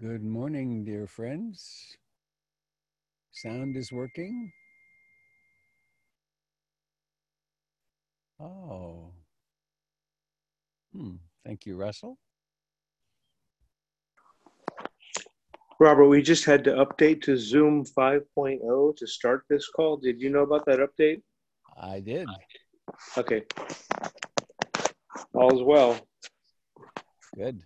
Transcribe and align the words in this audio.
Good 0.00 0.24
morning, 0.24 0.82
dear 0.82 1.06
friends. 1.06 1.94
Sound 3.32 3.76
is 3.76 3.92
working. 3.92 4.50
Oh. 8.40 9.12
Hmm. 10.94 11.16
Thank 11.44 11.66
you, 11.66 11.76
Russell. 11.76 12.16
Robert, 15.78 16.08
we 16.08 16.22
just 16.22 16.46
had 16.46 16.64
to 16.64 16.70
update 16.82 17.20
to 17.24 17.36
Zoom 17.36 17.84
5.0 17.84 18.96
to 18.96 19.06
start 19.06 19.44
this 19.50 19.68
call. 19.68 19.98
Did 19.98 20.18
you 20.18 20.30
know 20.30 20.44
about 20.44 20.64
that 20.64 20.78
update? 20.78 21.20
I 21.78 22.00
did. 22.00 22.26
Okay. 23.18 23.42
All's 25.34 25.62
well. 25.62 26.00
Good. 27.36 27.60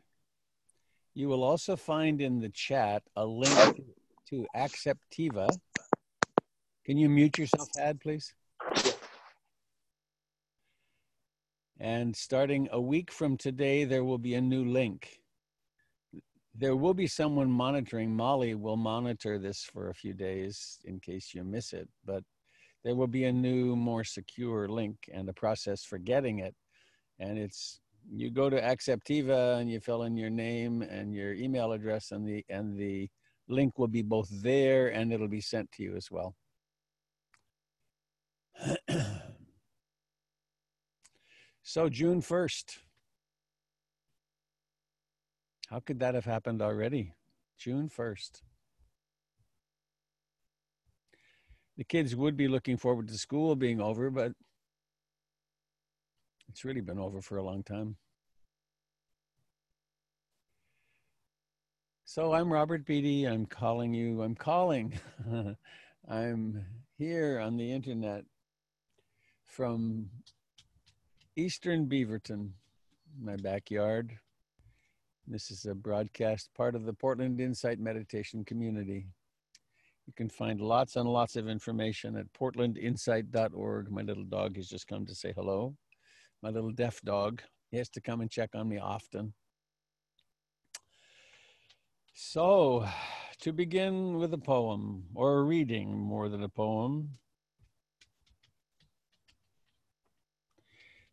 You 1.15 1.29
will 1.29 1.45
also 1.45 1.77
find 1.77 2.21
in 2.21 2.41
the 2.41 2.49
chat 2.49 3.05
a 3.15 3.25
link 3.25 3.81
to 4.31 4.47
Acceptiva. 4.57 5.49
Can 6.85 6.99
you 6.99 7.09
mute 7.09 7.39
yourself, 7.39 7.69
Ad, 7.79 8.01
please? 8.01 8.35
And 11.79 12.17
starting 12.17 12.69
a 12.73 12.81
week 12.81 13.13
from 13.13 13.37
today, 13.37 13.85
there 13.85 14.03
will 14.03 14.19
be 14.19 14.35
a 14.35 14.41
new 14.41 14.65
link. 14.65 15.21
There 16.57 16.75
will 16.75 16.95
be 16.95 17.07
someone 17.07 17.51
monitoring. 17.51 18.15
Molly 18.15 18.55
will 18.57 18.77
monitor 18.77 19.39
this 19.39 19.63
for 19.63 19.91
a 19.91 19.95
few 19.95 20.15
days 20.15 20.79
in 20.85 20.99
case 20.99 21.33
you 21.33 21.45
miss 21.45 21.73
it, 21.73 21.89
but 22.05 22.25
there 22.85 22.97
will 22.97 23.07
be 23.07 23.25
a 23.25 23.33
new, 23.33 23.77
more 23.77 24.05
secure 24.05 24.69
link 24.69 24.97
and 25.13 25.29
a 25.29 25.33
process 25.33 25.85
for 25.85 25.99
getting 25.99 26.41
it. 26.41 26.55
And 27.19 27.39
it's 27.39 27.81
you 28.11 28.31
go 28.31 28.51
to 28.51 28.61
Acceptiva 28.61 29.59
and 29.61 29.71
you 29.71 29.81
fill 29.81 30.03
in 30.05 30.17
your 30.17 30.31
name 30.31 30.83
and 30.83 31.15
your 31.15 31.35
email 31.35 31.73
address, 31.73 32.11
and 32.11 32.27
the 32.27 32.45
and 32.49 32.77
the 32.79 33.09
link 33.49 33.79
will 33.79 33.89
be 33.89 34.03
both 34.03 34.29
there 34.43 34.89
and 34.89 35.13
it'll 35.13 35.29
be 35.29 35.41
sent 35.41 35.71
to 35.73 35.83
you 35.83 35.97
as 35.97 36.11
well. 36.11 36.35
so 41.63 41.89
June 41.89 42.21
first. 42.21 42.79
How 45.69 45.81
could 45.81 45.99
that 46.01 46.15
have 46.15 46.25
happened 46.25 46.63
already? 46.63 47.13
June 47.59 47.89
1st. 47.89 48.43
The 51.77 51.85
kids 51.85 52.15
would 52.15 52.37
be 52.37 52.47
looking 52.47 52.77
forward 52.77 53.09
to 53.09 53.19
school 53.19 53.57
being 53.57 53.81
over, 53.81 54.11
but 54.11 54.33
it's 56.49 56.65
really 56.65 56.81
been 56.81 56.99
over 56.99 57.21
for 57.21 57.39
a 57.39 57.43
long 57.43 57.65
time. 57.65 57.97
So 62.05 62.33
I'm 62.33 62.53
Robert 62.53 62.85
Beatty. 62.85 63.25
I'm 63.25 63.47
calling 63.47 63.95
you. 63.95 64.23
I'm 64.23 64.35
calling. 64.35 64.93
I'm 66.09 66.65
here 66.99 67.41
on 67.41 67.57
the 67.57 67.73
internet 67.73 68.25
from 69.47 70.11
Eastern 71.37 71.87
Beaverton, 71.87 72.51
my 73.21 73.37
backyard. 73.37 74.19
This 75.27 75.51
is 75.51 75.65
a 75.65 75.75
broadcast 75.75 76.51
part 76.55 76.75
of 76.75 76.85
the 76.85 76.93
Portland 76.93 77.41
Insight 77.41 77.81
Meditation 77.81 78.45
community. 78.45 79.07
You 80.07 80.13
can 80.15 80.29
find 80.29 80.61
lots 80.61 80.97
and 80.97 81.09
lots 81.09 81.37
of 81.37 81.49
information 81.49 82.17
at 82.17 82.33
portlandinsight.org. 82.35 83.91
My 83.91 84.03
little 84.03 84.25
dog 84.25 84.57
has 84.57 84.69
just 84.69 84.87
come 84.87 85.07
to 85.07 85.15
say 85.15 85.33
hello 85.35 85.75
my 86.45 86.51
little 86.51 86.71
deaf 86.71 87.01
dog. 87.01 87.41
He 87.71 87.79
has 87.79 87.89
to 87.91 88.03
come 88.03 88.21
and 88.21 88.31
check 88.31 88.51
on 88.55 88.69
me 88.69 88.79
often. 88.79 89.33
So, 92.17 92.87
to 93.41 93.53
begin 93.53 94.19
with 94.19 94.33
a 94.33 94.39
poem, 94.39 95.07
or 95.17 95.39
a 95.39 95.43
reading 95.43 95.99
more 95.99 96.29
than 96.29 96.45
a 96.45 96.49
poem, 96.49 97.19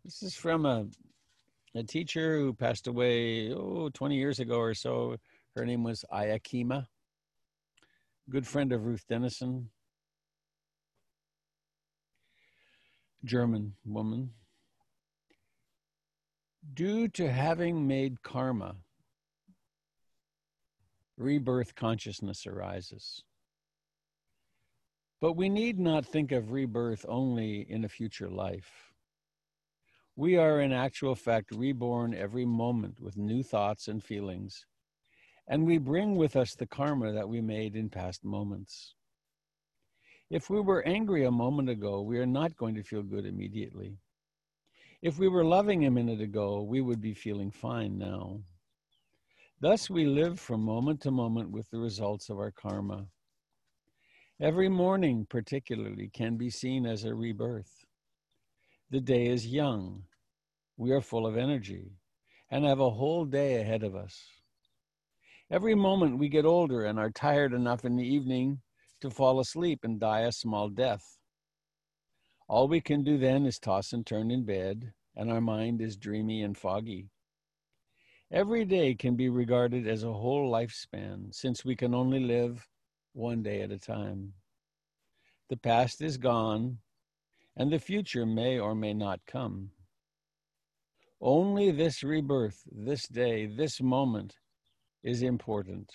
this 0.06 0.22
is 0.22 0.36
from 0.36 0.68
a, 0.68 0.86
a 1.74 1.81
teacher 1.81 2.38
who 2.38 2.53
passed 2.53 2.86
away, 2.86 3.52
oh, 3.52 3.90
20 3.90 4.16
years 4.16 4.40
ago 4.40 4.59
or 4.59 4.75
so. 4.75 5.16
Her 5.56 5.66
name 5.66 5.84
was 5.84 6.06
Ayya 6.14 6.40
Khema, 6.40 6.86
good 8.30 8.46
friend 8.46 8.72
of 8.72 8.86
Ruth 8.86 9.04
Denison, 9.09 9.72
German 13.25 13.74
woman. 13.86 14.30
Due 16.75 17.08
to 17.08 17.31
having 17.31 17.88
made 17.88 18.22
karma, 18.22 18.75
rebirth 21.22 21.76
consciousness 21.76 22.46
arises. 22.46 23.24
But 25.22 25.34
we 25.34 25.50
need 25.50 25.80
not 25.80 26.06
think 26.06 26.32
of 26.32 26.52
rebirth 26.52 27.06
only 27.08 27.62
in 27.70 27.86
a 27.86 27.90
future 27.90 28.30
life. 28.30 28.92
We 30.16 30.36
are, 30.36 30.62
in 30.62 30.74
actual 30.74 31.16
fact, 31.16 31.52
reborn 31.52 32.14
every 32.14 32.46
moment 32.46 33.00
with 33.00 33.18
new 33.18 33.44
thoughts 33.44 33.88
and 33.88 34.04
feelings, 34.04 34.66
and 35.48 35.66
we 35.66 35.78
bring 35.78 36.16
with 36.16 36.36
us 36.36 36.56
the 36.56 36.68
karma 36.68 37.12
that 37.14 37.30
we 37.30 37.40
made 37.40 37.76
in 37.76 37.90
past 37.90 38.24
moments. 38.24 38.96
If 40.30 40.50
we 40.50 40.60
were 40.60 40.86
angry 40.88 41.26
a 41.26 41.31
moment 41.31 41.70
ago, 41.70 42.02
we 42.02 42.18
are 42.18 42.26
not 42.26 42.56
going 42.56 42.76
to 42.76 42.84
feel 42.84 43.04
good 43.04 43.26
immediately. 43.26 43.98
If 45.02 45.20
we 45.20 45.28
were 45.28 45.44
loving 45.44 45.86
a 45.86 45.92
minute 45.92 46.22
ago, 46.22 46.62
we 46.62 46.81
would 46.81 47.02
be 47.02 47.14
feeling 47.14 47.52
fine 47.52 47.98
now. 47.98 48.42
Thus, 49.62 49.92
we 49.92 50.06
live 50.06 50.40
from 50.40 50.66
moment 50.66 51.02
to 51.02 51.12
moment 51.12 51.52
with 51.52 51.70
the 51.70 51.78
results 51.78 52.32
of 52.32 52.40
our 52.40 52.50
karma. 52.50 53.06
Every 54.42 54.70
morning, 54.70 55.28
particularly, 55.30 56.10
can 56.12 56.36
be 56.36 56.50
seen 56.50 56.88
as 56.88 57.04
a 57.04 57.14
rebirth. 57.14 57.86
The 58.90 59.02
day 59.02 59.28
is 59.28 59.46
young. 59.46 60.06
We 60.78 60.90
are 60.94 61.00
full 61.00 61.28
of 61.28 61.38
energy 61.38 61.92
and 62.50 62.66
have 62.66 62.80
a 62.80 62.90
whole 62.90 63.24
day 63.24 63.62
ahead 63.62 63.84
of 63.84 63.96
us. 63.96 64.20
Every 65.52 65.76
moment 65.76 66.18
we 66.18 66.28
get 66.28 66.44
older 66.44 66.86
and 66.86 66.98
are 66.98 67.12
tired 67.12 67.54
enough 67.54 67.86
in 67.86 67.96
the 67.96 68.08
evening 68.08 68.62
to 69.02 69.12
fall 69.12 69.40
asleep 69.40 69.82
and 69.84 70.00
die 70.00 70.22
a 70.22 70.32
small 70.32 70.70
death. 70.70 71.20
All 72.50 72.68
we 72.68 72.82
can 72.82 73.04
do 73.04 73.20
then 73.20 73.46
is 73.46 73.60
toss 73.60 73.94
and 73.94 74.08
turn 74.08 74.32
in 74.32 74.44
bed, 74.44 74.92
and 75.16 75.32
our 75.32 75.40
mind 75.40 75.84
is 75.84 75.98
dreamy 75.98 76.42
and 76.42 76.58
foggy. 76.58 77.11
Every 78.34 78.64
day 78.64 78.96
can 78.96 79.18
be 79.18 79.28
regarded 79.28 79.90
as 79.90 80.06
a 80.06 80.14
whole 80.14 80.50
lifespan, 80.50 81.36
since 81.36 81.66
we 81.66 81.75
can 81.75 81.94
only 81.94 82.22
live 82.22 82.66
one 83.12 83.44
day 83.44 83.62
at 83.62 83.72
a 83.72 83.78
time. 83.78 84.31
The 85.50 85.58
past 85.58 86.02
is 86.02 86.16
gone, 86.16 86.78
and 87.58 87.69
the 87.69 87.78
future 87.78 88.25
may 88.25 88.58
or 88.58 88.74
may 88.74 88.94
not 88.94 89.19
come. 89.28 89.72
Only 91.19 91.72
this 91.72 92.03
rebirth, 92.03 92.64
this 92.72 93.06
day, 93.06 93.47
this 93.47 93.81
moment 93.81 94.38
is 95.03 95.24
important. 95.24 95.92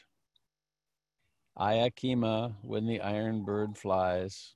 Ayya 1.59 1.91
Khema, 1.91 2.55
when 2.61 2.87
the 2.87 3.01
iron 3.01 3.45
bird 3.45 3.79
flies. 3.79 4.55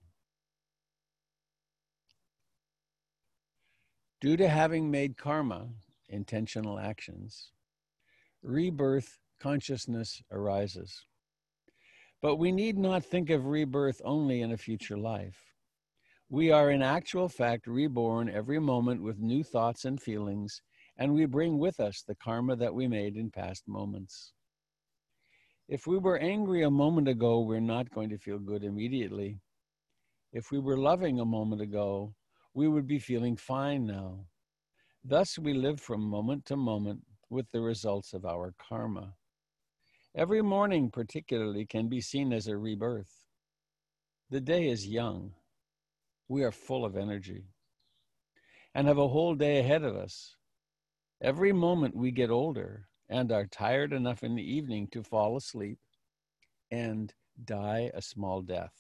Due 4.20 4.36
to 4.36 4.48
having 4.48 4.90
made 4.90 5.16
karma, 5.16 5.70
intentional 6.10 6.78
actions, 6.78 7.52
rebirth 8.42 9.18
consciousness 9.40 10.22
arises. 10.30 11.06
But 12.22 12.36
we 12.36 12.52
need 12.52 12.76
not 12.76 13.04
think 13.04 13.30
of 13.30 13.46
rebirth 13.46 14.00
only 14.04 14.42
in 14.42 14.52
a 14.52 14.56
future 14.56 14.98
life. 14.98 15.38
We 16.28 16.52
are 16.52 16.70
in 16.70 16.82
actual 16.82 17.28
fact 17.28 17.66
reborn 17.66 18.28
every 18.28 18.60
moment 18.60 19.02
with 19.02 19.18
new 19.18 19.42
thoughts 19.42 19.84
and 19.84 20.00
feelings, 20.00 20.62
and 20.96 21.14
we 21.14 21.24
bring 21.24 21.58
with 21.58 21.80
us 21.80 22.02
the 22.06 22.14
karma 22.14 22.56
that 22.56 22.74
we 22.74 22.86
made 22.86 23.16
in 23.16 23.30
past 23.30 23.66
moments. 23.66 24.32
If 25.68 25.86
we 25.86 25.98
were 25.98 26.18
angry 26.18 26.62
a 26.62 26.70
moment 26.70 27.08
ago, 27.08 27.40
we're 27.40 27.60
not 27.60 27.90
going 27.90 28.10
to 28.10 28.18
feel 28.18 28.38
good 28.38 28.64
immediately. 28.64 29.40
If 30.32 30.50
we 30.50 30.58
were 30.58 30.76
loving 30.76 31.20
a 31.20 31.24
moment 31.24 31.62
ago, 31.62 32.14
we 32.54 32.68
would 32.68 32.86
be 32.86 32.98
feeling 32.98 33.36
fine 33.36 33.86
now. 33.86 34.26
Thus, 35.04 35.38
we 35.38 35.54
live 35.54 35.80
from 35.80 36.02
moment 36.02 36.44
to 36.46 36.56
moment 36.56 37.00
with 37.30 37.50
the 37.52 37.60
results 37.60 38.12
of 38.12 38.26
our 38.26 38.52
karma. 38.58 39.14
Every 40.14 40.42
morning, 40.42 40.90
particularly, 40.90 41.64
can 41.64 41.88
be 41.88 42.00
seen 42.00 42.32
as 42.32 42.48
a 42.48 42.56
rebirth. 42.56 43.26
The 44.28 44.40
day 44.40 44.68
is 44.68 44.86
young. 44.86 45.32
We 46.28 46.42
are 46.42 46.52
full 46.52 46.84
of 46.84 46.96
energy 46.96 47.44
and 48.74 48.86
have 48.86 48.98
a 48.98 49.08
whole 49.08 49.34
day 49.34 49.58
ahead 49.58 49.82
of 49.82 49.96
us. 49.96 50.36
Every 51.22 51.52
moment 51.52 51.96
we 51.96 52.10
get 52.10 52.30
older 52.30 52.88
and 53.08 53.32
are 53.32 53.46
tired 53.46 53.92
enough 53.92 54.22
in 54.22 54.34
the 54.34 54.42
evening 54.42 54.88
to 54.92 55.02
fall 55.02 55.36
asleep 55.36 55.78
and 56.70 57.12
die 57.44 57.90
a 57.94 58.02
small 58.02 58.42
death. 58.42 58.74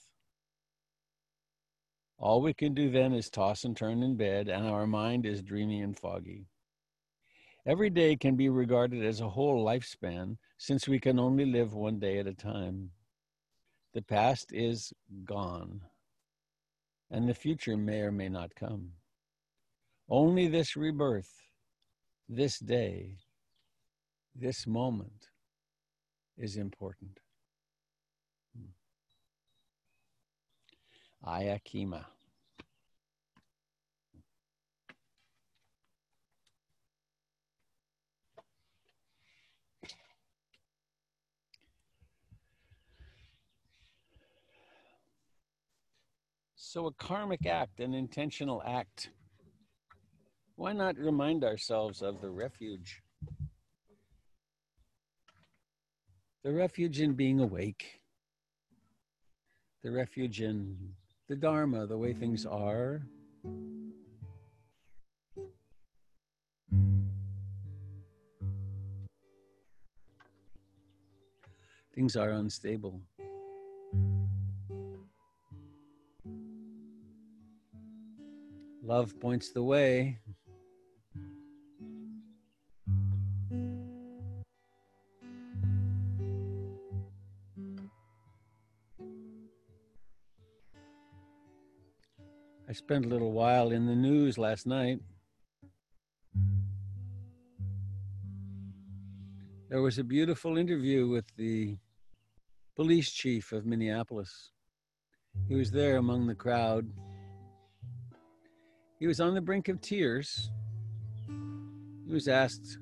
All 2.18 2.42
we 2.42 2.52
can 2.52 2.74
do 2.74 2.90
then 2.90 3.12
is 3.12 3.30
toss 3.30 3.64
and 3.64 3.76
turn 3.76 4.02
in 4.02 4.16
bed, 4.16 4.48
and 4.48 4.66
our 4.66 4.86
mind 4.86 5.24
is 5.24 5.42
dreamy 5.42 5.80
and 5.80 5.98
foggy. 5.98 6.46
Every 7.66 7.90
day 7.90 8.16
can 8.16 8.36
be 8.36 8.48
regarded 8.48 9.04
as 9.04 9.20
a 9.20 9.28
whole 9.28 9.64
lifespan 9.64 10.38
since 10.56 10.88
we 10.88 10.98
can 10.98 11.18
only 11.18 11.44
live 11.44 11.74
one 11.74 11.98
day 11.98 12.18
at 12.18 12.26
a 12.26 12.34
time. 12.34 12.90
The 13.92 14.02
past 14.02 14.52
is 14.52 14.92
gone, 15.24 15.82
and 17.10 17.28
the 17.28 17.34
future 17.34 17.76
may 17.76 18.00
or 18.00 18.12
may 18.12 18.28
not 18.28 18.54
come. 18.54 18.92
Only 20.08 20.48
this 20.48 20.74
rebirth, 20.74 21.32
this 22.28 22.58
day, 22.58 23.18
this 24.34 24.66
moment 24.66 25.28
is 26.38 26.56
important. 26.56 27.20
Hmm. 28.56 28.70
Ayya 31.28 31.60
Khema. 31.62 32.06
So, 46.72 46.86
a 46.86 46.92
karmic 46.92 47.46
act, 47.46 47.80
an 47.80 47.94
intentional 47.94 48.62
act. 48.64 49.10
Why 50.54 50.72
not 50.72 50.96
remind 50.96 51.42
ourselves 51.42 52.00
of 52.00 52.20
the 52.20 52.30
refuge? 52.30 53.02
The 56.44 56.52
refuge 56.52 57.00
in 57.00 57.14
being 57.14 57.40
awake, 57.40 58.02
the 59.82 59.90
refuge 59.90 60.42
in 60.42 60.94
the 61.28 61.34
Dharma, 61.34 61.88
the 61.88 61.98
way 61.98 62.12
things 62.12 62.46
are. 62.46 63.02
Things 71.96 72.14
are 72.14 72.30
unstable. 72.30 73.02
Love 78.82 79.18
points 79.20 79.50
the 79.52 79.62
way. 79.62 80.18
I 92.68 92.72
spent 92.72 93.04
a 93.04 93.08
little 93.08 93.32
while 93.32 93.70
in 93.70 93.86
the 93.86 93.96
news 93.96 94.38
last 94.38 94.66
night. 94.66 95.00
There 99.68 99.82
was 99.82 99.98
a 99.98 100.04
beautiful 100.04 100.56
interview 100.56 101.08
with 101.08 101.26
the 101.36 101.76
police 102.76 103.10
chief 103.10 103.52
of 103.52 103.66
Minneapolis. 103.66 104.52
He 105.48 105.54
was 105.54 105.70
there 105.70 105.96
among 105.96 106.26
the 106.26 106.34
crowd. 106.34 106.88
He 109.00 109.06
was 109.06 109.18
on 109.18 109.34
the 109.34 109.40
brink 109.40 109.68
of 109.68 109.80
tears. 109.80 110.50
He 112.06 112.12
was 112.12 112.28
asked 112.28 112.78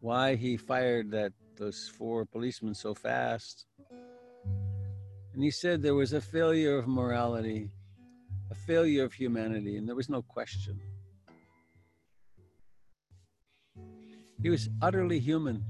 why 0.00 0.34
he 0.34 0.58
fired 0.58 1.10
that 1.12 1.32
those 1.56 1.90
four 1.96 2.26
policemen 2.26 2.74
so 2.74 2.94
fast. 2.94 3.64
And 5.32 5.42
he 5.42 5.50
said 5.50 5.80
there 5.80 5.94
was 5.94 6.12
a 6.12 6.20
failure 6.20 6.76
of 6.76 6.86
morality, 6.86 7.70
a 8.50 8.54
failure 8.54 9.04
of 9.04 9.14
humanity, 9.14 9.78
and 9.78 9.88
there 9.88 9.96
was 9.96 10.10
no 10.10 10.20
question. 10.20 10.78
He 14.42 14.50
was 14.50 14.68
utterly 14.82 15.18
human. 15.18 15.64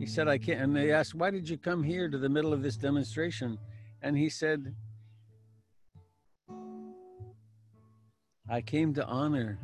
He 0.00 0.06
said, 0.06 0.26
I 0.26 0.38
can't. 0.38 0.60
And 0.60 0.74
they 0.74 0.90
asked, 0.90 1.14
Why 1.14 1.30
did 1.30 1.48
you 1.48 1.58
come 1.58 1.84
here 1.84 2.08
to 2.08 2.18
the 2.18 2.28
middle 2.28 2.52
of 2.52 2.62
this 2.62 2.76
demonstration? 2.76 3.56
And 4.02 4.18
he 4.18 4.28
said, 4.28 4.74
I 8.48 8.60
came 8.60 8.92
to 8.94 9.06
honor 9.06 9.58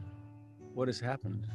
what 0.72 0.88
has 0.88 0.98
happened. 0.98 1.46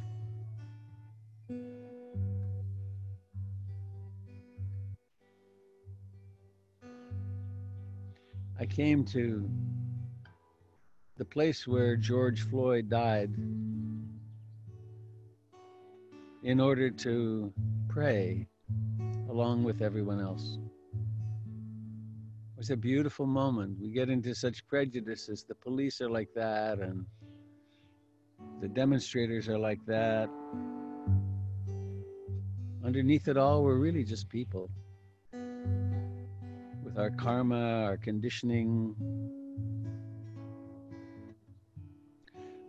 I 8.58 8.64
came 8.64 9.04
to 9.06 9.50
the 11.16 11.24
place 11.24 11.66
where 11.66 11.96
George 11.96 12.42
Floyd 12.42 12.88
died 12.88 13.34
in 16.44 16.60
order 16.60 16.90
to 16.90 17.52
pray 17.88 18.46
along 19.28 19.64
with 19.64 19.82
everyone 19.82 20.20
else. 20.20 20.58
It 22.54 22.58
was 22.58 22.70
a 22.70 22.76
beautiful 22.76 23.26
moment. 23.26 23.80
We 23.80 23.90
get 23.90 24.08
into 24.10 24.34
such 24.34 24.66
prejudices. 24.68 25.44
The 25.46 25.56
police 25.56 26.00
are 26.00 26.08
like 26.08 26.32
that, 26.34 26.78
and 26.78 27.04
the 28.60 28.68
demonstrators 28.68 29.48
are 29.48 29.58
like 29.58 29.84
that. 29.86 30.30
Underneath 32.84 33.28
it 33.28 33.36
all, 33.36 33.62
we're 33.62 33.78
really 33.78 34.04
just 34.04 34.28
people 34.28 34.70
with 36.82 36.98
our 36.98 37.10
karma, 37.10 37.82
our 37.82 37.96
conditioning. 37.96 38.94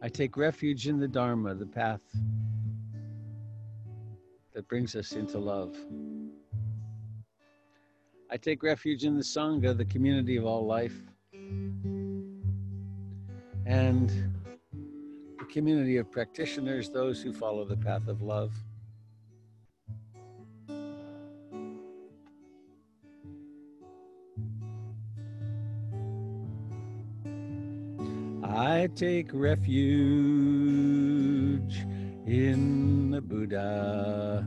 I 0.01 0.10
take 0.10 0.36
refuge 0.36 0.88
in 0.88 1.00
the 1.00 1.07
Dharma, 1.07 1.56
the 1.56 1.66
path 1.66 2.01
that 4.54 4.68
brings 4.68 4.95
us 4.95 5.13
into 5.13 5.38
love. 5.38 5.75
I 8.30 8.38
take 8.38 8.63
refuge 8.63 9.06
in 9.06 9.16
the 9.16 9.24
Sangha, 9.24 9.78
the 9.78 9.86
community 9.86 10.36
of 10.36 10.45
all 10.45 10.66
life. 10.66 11.00
And 13.66 14.12
community 15.49 15.97
of 15.97 16.11
practitioners, 16.11 16.89
those 16.89 17.21
who 17.21 17.33
follow 17.33 17.65
the 17.65 17.77
path 17.77 18.07
of 18.07 18.21
love. 18.21 18.51
I 28.44 28.89
take 28.95 29.29
refuge 29.33 29.67
in 32.25 33.11
the 33.11 33.21
Buddha, 33.21 34.45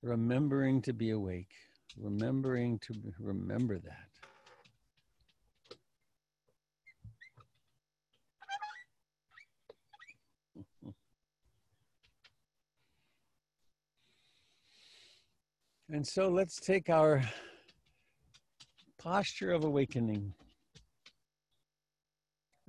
Remembering 0.02 0.82
to 0.82 0.92
be 0.92 1.11
awake, 1.11 1.56
remembering 1.96 2.78
to 2.87 2.94
remember 3.18 3.80
that. 3.80 4.05
And 15.88 16.05
so 16.05 16.28
let's 16.28 16.59
take 16.59 16.90
our 16.90 17.23
posture 18.99 19.52
of 19.52 19.62
awakening. 19.62 20.35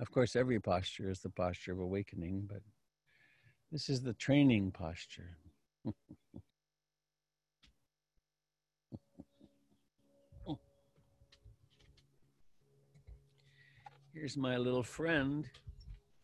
Of 0.00 0.12
course, 0.12 0.36
every 0.36 0.60
posture 0.60 1.10
is 1.10 1.18
the 1.18 1.30
posture 1.30 1.72
of 1.72 1.80
awakening, 1.80 2.46
but 2.48 2.62
this 3.72 3.88
is 3.88 4.02
the 4.02 4.14
training 4.14 4.70
posture. 4.70 5.36
Here's 14.14 14.36
my 14.36 14.56
little 14.56 14.84
friend. 14.84 15.44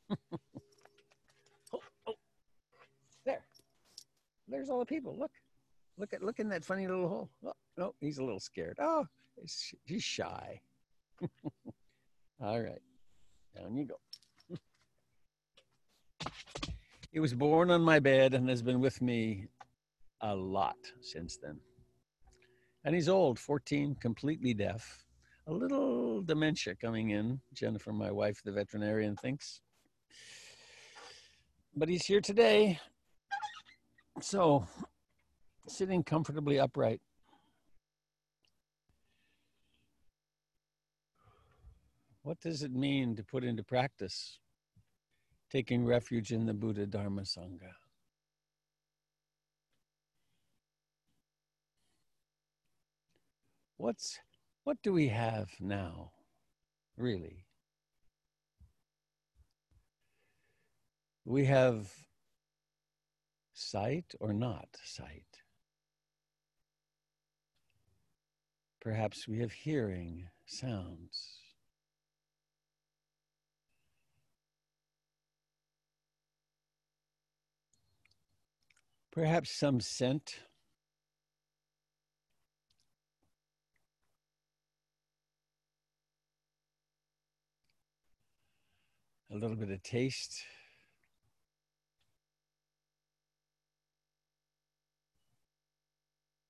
oh, 0.11 1.81
oh, 2.07 2.15
there. 3.27 3.45
There's 4.47 4.71
all 4.71 4.79
the 4.79 4.87
people. 4.87 5.17
Look. 5.19 5.33
Look 5.97 6.13
at 6.13 6.23
look 6.23 6.41
in 6.41 6.49
that 6.49 6.65
funny 6.65 6.87
little 6.89 7.09
hole. 7.09 7.31
Oh, 7.47 7.53
no, 7.77 7.95
he's 8.01 8.19
a 8.19 8.25
little 8.25 8.41
scared. 8.41 8.79
Oh, 8.81 9.07
he's 9.85 10.03
shy. 10.03 10.61
All 12.43 12.61
right, 12.61 12.83
down 13.57 13.77
you 13.77 13.87
go. 13.87 14.57
he 17.13 17.21
was 17.21 17.33
born 17.33 17.71
on 17.71 17.81
my 17.81 18.01
bed 18.01 18.35
and 18.35 18.49
has 18.49 18.61
been 18.61 18.81
with 18.81 19.01
me 19.01 19.47
a 20.21 20.35
lot 20.35 20.77
since 21.01 21.37
then. 21.37 21.61
And 22.85 22.95
he's 22.95 23.09
old, 23.09 23.39
14, 23.39 23.97
completely 24.01 24.53
deaf, 24.53 25.05
a 25.47 25.53
little 25.53 26.23
dementia 26.23 26.75
coming 26.75 27.11
in. 27.11 27.41
Jennifer, 27.53 27.93
my 27.93 28.11
wife, 28.11 28.43
the 28.45 28.53
veterinarian, 28.53 29.17
thinks. 29.17 29.61
But 31.77 31.89
he's 31.89 32.05
here 32.05 32.21
today. 32.21 32.79
So 34.21 34.67
sitting 35.67 36.03
comfortably 36.03 36.59
upright. 36.59 37.01
What 42.23 42.41
does 42.41 42.63
it 42.63 42.73
mean 42.73 43.17
to 43.17 43.23
put 43.23 43.45
into 43.45 43.63
practice 43.63 44.39
taking 45.51 45.85
refuge 45.85 46.33
in 46.33 46.47
the 46.47 46.55
Buddha 46.55 46.87
Dharma 46.87 47.23
Sangha? 47.23 47.73
What's 53.77 54.19
what 54.65 54.79
do 54.83 54.93
we 54.95 55.09
have 55.09 55.51
now, 55.61 56.13
really? 56.97 57.45
We 61.27 61.45
have 61.45 61.93
sight 63.53 64.15
or 64.21 64.33
not 64.33 64.69
sight. 64.85 65.34
Perhaps 68.85 69.27
we 69.27 69.39
have 69.39 69.51
hearing 69.51 70.29
sounds. 70.45 71.39
Perhaps 79.11 79.53
some 79.53 79.81
scent. 79.81 80.41
A 89.31 89.35
little 89.35 89.57
bit 89.57 89.71
of 89.71 89.83
taste. 89.83 90.43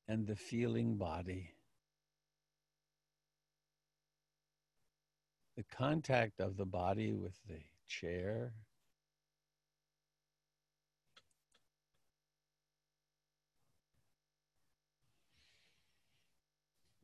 And 0.09 0.27
the 0.27 0.35
feeling 0.35 0.97
body. 0.97 1.54
The 5.57 5.65
contact 5.65 6.41
of 6.41 6.57
the 6.57 6.65
body 6.65 7.13
with 7.13 7.39
the 7.49 7.61
chair. 7.87 8.55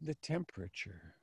The 0.00 0.14
temperature. 0.14 1.14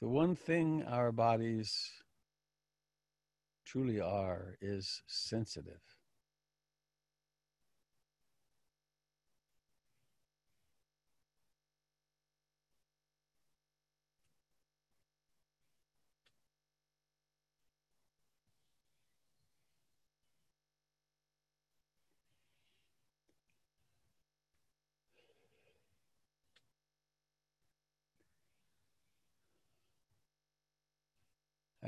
The 0.00 0.08
one 0.08 0.36
thing 0.36 0.84
our 0.84 1.10
bodies 1.10 1.90
truly 3.66 4.00
are 4.00 4.56
is 4.60 5.02
sensitive. 5.08 5.97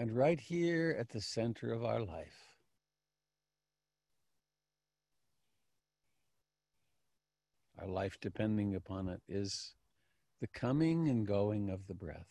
And 0.01 0.17
right 0.17 0.41
here 0.41 0.97
at 0.99 1.11
the 1.11 1.21
center 1.21 1.75
of 1.75 1.85
our 1.85 2.01
life, 2.01 2.57
our 7.79 7.87
life 7.87 8.17
depending 8.19 8.75
upon 8.75 9.11
it, 9.11 9.21
is 9.29 9.75
the 10.41 10.47
coming 10.47 11.11
and 11.11 11.27
going 11.27 11.69
of 11.69 11.87
the 11.87 11.93
breath. 11.93 12.31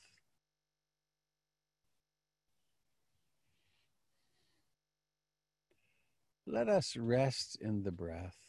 Let 6.47 6.69
us 6.69 6.97
rest 6.97 7.55
in 7.61 7.83
the 7.83 7.91
breath. 7.91 8.48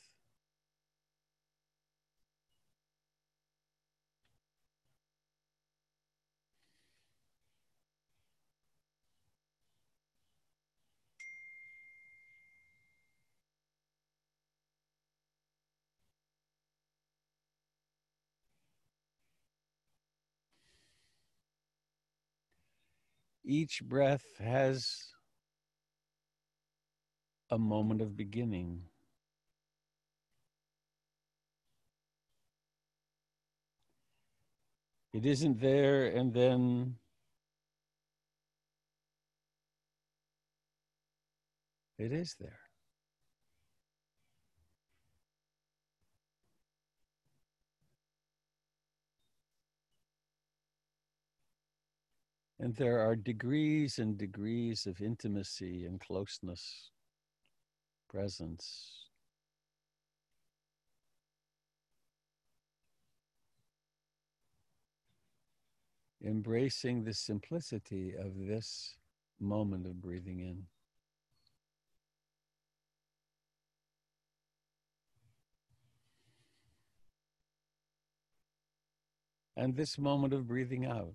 Each 23.51 23.83
breath 23.83 24.25
has 24.39 25.09
a 27.51 27.59
moment 27.59 28.01
of 28.01 28.17
beginning. 28.17 28.83
It 35.13 35.27
isn't 35.27 35.61
there 35.61 36.07
and 36.07 36.33
then 36.33 36.95
it 41.99 42.13
is 42.13 42.37
there. 42.39 42.60
And 52.63 52.77
there 52.77 52.99
are 53.01 53.17
degrees 53.17 53.99
and 53.99 54.19
degrees 54.19 54.85
of 54.85 55.01
intimacy 55.01 55.87
and 55.87 55.99
closeness, 55.99 56.91
presence. 58.07 59.07
Embracing 66.23 67.03
the 67.03 67.15
simplicity 67.15 68.13
of 68.15 68.47
this 68.47 68.95
moment 69.41 69.87
of 69.87 69.99
breathing 70.03 70.41
in. 70.41 70.65
And 79.57 79.75
this 79.75 79.99
moment 79.99 80.35
of 80.35 80.47
breathing 80.47 80.85
out. 80.85 81.15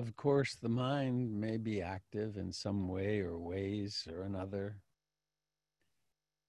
Of 0.00 0.16
course, 0.16 0.54
the 0.54 0.70
mind 0.70 1.38
may 1.38 1.58
be 1.58 1.82
active 1.82 2.38
in 2.38 2.52
some 2.52 2.88
way 2.88 3.20
or 3.20 3.38
ways 3.38 4.08
or 4.10 4.22
another, 4.22 4.78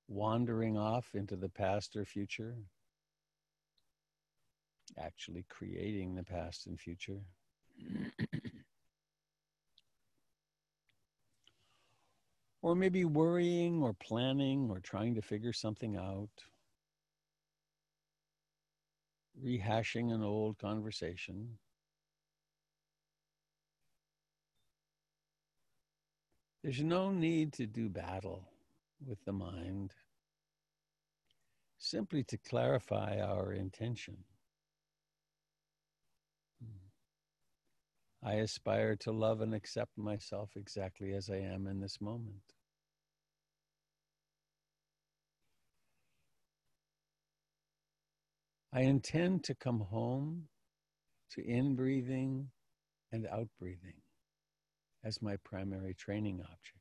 wandering 0.07 0.77
off 0.77 1.15
into 1.15 1.35
the 1.35 1.49
past 1.49 1.97
or 1.97 2.05
future, 2.05 2.55
actually 4.97 5.43
creating 5.49 6.15
the 6.15 6.23
past 6.23 6.65
and 6.65 6.79
future. 6.79 7.19
or 12.61 12.73
maybe 12.73 13.03
worrying 13.03 13.83
or 13.83 13.91
planning 13.91 14.69
or 14.69 14.79
trying 14.79 15.13
to 15.15 15.21
figure 15.21 15.51
something 15.51 15.97
out, 15.97 16.29
rehashing 19.43 20.13
an 20.13 20.23
old 20.23 20.57
conversation. 20.57 21.57
There's 26.63 26.83
no 26.83 27.11
need 27.11 27.53
to 27.53 27.65
do 27.65 27.89
battle 27.89 28.47
with 29.03 29.23
the 29.25 29.33
mind, 29.33 29.93
simply 31.79 32.23
to 32.25 32.37
clarify 32.37 33.19
our 33.19 33.51
intention. 33.51 34.17
I 38.23 38.33
aspire 38.33 38.95
to 38.97 39.11
love 39.11 39.41
and 39.41 39.55
accept 39.55 39.97
myself 39.97 40.51
exactly 40.55 41.13
as 41.13 41.31
I 41.31 41.37
am 41.37 41.65
in 41.65 41.79
this 41.79 41.99
moment. 41.99 42.53
I 48.71 48.81
intend 48.81 49.43
to 49.45 49.55
come 49.55 49.79
home 49.79 50.47
to 51.31 51.43
in 51.43 51.75
breathing 51.75 52.51
and 53.11 53.25
out 53.25 53.49
breathing 53.59 54.00
as 55.03 55.21
my 55.21 55.35
primary 55.37 55.93
training 55.93 56.41
object. 56.41 56.80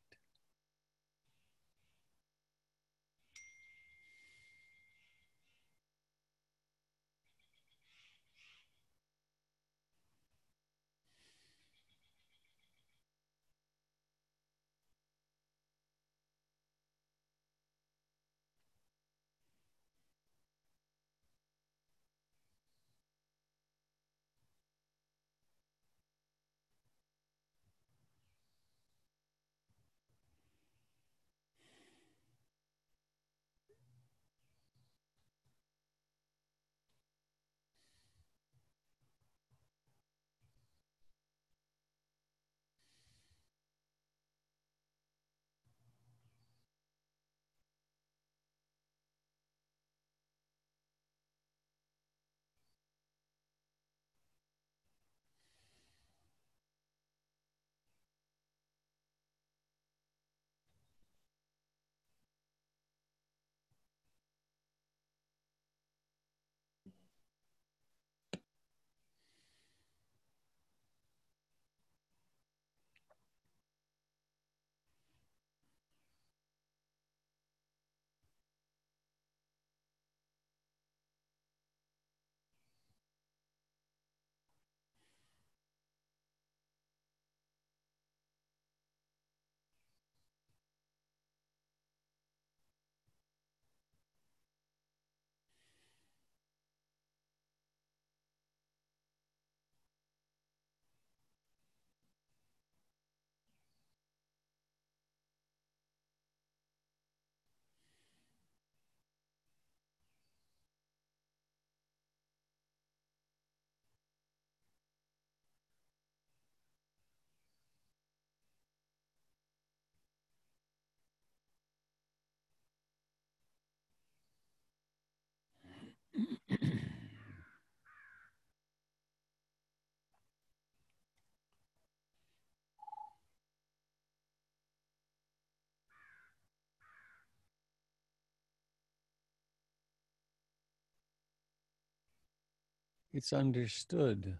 It's 143.12 143.32
understood 143.32 144.38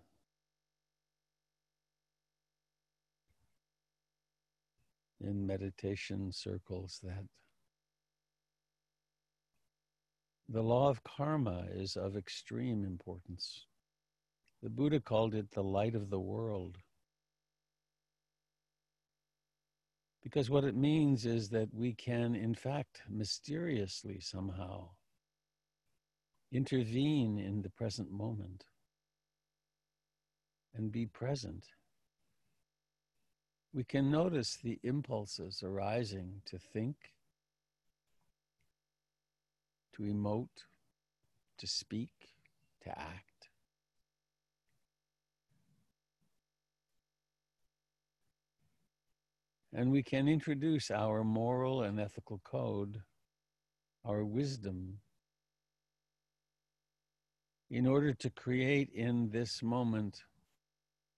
in 5.21 5.45
meditation 5.45 6.31
circles 6.31 7.01
that 7.03 7.25
the 10.49 10.63
law 10.63 10.89
of 10.89 11.03
karma 11.03 11.67
is 11.73 11.97
of 11.97 12.17
extreme 12.17 12.85
importance. 12.85 13.67
The 14.63 14.71
Buddha 14.71 15.01
called 15.01 15.35
it 15.35 15.51
the 15.51 15.65
light 15.65 15.97
of 15.97 16.11
the 16.11 16.21
world. 16.21 16.79
Because 20.23 20.49
what 20.49 20.65
it 20.65 20.77
means 20.77 21.27
is 21.27 21.49
that 21.49 21.75
we 21.75 21.93
can, 21.93 22.37
in 22.37 22.55
fact, 22.55 23.03
mysteriously 23.09 24.21
somehow 24.21 24.91
intervene 26.53 27.39
in 27.39 27.63
the 27.63 27.71
present 27.71 28.11
moment 28.11 28.65
and 30.75 30.91
be 30.91 31.07
present. 31.07 31.65
We 33.73 33.85
can 33.85 34.11
notice 34.11 34.57
the 34.57 34.79
impulses 34.83 35.63
arising 35.65 36.43
to 36.47 36.59
think, 36.59 36.97
to 39.95 40.03
emote, 40.03 40.49
to 41.59 41.67
speak, 41.67 42.11
to 42.83 42.99
act. 42.99 43.49
And 49.73 49.93
we 49.93 50.03
can 50.03 50.27
introduce 50.27 50.91
our 50.91 51.23
moral 51.23 51.83
and 51.83 52.01
ethical 52.01 52.41
code, 52.43 53.03
our 54.05 54.25
wisdom, 54.25 54.99
in 57.71 57.87
order 57.87 58.13
to 58.13 58.31
create 58.31 58.91
in 58.93 59.31
this 59.31 59.63
moment 59.63 60.25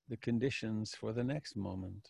the 0.09 0.17
conditions 0.19 0.95
for 0.95 1.13
the 1.13 1.25
next 1.25 1.57
moment. 1.57 2.09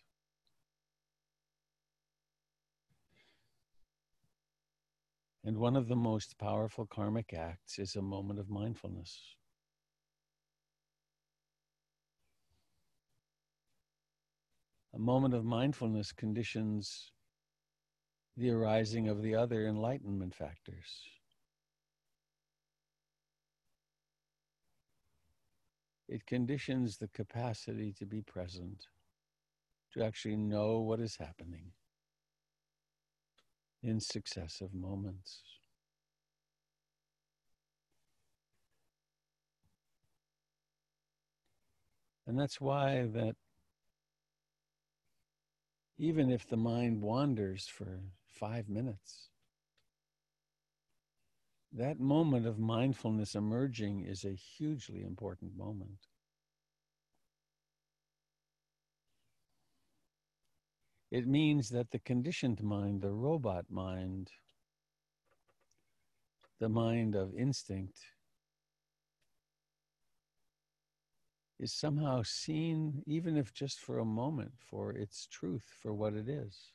And 5.44 5.58
one 5.58 5.76
of 5.76 5.88
the 5.88 5.96
most 5.96 6.38
powerful 6.38 6.86
karmic 6.86 7.32
acts 7.32 7.78
is 7.78 7.96
a 7.96 8.02
moment 8.02 8.38
of 8.38 8.48
mindfulness. 8.48 9.20
A 14.94 14.98
moment 14.98 15.34
of 15.34 15.44
mindfulness 15.44 16.12
conditions 16.12 17.12
the 18.36 18.50
arising 18.50 19.08
of 19.08 19.22
the 19.22 19.34
other 19.34 19.66
enlightenment 19.66 20.34
factors. 20.34 21.02
It 26.12 26.26
conditions 26.26 26.98
the 26.98 27.08
capacity 27.08 27.94
to 27.94 28.04
be 28.04 28.20
present, 28.20 28.84
to 29.94 30.04
actually 30.04 30.36
know 30.36 30.78
what 30.78 31.00
is 31.00 31.16
happening 31.16 31.72
in 33.82 33.98
successive 33.98 34.74
moments. 34.74 35.40
And 42.26 42.38
that's 42.38 42.60
why 42.60 43.06
that 43.14 43.36
even 45.96 46.30
if 46.30 46.46
the 46.46 46.58
mind 46.58 47.00
wanders 47.00 47.66
for 47.66 48.00
five 48.28 48.68
minutes, 48.68 49.30
that 51.72 51.98
moment 51.98 52.46
of 52.46 52.58
mindfulness 52.58 53.34
emerging 53.34 54.04
is 54.04 54.24
a 54.24 54.34
hugely 54.34 55.02
important 55.02 55.56
moment. 55.56 56.08
It 61.10 61.26
means 61.26 61.68
that 61.70 61.90
the 61.90 61.98
conditioned 61.98 62.62
mind, 62.62 63.02
the 63.02 63.12
robot 63.12 63.66
mind, 63.70 64.30
the 66.58 66.68
mind 66.68 67.14
of 67.14 67.34
instinct, 67.34 67.98
is 71.58 71.72
somehow 71.72 72.22
seen, 72.24 73.02
even 73.06 73.36
if 73.36 73.52
just 73.54 73.78
for 73.80 73.98
a 73.98 74.04
moment, 74.04 74.52
for 74.58 74.92
its 74.92 75.26
truth, 75.26 75.64
for 75.80 75.94
what 75.94 76.14
it 76.14 76.28
is. 76.28 76.72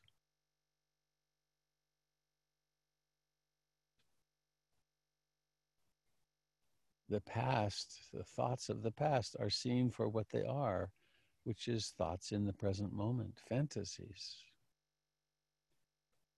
The 7.09 7.21
past, 7.21 7.99
the 8.13 8.23
thoughts 8.23 8.69
of 8.69 8.83
the 8.83 8.91
past 8.91 9.35
are 9.39 9.49
seen 9.49 9.89
for 9.89 10.09
what 10.09 10.29
they 10.29 10.43
are 10.43 10.91
which 11.47 11.69
is 11.69 11.93
thoughts 11.97 12.33
in 12.33 12.43
the 12.43 12.51
present 12.51 12.91
moment, 12.91 13.39
fantasies. 13.47 14.35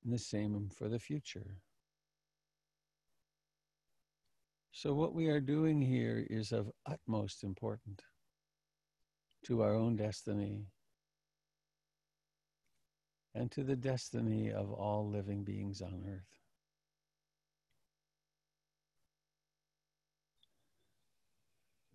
And 0.03 0.13
the 0.13 0.19
same 0.19 0.69
for 0.69 0.87
the 0.87 0.99
future. 0.99 1.55
So, 4.71 4.93
what 4.93 5.15
we 5.15 5.29
are 5.29 5.41
doing 5.41 5.81
here 5.81 6.27
is 6.29 6.51
of 6.51 6.71
utmost 6.85 7.43
importance 7.43 8.03
to 9.45 9.63
our 9.63 9.73
own 9.73 9.95
destiny 9.95 10.67
and 13.33 13.49
to 13.49 13.63
the 13.63 13.75
destiny 13.75 14.51
of 14.51 14.71
all 14.71 15.09
living 15.09 15.43
beings 15.43 15.81
on 15.81 16.03
earth. 16.07 16.38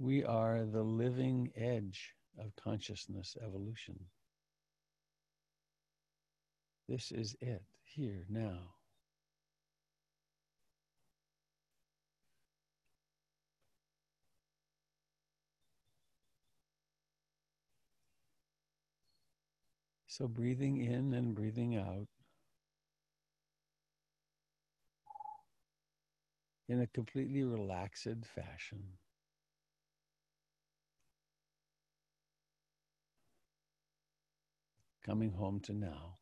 We 0.05 0.23
are 0.23 0.67
the 0.67 0.83
living 0.83 1.51
edge 1.57 2.13
of 2.39 2.55
consciousness 2.57 3.39
evolution. 3.43 3.99
This 6.87 7.11
is 7.11 7.35
it, 7.41 7.63
here, 7.85 8.27
now. 8.29 8.75
So, 20.07 20.29
breathing 20.29 20.83
in 20.85 21.15
and 21.15 21.35
breathing 21.35 21.77
out 21.79 22.09
in 26.69 26.83
a 26.83 26.87
completely 26.89 27.43
relaxed 27.43 28.27
fashion. 28.35 28.99
Coming 35.05 35.33
home 35.33 35.61
to 35.61 35.73
now. 35.73 36.17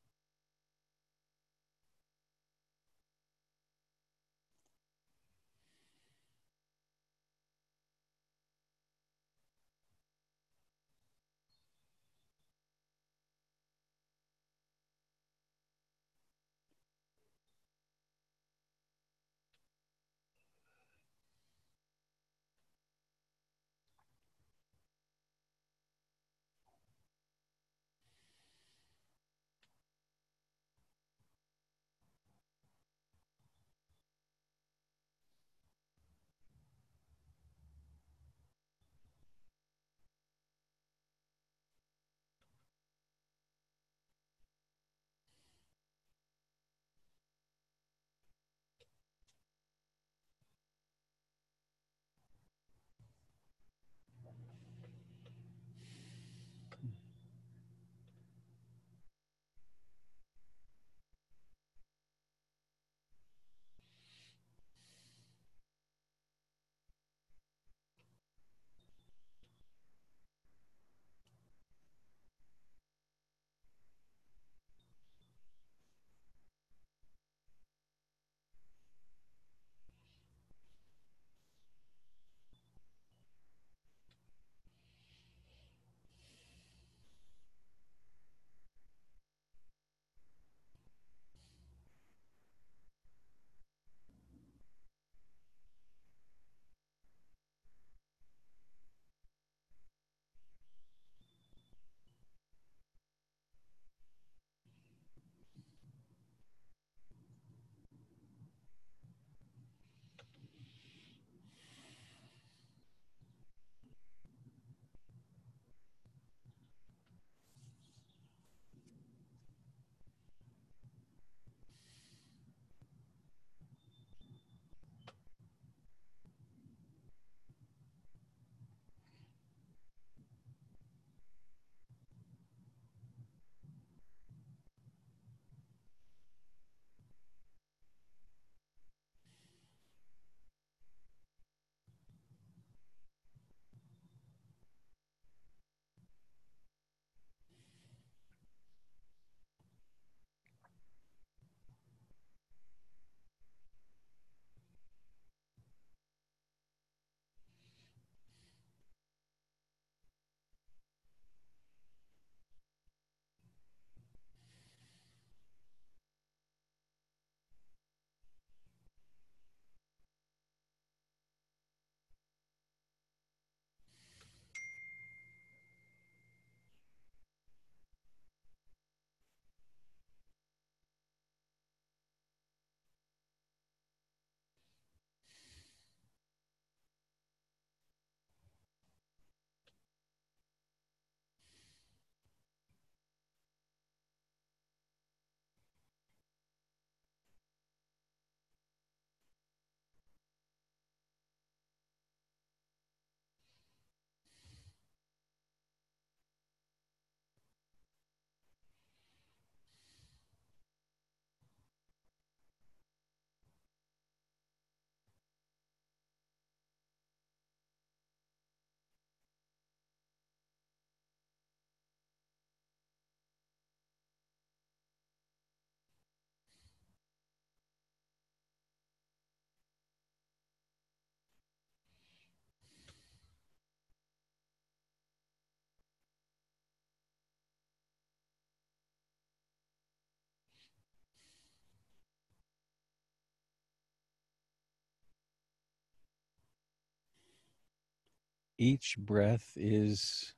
Each 248.62 248.96
breath 248.96 249.54
is 249.56 250.34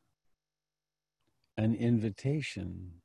an 1.59 1.75
invitation 1.75 3.03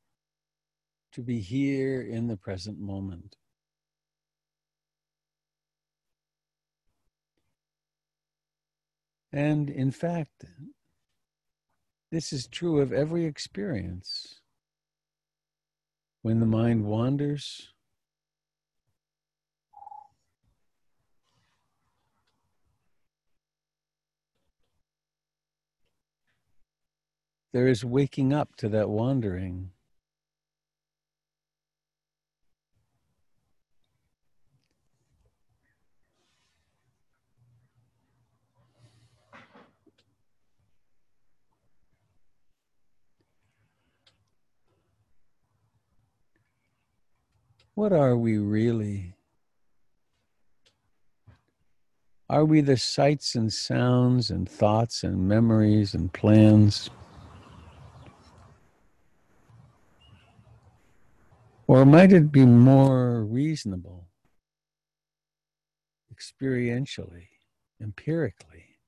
to 1.12 1.22
be 1.22 1.42
here 1.42 2.02
in 2.02 2.28
the 2.28 2.38
present 2.38 2.80
moment. 2.80 3.36
And 9.34 9.70
in 9.70 9.92
fact, 9.92 10.46
this 12.12 12.32
is 12.32 12.48
true 12.48 12.80
of 12.80 12.94
every 12.94 13.26
experience. 13.26 14.40
When 16.22 16.40
the 16.40 16.46
mind 16.46 16.86
wanders, 16.86 17.74
there 27.52 27.68
is 27.68 27.84
waking 27.84 28.34
up 28.34 28.56
to 28.58 28.70
that 28.70 28.90
wandering. 28.90 29.72
What 47.74 47.94
are 47.94 48.18
we 48.18 48.38
really? 48.38 49.14
Are 52.30 52.46
we 52.46 52.62
the 52.62 52.78
sights 52.78 53.34
and 53.36 53.52
sounds 53.52 54.30
and 54.30 54.48
thoughts 54.48 55.04
and 55.04 55.28
memories 55.28 55.96
and 55.96 56.14
plans? 56.14 56.90
Or 61.70 61.86
might 61.86 62.12
it 62.12 62.32
be 62.32 62.48
more 62.48 63.24
reasonable, 63.24 64.10
experientially, 66.12 67.28
empirically? 67.80 68.80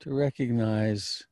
To 0.00 0.14
recognize 0.14 1.22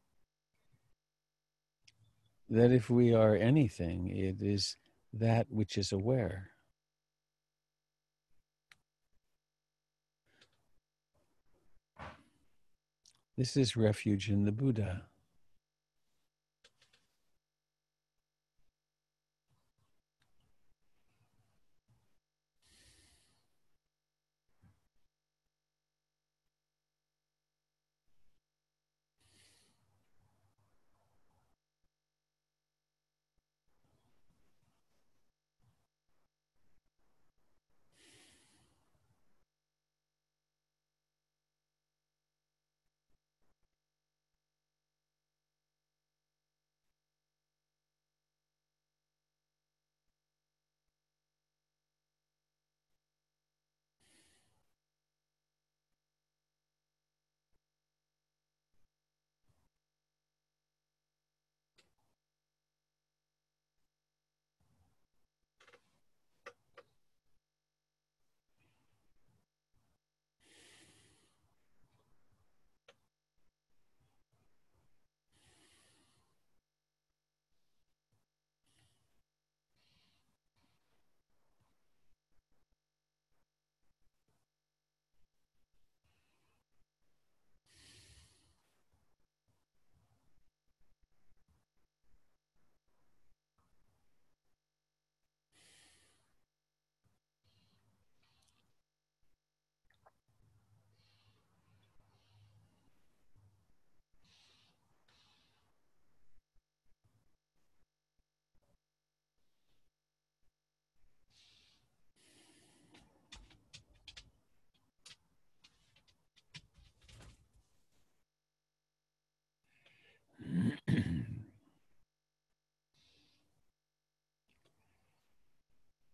that 2.48 2.72
if 2.72 2.88
we 2.88 3.12
are 3.12 3.36
anything, 3.36 4.08
it 4.08 4.40
is 4.40 4.78
that 5.12 5.48
which 5.50 5.76
is 5.76 5.92
aware. 5.92 6.52
This 13.38 13.56
is 13.56 13.76
refuge 13.76 14.30
in 14.30 14.42
the 14.42 14.50
Buddha. 14.50 15.07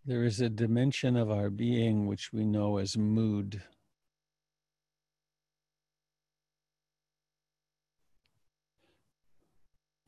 There 0.06 0.24
is 0.24 0.40
a 0.42 0.50
dimension 0.50 1.16
of 1.16 1.30
our 1.30 1.48
being 1.48 2.06
which 2.06 2.30
we 2.30 2.44
know 2.44 2.76
as 2.76 2.94
mood. 2.94 3.62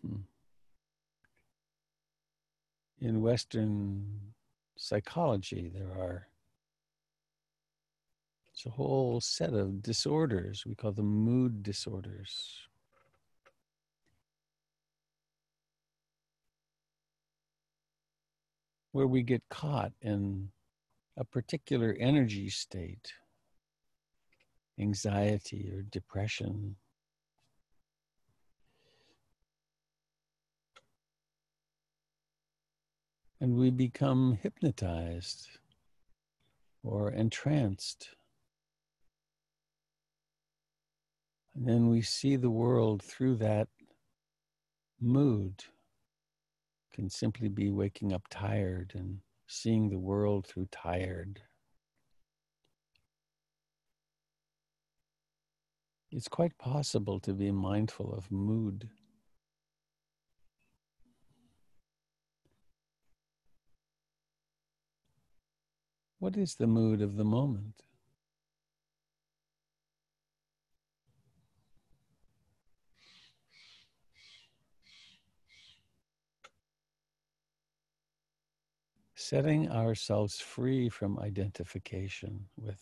Hmm. 0.02 0.16
In 3.00 3.22
Western 3.22 4.34
psychology, 4.76 5.70
there 5.72 5.90
are 5.90 6.28
it's 8.52 8.66
a 8.66 8.70
whole 8.70 9.20
set 9.20 9.52
of 9.52 9.82
disorders. 9.82 10.64
We 10.66 10.74
call 10.74 10.92
them 10.92 11.06
mood 11.06 11.62
disorders. 11.62 12.68
Where 18.96 19.06
we 19.06 19.22
get 19.22 19.42
caught 19.50 19.92
in 20.00 20.48
a 21.18 21.24
particular 21.24 21.94
energy 22.00 22.48
state, 22.48 23.12
anxiety 24.80 25.70
or 25.70 25.82
depression. 25.82 26.74
And 33.38 33.58
we 33.58 33.68
become 33.68 34.38
hypnotized 34.42 35.46
or 36.82 37.12
entranced. 37.12 38.08
And 41.54 41.68
then 41.68 41.90
we 41.90 42.00
see 42.00 42.36
the 42.36 42.48
world 42.48 43.02
through 43.02 43.36
that 43.36 43.68
mood 44.98 45.64
can 46.96 47.10
simply 47.10 47.48
be 47.48 47.68
waking 47.68 48.14
up 48.14 48.22
tired 48.30 48.92
and 48.94 49.18
seeing 49.46 49.90
the 49.90 49.98
world 49.98 50.46
through 50.46 50.66
tired. 50.72 51.42
It's 56.10 56.26
quite 56.26 56.56
possible 56.56 57.20
to 57.20 57.34
be 57.34 57.50
mindful 57.50 58.14
of 58.14 58.32
mood. 58.32 58.88
What 66.18 66.38
is 66.38 66.54
the 66.54 66.66
mood 66.66 67.02
of 67.02 67.16
the 67.16 67.24
moment? 67.26 67.82
Setting 79.28 79.68
ourselves 79.68 80.38
free 80.38 80.88
from 80.88 81.18
identification 81.18 82.46
with 82.56 82.80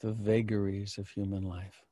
the 0.00 0.12
vagaries 0.12 0.98
of 0.98 1.08
human 1.08 1.42
life. 1.42 1.86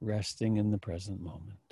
Resting 0.00 0.56
in 0.56 0.70
the 0.70 0.78
present 0.78 1.20
moment. 1.20 1.65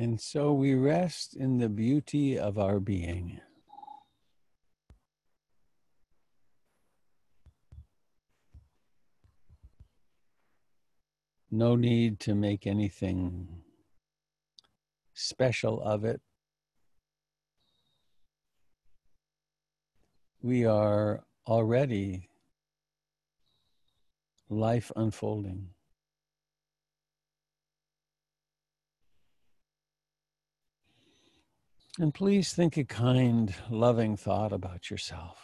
And 0.00 0.18
so 0.18 0.54
we 0.54 0.72
rest 0.72 1.36
in 1.36 1.58
the 1.58 1.68
beauty 1.68 2.38
of 2.38 2.56
our 2.56 2.80
being. 2.80 3.38
No 11.50 11.76
need 11.76 12.18
to 12.20 12.34
make 12.34 12.66
anything 12.66 13.60
special 15.12 15.82
of 15.82 16.06
it. 16.06 16.22
We 20.40 20.64
are 20.64 21.24
already 21.46 22.30
life 24.48 24.90
unfolding. 24.96 25.74
And 32.00 32.14
please 32.14 32.54
think 32.54 32.78
a 32.78 32.84
kind, 32.84 33.54
loving 33.68 34.16
thought 34.16 34.54
about 34.54 34.88
yourself. 34.88 35.36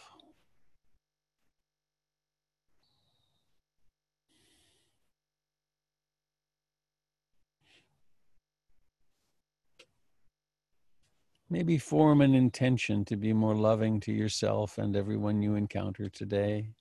Maybe 11.47 11.77
form 11.77 12.21
an 12.21 12.33
intention 12.33 13.05
to 13.05 13.15
be 13.15 13.33
more 13.33 13.53
loving 13.53 13.99
to 13.99 14.11
yourself 14.11 14.79
and 14.79 14.95
everyone 14.95 15.43
you 15.43 15.53
encounter 15.53 16.09
today. 16.09 16.71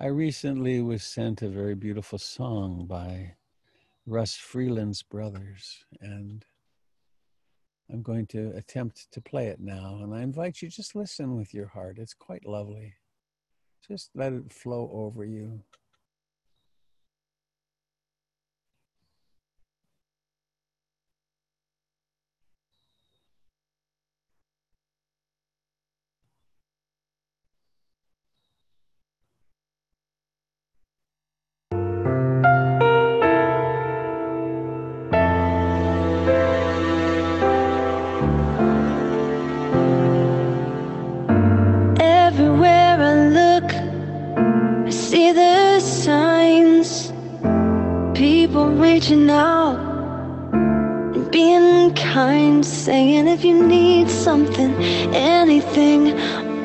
I 0.00 0.06
recently 0.06 0.82
was 0.82 1.04
sent 1.04 1.42
a 1.42 1.48
very 1.48 1.76
beautiful 1.76 2.18
song 2.18 2.84
by 2.88 3.36
Russ 4.06 4.34
Freeland's 4.34 5.04
brothers, 5.04 5.84
and 6.00 6.44
I'm 7.88 8.02
going 8.02 8.26
to 8.28 8.52
attempt 8.56 9.06
to 9.12 9.20
play 9.20 9.46
it 9.46 9.60
now. 9.60 10.00
And 10.02 10.12
I 10.12 10.22
invite 10.22 10.60
you 10.60 10.68
just 10.68 10.96
listen 10.96 11.36
with 11.36 11.54
your 11.54 11.68
heart. 11.68 11.98
It's 12.00 12.12
quite 12.12 12.44
lovely. 12.44 12.94
Just 13.86 14.10
let 14.16 14.32
it 14.32 14.52
flow 14.52 14.90
over 14.92 15.24
you. 15.24 15.62
Something, 54.34 54.74
anything, 55.14 56.02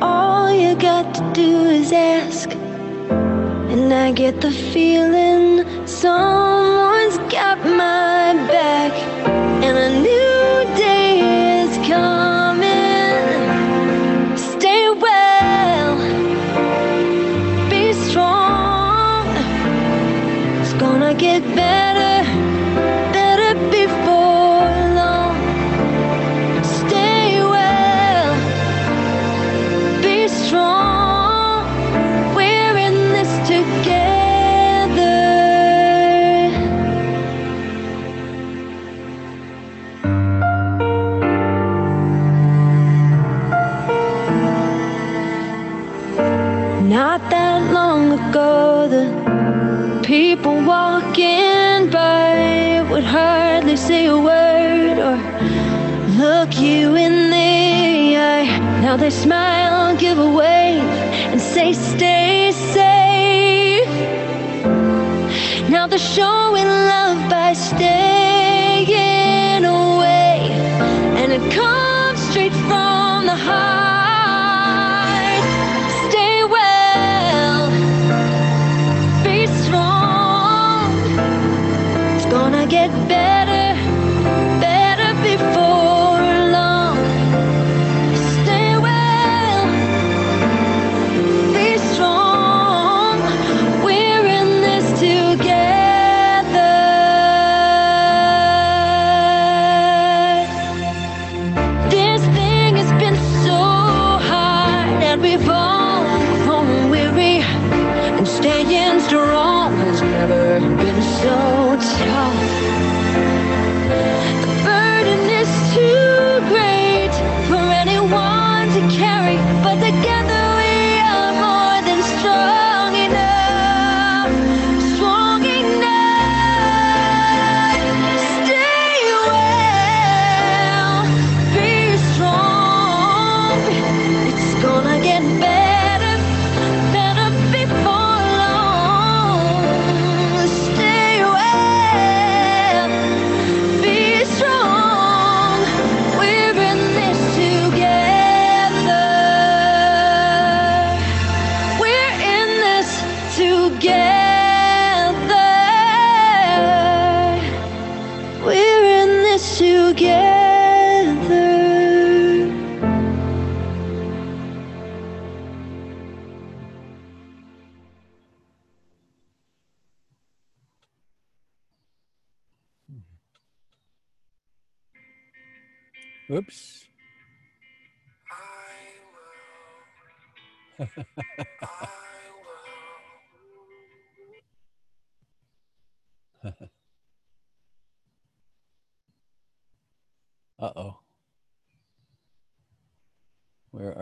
all 0.02 0.52
you 0.52 0.74
got 0.76 1.14
to 1.14 1.22
do 1.34 1.52
is 1.80 1.92
ask. 1.92 2.50
And 3.72 3.94
I 3.94 4.12
get 4.12 4.42
the 4.42 4.50
feeling 4.50 4.99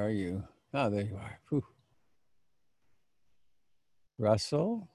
are 0.07 0.11
you? 0.11 0.41
Ah, 0.73 0.87
there 0.87 1.03
you 1.03 1.17
are. 1.17 1.39
Whew. 1.49 1.65
Russell? 4.17 4.87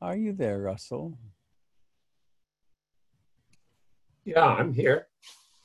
Are 0.00 0.16
you 0.16 0.32
there, 0.32 0.60
Russell? 0.60 1.18
Yeah, 4.24 4.44
I'm 4.44 4.72
here. 4.72 5.08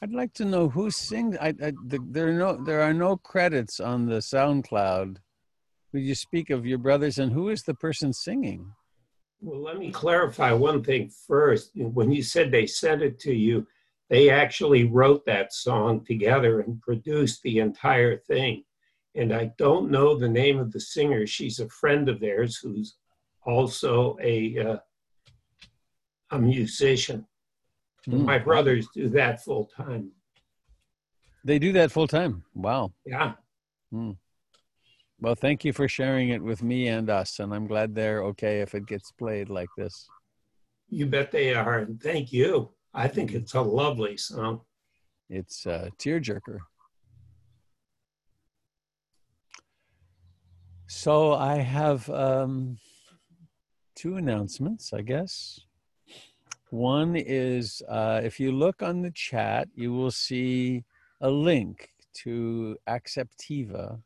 I'd 0.01 0.11
like 0.11 0.33
to 0.33 0.45
know 0.45 0.69
who 0.69 0.89
sings. 0.89 1.37
I, 1.39 1.49
I 1.49 1.73
the, 1.85 1.99
there 2.09 2.29
are 2.29 2.33
no 2.33 2.63
there 2.63 2.81
are 2.81 2.93
no 2.93 3.17
credits 3.17 3.79
on 3.79 4.07
the 4.07 4.17
SoundCloud. 4.17 5.17
Would 5.93 6.01
you 6.01 6.15
speak 6.15 6.49
of 6.49 6.65
your 6.65 6.79
brothers 6.79 7.19
and 7.19 7.31
who 7.31 7.49
is 7.49 7.61
the 7.61 7.75
person 7.75 8.11
singing? 8.11 8.73
Well, 9.41 9.61
let 9.61 9.77
me 9.77 9.91
clarify 9.91 10.51
one 10.51 10.83
thing 10.83 11.09
first. 11.27 11.71
When 11.75 12.11
you 12.11 12.23
said 12.23 12.51
they 12.51 12.65
sent 12.65 13.01
it 13.01 13.19
to 13.21 13.33
you, 13.33 13.67
they 14.09 14.29
actually 14.29 14.85
wrote 14.85 15.25
that 15.25 15.53
song 15.53 16.03
together 16.05 16.61
and 16.61 16.81
produced 16.81 17.43
the 17.43 17.59
entire 17.59 18.17
thing. 18.17 18.63
And 19.15 19.33
I 19.33 19.51
don't 19.57 19.91
know 19.91 20.15
the 20.15 20.29
name 20.29 20.59
of 20.59 20.71
the 20.71 20.79
singer. 20.79 21.27
She's 21.27 21.59
a 21.59 21.69
friend 21.69 22.07
of 22.09 22.19
theirs 22.19 22.57
who's 22.57 22.95
also 23.45 24.17
a 24.21 24.57
uh, 24.59 24.77
a 26.31 26.39
musician. 26.39 27.25
Hmm. 28.05 28.25
My 28.25 28.37
brothers 28.37 28.87
do 28.93 29.09
that 29.09 29.43
full 29.43 29.65
time. 29.65 30.11
They 31.43 31.59
do 31.59 31.71
that 31.73 31.91
full 31.91 32.07
time. 32.07 32.43
Wow. 32.53 32.93
Yeah. 33.05 33.33
Well, 35.19 35.35
thank 35.35 35.65
you 35.65 35.73
for 35.73 35.87
sharing 35.87 36.29
it 36.29 36.43
with 36.43 36.61
me 36.61 36.89
and 36.89 37.09
us, 37.09 37.39
and 37.39 37.53
I'm 37.53 37.65
glad 37.65 37.95
they're 37.95 38.23
okay 38.25 38.61
if 38.61 38.75
it 38.75 38.85
gets 38.85 39.11
played 39.11 39.49
like 39.49 39.69
this. 39.75 40.07
You 40.89 41.07
bet 41.07 41.31
they 41.31 41.55
are. 41.55 41.79
And 41.79 42.01
thank 42.01 42.31
you. 42.31 42.69
I 42.93 43.07
think 43.07 43.33
it's 43.33 43.55
a 43.55 43.61
lovely 43.61 44.15
song. 44.17 44.61
It's 45.29 45.65
a 45.65 45.91
tearjerker. 45.97 46.59
So 50.87 51.33
I 51.33 51.57
have 51.57 52.09
um, 52.11 52.77
two 53.95 54.15
announcements, 54.15 54.93
I 54.93 55.01
guess. 55.01 55.59
One 56.69 57.15
is 57.15 57.81
uh, 57.89 58.21
if 58.23 58.39
you 58.39 58.51
look 58.51 58.81
on 58.81 59.01
the 59.01 59.11
chat, 59.11 59.67
you 59.73 59.93
will 59.93 60.11
see 60.11 60.83
a 61.21 61.29
link 61.29 61.89
to 62.23 62.77
Acceptiva. 62.87 64.01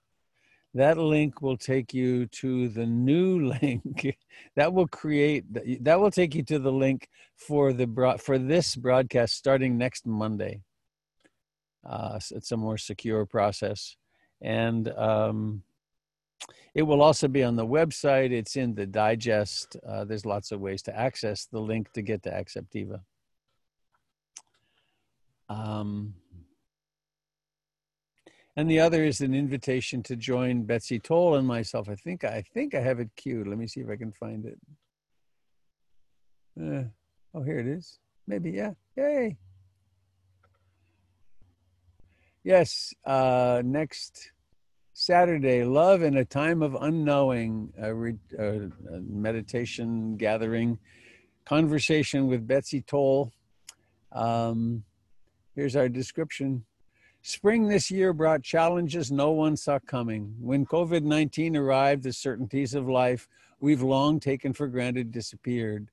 That 0.73 0.97
link 0.97 1.41
will 1.41 1.57
take 1.57 1.93
you 1.93 2.27
to 2.27 2.69
the 2.69 2.85
new 2.85 3.53
link 3.61 4.17
that 4.55 4.73
will 4.73 4.87
create 4.87 5.43
that 5.83 5.99
will 5.99 6.11
take 6.11 6.33
you 6.33 6.43
to 6.43 6.59
the 6.59 6.71
link 6.71 7.09
for 7.35 7.73
the 7.73 7.87
broad, 7.87 8.21
for 8.21 8.37
this 8.37 8.75
broadcast 8.75 9.35
starting 9.35 9.77
next 9.77 10.05
Monday. 10.05 10.61
Uh, 11.87 12.19
it's 12.31 12.51
a 12.51 12.57
more 12.57 12.77
secure 12.77 13.25
process, 13.25 13.97
and 14.41 14.89
um, 14.89 15.63
it 16.73 16.83
will 16.83 17.01
also 17.01 17.27
be 17.27 17.43
on 17.43 17.55
the 17.55 17.65
website. 17.65 18.31
It's 18.31 18.55
in 18.55 18.75
the 18.75 18.85
digest. 18.85 19.75
Uh, 19.87 20.05
there's 20.05 20.25
lots 20.25 20.51
of 20.51 20.61
ways 20.61 20.81
to 20.83 20.97
access 20.97 21.45
the 21.45 21.59
link 21.59 21.91
to 21.93 22.01
get 22.01 22.23
to 22.23 22.31
Acceptiva. 22.31 23.01
Um, 25.49 26.13
and 28.55 28.69
the 28.69 28.79
other 28.79 29.03
is 29.03 29.21
an 29.21 29.33
invitation 29.33 30.03
to 30.03 30.15
join 30.15 30.63
Betsy 30.63 30.99
Toll 30.99 31.35
and 31.35 31.47
myself. 31.47 31.89
I 31.89 31.95
think 31.95 32.23
I 32.23 32.43
think 32.53 32.75
I 32.75 32.81
have 32.81 32.99
it 32.99 33.09
queued. 33.15 33.47
Let 33.47 33.57
me 33.57 33.67
see 33.67 33.81
if 33.81 33.89
I 33.89 33.95
can 33.95 34.11
find 34.11 34.45
it. 34.45 34.59
Uh, 36.59 36.83
oh, 37.33 37.43
here 37.43 37.59
it 37.59 37.67
is. 37.67 37.99
Maybe 38.27 38.51
yeah. 38.51 38.71
Yay! 38.97 39.37
Yes, 42.43 42.93
uh, 43.05 43.61
next 43.63 44.31
Saturday, 44.93 45.63
Love 45.63 46.01
in 46.01 46.17
a 46.17 46.25
Time 46.25 46.61
of 46.61 46.75
Unknowing, 46.75 47.71
a, 47.79 47.93
re, 47.93 48.15
a, 48.37 48.69
meditation 48.99 50.17
gathering, 50.17 50.79
conversation 51.45 52.27
with 52.27 52.47
Betsy 52.47 52.81
Toll. 52.81 53.31
Um, 54.11 54.83
here's 55.55 55.75
our 55.75 55.87
description. 55.87 56.65
Spring 57.23 57.67
this 57.67 57.91
year 57.91 58.13
brought 58.13 58.41
challenges 58.41 59.11
no 59.11 59.29
one 59.29 59.55
saw 59.55 59.77
coming. 59.77 60.35
When 60.39 60.65
COVID 60.65 61.03
19 61.03 61.55
arrived, 61.55 62.01
the 62.01 62.13
certainties 62.13 62.73
of 62.73 62.89
life 62.89 63.27
we've 63.59 63.83
long 63.83 64.19
taken 64.19 64.53
for 64.53 64.67
granted 64.67 65.11
disappeared. 65.11 65.91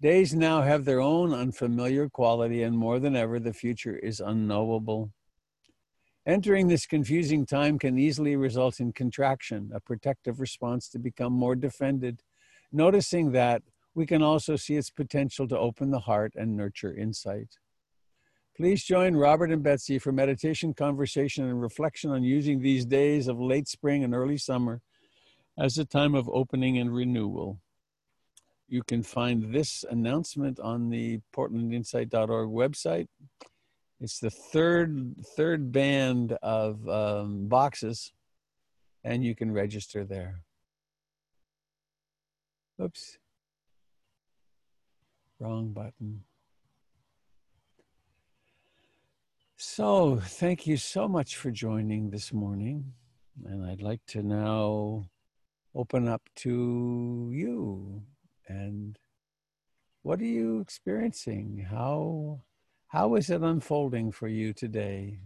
Days 0.00 0.34
now 0.34 0.62
have 0.62 0.86
their 0.86 1.00
own 1.00 1.34
unfamiliar 1.34 2.08
quality, 2.08 2.62
and 2.62 2.78
more 2.78 2.98
than 2.98 3.14
ever, 3.14 3.38
the 3.38 3.52
future 3.52 3.96
is 3.96 4.20
unknowable. 4.20 5.12
Entering 6.24 6.68
this 6.68 6.86
confusing 6.86 7.44
time 7.44 7.78
can 7.78 7.98
easily 7.98 8.34
result 8.34 8.80
in 8.80 8.92
contraction, 8.92 9.70
a 9.74 9.80
protective 9.80 10.40
response 10.40 10.88
to 10.88 10.98
become 10.98 11.32
more 11.32 11.56
defended. 11.56 12.22
Noticing 12.72 13.32
that, 13.32 13.62
we 13.94 14.06
can 14.06 14.22
also 14.22 14.56
see 14.56 14.76
its 14.76 14.90
potential 14.90 15.46
to 15.48 15.58
open 15.58 15.90
the 15.90 16.00
heart 16.00 16.34
and 16.36 16.56
nurture 16.56 16.94
insight. 16.94 17.58
Please 18.58 18.82
join 18.82 19.14
Robert 19.14 19.52
and 19.52 19.62
Betsy 19.62 20.00
for 20.00 20.10
meditation, 20.10 20.74
conversation, 20.74 21.44
and 21.44 21.62
reflection 21.62 22.10
on 22.10 22.24
using 22.24 22.60
these 22.60 22.84
days 22.84 23.28
of 23.28 23.38
late 23.38 23.68
spring 23.68 24.02
and 24.02 24.12
early 24.12 24.36
summer 24.36 24.80
as 25.56 25.78
a 25.78 25.84
time 25.84 26.16
of 26.16 26.28
opening 26.28 26.78
and 26.78 26.92
renewal. 26.92 27.60
You 28.66 28.82
can 28.82 29.04
find 29.04 29.54
this 29.54 29.84
announcement 29.88 30.58
on 30.58 30.90
the 30.90 31.20
portlandinsight.org 31.32 32.48
website. 32.48 33.06
It's 34.00 34.18
the 34.18 34.30
third 34.30 35.14
third 35.36 35.70
band 35.70 36.32
of 36.42 36.88
um, 36.88 37.46
boxes, 37.46 38.12
and 39.04 39.24
you 39.24 39.36
can 39.36 39.52
register 39.52 40.04
there. 40.04 40.40
Oops. 42.82 43.18
Wrong 45.38 45.70
button. 45.72 46.24
So, 49.60 50.20
thank 50.20 50.68
you 50.68 50.76
so 50.76 51.08
much 51.08 51.34
for 51.34 51.50
joining 51.50 52.10
this 52.10 52.32
morning. 52.32 52.92
And 53.44 53.66
I'd 53.66 53.82
like 53.82 54.00
to 54.06 54.22
now 54.22 55.10
open 55.74 56.06
up 56.06 56.22
to 56.46 57.28
you. 57.34 58.00
And 58.46 58.96
what 60.02 60.20
are 60.20 60.24
you 60.24 60.60
experiencing? 60.60 61.66
How 61.68 62.42
how 62.86 63.16
is 63.16 63.30
it 63.30 63.42
unfolding 63.42 64.12
for 64.12 64.28
you 64.28 64.52
today? 64.52 65.18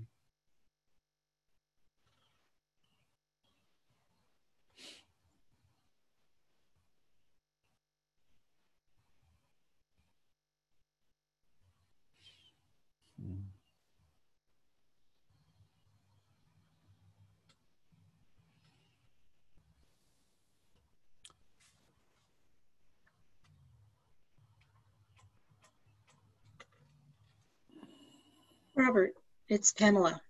Robert, 28.83 29.12
it's 29.49 29.72
Pamela. 29.72 30.20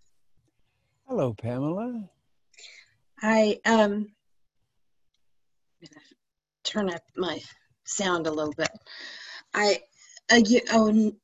Hello, 1.08 1.32
Pamela. 1.32 2.06
I 3.22 3.58
um 3.64 4.12
turn 6.62 6.90
up 6.90 7.00
my 7.16 7.40
sound 7.84 8.26
a 8.26 8.30
little 8.30 8.52
bit. 8.52 8.68
I 9.54 9.80
uh, 10.30 10.42
you, 10.44 10.60
oh 10.70 11.14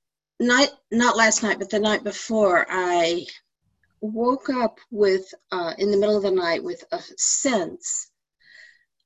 night 0.40 0.70
not 0.90 1.18
last 1.18 1.42
night 1.42 1.58
but 1.58 1.68
the 1.68 1.78
night 1.78 2.02
before 2.02 2.64
I 2.66 3.26
woke 4.00 4.48
up 4.48 4.78
with 4.90 5.26
uh, 5.52 5.74
in 5.76 5.90
the 5.90 5.98
middle 5.98 6.16
of 6.16 6.22
the 6.22 6.30
night 6.30 6.64
with 6.64 6.82
a 6.92 7.00
sense. 7.18 8.10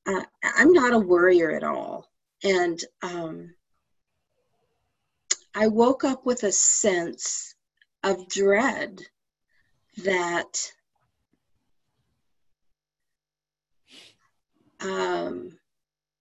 Uh, 0.06 0.22
I'm 0.44 0.72
not 0.72 0.94
a 0.94 0.98
worrier 0.98 1.50
at 1.50 1.64
all, 1.64 2.08
and 2.44 2.78
um, 3.02 3.52
I 5.56 5.66
woke 5.66 6.04
up 6.04 6.24
with 6.24 6.44
a 6.44 6.52
sense 6.52 7.51
of 8.02 8.28
dread 8.28 9.00
that 10.04 10.72
um, 14.80 15.50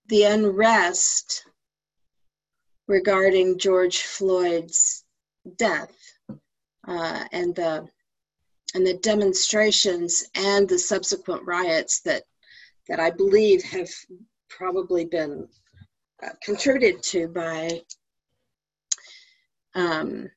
the 0.07 0.23
unrest 0.23 1.45
regarding 2.87 3.57
George 3.57 3.99
Floyd's 3.99 5.03
death 5.57 5.95
uh, 6.87 7.23
and 7.31 7.55
the 7.55 7.87
and 8.73 8.87
the 8.87 8.93
demonstrations 8.95 10.23
and 10.35 10.67
the 10.67 10.79
subsequent 10.79 11.43
riots 11.45 12.01
that 12.01 12.23
that 12.87 12.99
I 12.99 13.09
believe 13.09 13.63
have 13.63 13.89
probably 14.49 15.05
been 15.05 15.47
uh, 16.23 16.29
contributed 16.43 17.01
to 17.03 17.27
by 17.27 17.81
um, 19.75 20.29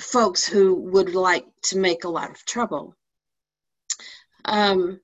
folks 0.00 0.46
who 0.46 0.74
would 0.74 1.14
like 1.14 1.46
to 1.62 1.78
make 1.78 2.04
a 2.04 2.08
lot 2.08 2.30
of 2.30 2.44
trouble. 2.44 2.94
Um, 4.44 5.00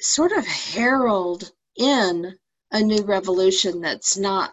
sort 0.00 0.32
of 0.32 0.46
herald 0.46 1.50
in 1.76 2.36
a 2.70 2.80
new 2.80 3.02
revolution 3.02 3.80
that's 3.80 4.16
not 4.16 4.52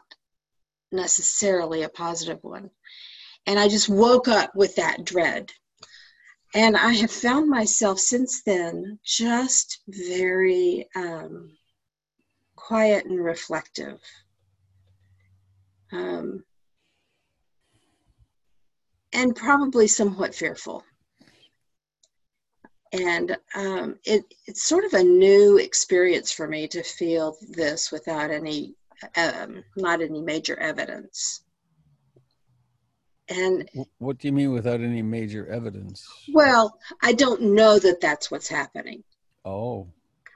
necessarily 0.92 1.84
a 1.84 1.90
positive 1.90 2.40
one. 2.44 2.70
And 3.46 3.60
I 3.60 3.68
just 3.68 3.90
woke 3.90 4.28
up 4.28 4.56
with 4.56 4.76
that 4.76 5.04
dread. 5.06 5.52
And 6.54 6.78
I 6.78 6.94
have 6.94 7.12
found 7.12 7.50
myself 7.50 8.00
since 8.00 8.42
then 8.44 8.98
just 9.04 9.82
very 9.88 10.88
um, 10.96 11.52
quiet 12.56 13.06
and 13.06 13.24
reflective. 13.24 14.00
Um, 15.92 16.44
and 19.16 19.36
probably 19.36 19.88
somewhat 19.88 20.36
fearful. 20.36 20.84
And 22.92 23.36
um, 23.56 23.98
it, 24.06 24.24
it's 24.46 24.64
sort 24.64 24.86
of 24.86 24.94
a 24.94 25.04
new 25.04 25.58
experience 25.58 26.32
for 26.32 26.48
me 26.48 26.68
to 26.68 26.84
feel 26.84 27.36
this 27.50 27.92
without 27.92 28.30
any, 28.30 28.76
um, 29.18 29.64
not 29.76 30.02
any 30.02 30.22
major 30.22 30.60
evidence. 30.60 31.42
And 33.28 33.68
what 33.98 34.20
do 34.20 34.28
you 34.28 34.34
mean 34.34 34.52
without 34.52 34.82
any 34.82 35.02
major 35.02 35.48
evidence? 35.48 36.08
Well, 36.32 36.78
I 37.02 37.14
don't 37.14 37.42
know 37.42 37.80
that 37.80 38.00
that's 38.00 38.30
what's 38.30 38.48
happening. 38.48 39.04
Oh. 39.44 39.88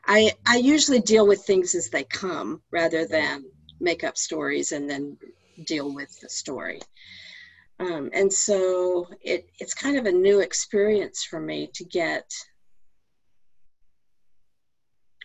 I 0.07 0.31
I 0.47 0.57
usually 0.57 1.01
deal 1.01 1.27
with 1.27 1.43
things 1.43 1.75
as 1.75 1.89
they 1.89 2.03
come 2.05 2.63
rather 2.71 3.05
than 3.05 3.45
make 3.79 4.03
up 4.03 4.17
stories 4.17 4.71
and 4.71 4.89
then 4.89 5.17
deal 5.65 5.93
with 5.93 6.19
the 6.19 6.29
story. 6.29 6.79
Um, 7.79 8.09
and 8.13 8.31
so 8.31 9.07
it, 9.21 9.49
it's 9.59 9.73
kind 9.73 9.97
of 9.97 10.05
a 10.05 10.11
new 10.11 10.41
experience 10.41 11.23
for 11.23 11.39
me 11.39 11.69
to 11.75 11.85
get 11.85 12.29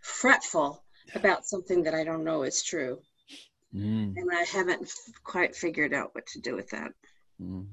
fretful 0.02 0.84
about 1.14 1.46
something 1.46 1.82
that 1.82 1.94
I 1.94 2.04
don't 2.04 2.24
know 2.24 2.44
is 2.44 2.62
true. 2.62 3.00
Mm. 3.74 4.14
And 4.16 4.30
I 4.32 4.44
haven't 4.44 4.90
quite 5.24 5.56
figured 5.56 5.92
out 5.92 6.14
what 6.14 6.26
to 6.28 6.40
do 6.40 6.54
with 6.54 6.70
that. 6.70 6.92
Mm. 7.42 7.66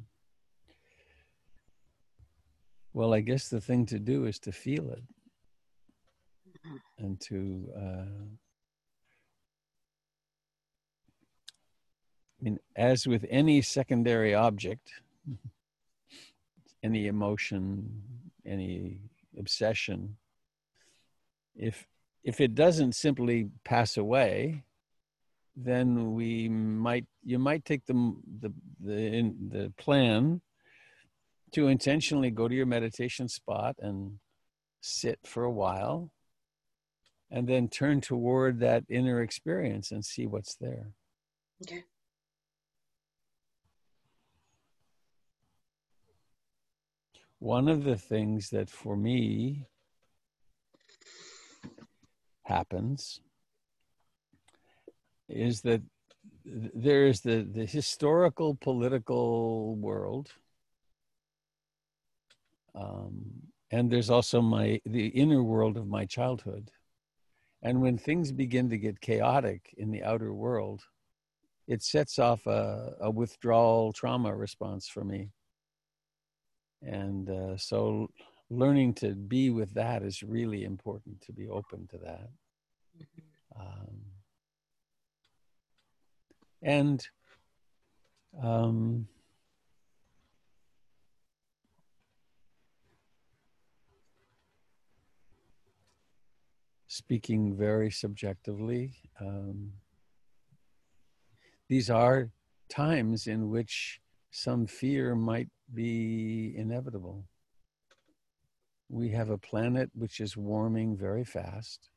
Well, 2.94 3.14
I 3.14 3.22
guess 3.22 3.50
the 3.50 3.62
thing 3.62 3.86
to 3.88 4.00
do 4.00 4.26
is 4.26 4.40
to 4.40 4.52
feel 4.52 4.90
it 4.90 5.04
mm-hmm. 6.50 7.06
and 7.06 7.22
to 7.22 7.70
uh, 7.78 8.36
I 12.42 12.44
mean, 12.44 12.60
as 12.76 13.06
with 13.06 13.26
any 13.30 13.62
secondary 13.62 14.34
object, 14.34 14.92
any 16.84 17.06
emotion, 17.08 18.02
any 18.46 18.98
obsession, 19.38 20.18
if 21.56 21.86
if 22.24 22.42
it 22.42 22.56
doesn't 22.56 22.94
simply 22.94 23.50
pass 23.64 23.98
away, 23.98 24.64
then 25.56 26.14
we 26.14 26.50
might 26.50 27.06
you 27.24 27.38
might 27.38 27.64
take 27.64 27.86
the 27.86 28.16
the 28.40 28.52
the, 28.80 28.98
in, 28.98 29.50
the 29.52 29.74
plan 29.78 30.42
to 31.52 31.68
intentionally 31.68 32.32
go 32.32 32.48
to 32.48 32.56
your 32.56 32.66
meditation 32.66 33.28
spot 33.28 33.76
and 33.80 34.18
sit 34.80 35.20
for 35.26 35.44
a 35.44 35.52
while 35.52 36.12
and 37.30 37.48
then 37.48 37.68
turn 37.68 38.02
toward 38.02 38.60
that 38.60 38.84
inner 38.90 39.22
experience 39.22 39.92
and 39.92 40.04
see 40.04 40.26
what's 40.26 40.56
there. 40.56 40.92
Okay. 41.64 41.84
One 47.42 47.68
of 47.68 47.84
the 47.84 47.98
things 47.98 48.52
that 48.52 48.70
for 48.70 48.96
me 48.96 49.66
happens 52.44 53.20
is 55.28 55.62
that 55.62 55.82
there's 56.46 57.22
the, 57.22 57.42
the 57.52 57.66
historical 57.66 58.54
political 58.54 59.76
world 59.78 60.30
um, 62.76 63.24
and 63.72 63.90
there's 63.90 64.12
also 64.12 64.40
my 64.44 64.80
the 64.86 65.08
inner 65.08 65.42
world 65.42 65.78
of 65.78 65.88
my 65.88 66.06
childhood. 66.06 66.70
And 67.64 67.82
when 67.82 67.98
things 67.98 68.32
begin 68.32 68.70
to 68.70 68.78
get 68.78 69.02
chaotic 69.02 69.74
in 69.78 69.90
the 69.90 70.04
outer 70.04 70.32
world 70.32 70.84
it 71.68 71.82
sets 71.82 72.20
off 72.20 72.46
a, 72.46 72.94
a 73.02 73.10
withdrawal 73.10 73.94
trauma 73.94 74.36
response 74.36 74.88
for 74.88 75.04
me 75.04 75.32
and 76.82 77.30
uh, 77.30 77.58
so 77.58 78.10
learning 78.50 78.94
to 78.94 79.16
be 79.16 79.50
with 79.50 79.74
that 79.74 80.04
is 80.04 80.24
really 80.24 80.64
important 80.64 81.22
to 81.22 81.32
be 81.32 81.48
open 81.48 81.88
to 81.88 81.98
that. 81.98 82.30
Um, 83.58 83.98
and 86.62 87.08
um, 88.42 89.08
speaking 96.88 97.56
very 97.56 97.90
subjectively, 97.90 98.94
um, 99.20 99.72
these 101.70 101.90
are 101.90 102.32
times 102.70 103.28
in 103.28 103.50
which 103.50 104.02
some 104.32 104.68
fear 104.68 105.16
might 105.16 105.50
be 105.74 106.54
inevitable. 106.56 107.26
We 108.90 109.10
have 109.10 109.30
a 109.30 109.38
planet 109.38 109.90
which 109.94 110.20
is 110.20 110.36
warming 110.36 110.98
very 110.98 111.24
fast. 111.24 111.90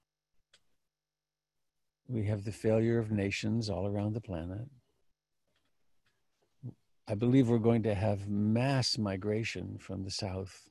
We 2.06 2.26
have 2.26 2.44
the 2.44 2.52
failure 2.52 2.98
of 2.98 3.10
nations 3.10 3.68
all 3.68 3.86
around 3.86 4.14
the 4.14 4.20
planet. 4.20 4.68
I 7.08 7.14
believe 7.14 7.48
we're 7.48 7.58
going 7.58 7.82
to 7.84 7.94
have 7.94 8.28
mass 8.28 8.96
migration 8.96 9.78
from 9.78 10.04
the 10.04 10.10
south, 10.10 10.68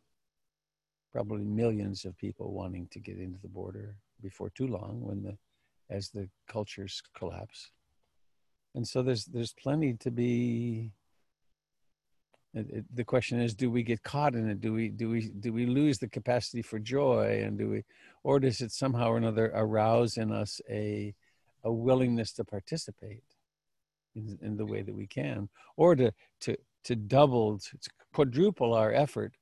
probably 1.11 1.43
millions 1.43 2.05
of 2.05 2.17
people 2.17 2.53
wanting 2.53 2.87
to 2.91 2.99
get 2.99 3.17
into 3.17 3.39
the 3.41 3.47
border 3.47 3.97
before 4.21 4.49
too 4.49 4.67
long 4.67 5.01
when 5.01 5.23
the 5.23 5.37
as 5.89 6.09
the 6.09 6.29
cultures 6.47 7.03
collapse 7.15 7.71
and 8.75 8.87
so 8.87 9.03
there's 9.03 9.25
there's 9.25 9.53
plenty 9.53 9.93
to 9.93 10.11
be 10.11 10.91
it, 12.53 12.69
it, 12.69 12.85
the 12.95 13.03
question 13.03 13.39
is 13.39 13.53
do 13.55 13.69
we 13.71 13.83
get 13.83 14.03
caught 14.03 14.35
in 14.35 14.49
it 14.49 14.61
do 14.61 14.73
we 14.73 14.89
do 14.89 15.09
we 15.09 15.29
do 15.39 15.51
we 15.51 15.65
lose 15.65 15.97
the 15.97 16.07
capacity 16.07 16.61
for 16.61 16.79
joy 16.79 17.41
and 17.43 17.57
do 17.57 17.69
we 17.69 17.83
or 18.23 18.39
does 18.39 18.61
it 18.61 18.71
somehow 18.71 19.09
or 19.09 19.17
another 19.17 19.51
arouse 19.55 20.17
in 20.17 20.31
us 20.31 20.61
a 20.69 21.13
a 21.63 21.71
willingness 21.71 22.31
to 22.33 22.43
participate 22.43 23.23
in, 24.15 24.37
in 24.41 24.57
the 24.57 24.65
way 24.65 24.81
that 24.81 24.95
we 24.95 25.07
can 25.07 25.49
or 25.77 25.95
to 25.95 26.11
to 26.39 26.55
to 26.83 26.95
double 26.95 27.57
to, 27.57 27.77
to 27.77 27.89
quadruple 28.13 28.73
our 28.73 28.93
effort 28.93 29.33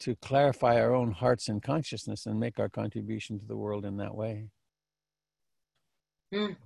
to 0.00 0.14
clarify 0.16 0.80
our 0.80 0.94
own 0.94 1.12
hearts 1.12 1.48
and 1.48 1.62
consciousness 1.62 2.26
and 2.26 2.38
make 2.38 2.58
our 2.58 2.68
contribution 2.68 3.38
to 3.38 3.46
the 3.46 3.56
world 3.56 3.84
in 3.84 3.96
that 3.96 4.14
way. 4.14 4.48
Mm. 6.34 6.56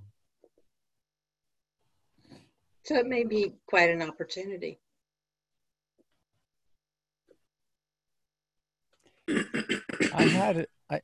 So 2.84 2.97
it 2.97 3.07
may 3.07 3.24
be 3.24 3.55
quite 3.66 3.91
an 3.91 4.03
opportunity. 4.03 4.80
I 9.28 10.28
had 10.39 10.66
I 10.91 11.01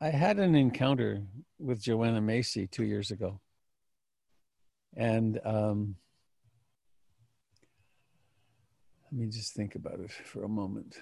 I 0.00 0.08
had 0.08 0.38
an 0.38 0.54
encounter 0.54 1.22
with 1.58 1.82
Joanna 1.82 2.20
Macy 2.20 2.66
two 2.66 2.84
years 2.84 3.10
ago, 3.10 3.40
and 4.96 5.40
um, 5.44 5.96
let 9.10 9.20
me 9.20 9.26
just 9.26 9.54
think 9.54 9.74
about 9.74 10.00
it 10.00 10.10
for 10.10 10.44
a 10.44 10.48
moment. 10.48 10.98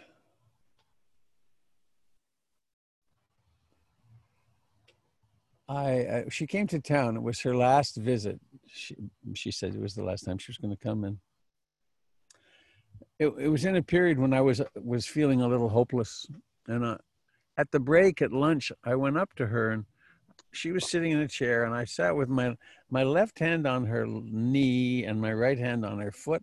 I 5.68 6.04
uh, 6.04 6.22
she 6.30 6.46
came 6.46 6.66
to 6.68 6.80
town. 6.80 7.16
It 7.16 7.22
was 7.22 7.40
her 7.40 7.56
last 7.56 7.96
visit. 7.96 8.40
She 8.68 8.96
she 9.34 9.50
said 9.50 9.74
it 9.74 9.80
was 9.80 9.94
the 9.94 10.04
last 10.04 10.24
time 10.24 10.38
she 10.38 10.50
was 10.50 10.58
going 10.58 10.76
to 10.76 10.82
come 10.82 11.04
in. 11.04 11.18
It, 13.18 13.28
it 13.38 13.48
was 13.48 13.64
in 13.64 13.76
a 13.76 13.82
period 13.82 14.18
when 14.18 14.32
I 14.32 14.40
was 14.40 14.60
was 14.76 15.06
feeling 15.06 15.40
a 15.40 15.48
little 15.48 15.68
hopeless, 15.68 16.26
and 16.68 16.84
uh, 16.84 16.98
at 17.56 17.70
the 17.70 17.80
break 17.80 18.22
at 18.22 18.32
lunch, 18.32 18.72
I 18.84 18.94
went 18.94 19.18
up 19.18 19.34
to 19.34 19.46
her 19.46 19.70
and 19.70 19.84
she 20.52 20.72
was 20.72 20.88
sitting 20.88 21.12
in 21.12 21.20
a 21.20 21.28
chair, 21.28 21.64
and 21.64 21.74
I 21.74 21.84
sat 21.84 22.16
with 22.16 22.28
my 22.28 22.56
my 22.90 23.02
left 23.02 23.38
hand 23.38 23.66
on 23.66 23.86
her 23.86 24.06
knee 24.06 25.04
and 25.04 25.20
my 25.20 25.32
right 25.32 25.58
hand 25.58 25.84
on 25.84 25.98
her 25.98 26.12
foot, 26.12 26.42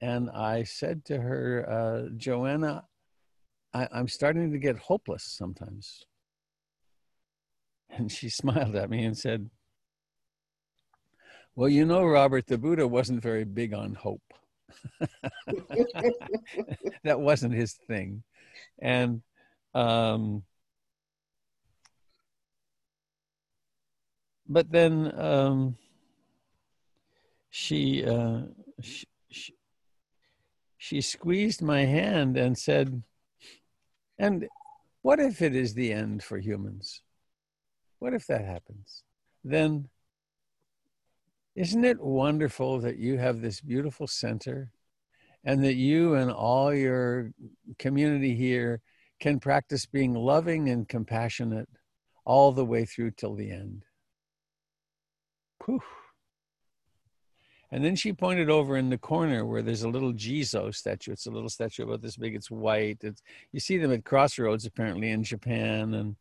and 0.00 0.30
I 0.30 0.62
said 0.64 1.04
to 1.06 1.20
her, 1.20 1.66
uh, 1.68 2.10
Joanna, 2.16 2.84
I, 3.74 3.88
I'm 3.90 4.08
starting 4.08 4.52
to 4.52 4.58
get 4.58 4.76
hopeless 4.76 5.24
sometimes 5.24 6.04
and 7.92 8.10
she 8.10 8.28
smiled 8.30 8.74
at 8.76 8.90
me 8.90 9.04
and 9.04 9.16
said, 9.16 9.48
Well, 11.54 11.68
you 11.68 11.84
know, 11.84 12.04
Robert, 12.04 12.46
the 12.46 12.58
Buddha 12.58 12.86
wasn't 12.86 13.22
very 13.22 13.44
big 13.44 13.74
on 13.74 13.94
hope. 13.94 14.22
that 17.04 17.20
wasn't 17.20 17.54
his 17.54 17.74
thing. 17.74 18.22
And 18.80 19.22
um, 19.74 20.42
but 24.48 24.70
then 24.70 25.12
um, 25.18 25.76
she, 27.50 28.04
uh, 28.04 28.42
she, 28.80 29.06
she 29.30 29.54
she 30.82 31.00
squeezed 31.00 31.62
my 31.62 31.84
hand 31.84 32.36
and 32.36 32.58
said, 32.58 33.04
"And 34.18 34.48
what 35.02 35.20
if 35.20 35.40
it 35.40 35.54
is 35.54 35.74
the 35.74 35.92
end 35.92 36.24
for 36.24 36.38
humans?" 36.38 37.02
What 38.00 38.14
if 38.14 38.26
that 38.26 38.44
happens? 38.44 39.04
Then, 39.44 39.88
isn't 41.54 41.84
it 41.84 42.00
wonderful 42.00 42.80
that 42.80 42.96
you 42.96 43.16
have 43.16 43.40
this 43.40 43.60
beautiful 43.60 44.08
center 44.08 44.72
and 45.44 45.62
that 45.62 45.74
you 45.74 46.14
and 46.14 46.32
all 46.32 46.74
your 46.74 47.30
community 47.78 48.34
here 48.34 48.80
can 49.22 49.38
practice 49.38 49.86
being 49.86 50.14
loving 50.14 50.68
and 50.68 50.88
compassionate 50.88 51.68
all 52.24 52.50
the 52.50 52.64
way 52.64 52.84
through 52.84 53.12
till 53.12 53.36
the 53.36 53.52
end? 53.52 53.84
Poof. 55.60 55.84
And 57.70 57.84
then 57.84 57.94
she 57.94 58.12
pointed 58.12 58.50
over 58.50 58.76
in 58.76 58.90
the 58.90 58.98
corner 58.98 59.46
where 59.46 59.62
there's 59.62 59.84
a 59.84 59.88
little 59.88 60.12
Jizo 60.12 60.74
statue. 60.74 61.12
It's 61.12 61.26
a 61.26 61.30
little 61.30 61.48
statue 61.48 61.84
about 61.84 62.02
this 62.02 62.16
big. 62.16 62.34
It's 62.34 62.50
white. 62.50 62.98
It's, 63.02 63.22
you 63.52 63.60
see 63.60 63.78
them 63.78 63.92
at 63.92 64.04
crossroads 64.04 64.66
apparently 64.66 65.10
in 65.10 65.22
Japan 65.22 65.94
and 65.94 66.16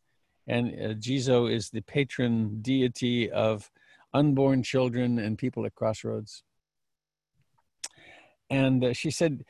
and 0.47 0.68
uh, 0.74 0.93
Jizo 0.95 1.52
is 1.52 1.70
the 1.70 1.82
patron 1.82 2.62
deity 2.62 3.32
of 3.32 3.72
unborn 4.14 4.62
children 4.62 5.18
and 5.18 5.38
people 5.38 5.66
at 5.66 5.74
crossroads. 5.76 6.43
And 8.49 8.84
uh, 8.84 8.93
she 8.93 9.12
said, 9.12 9.45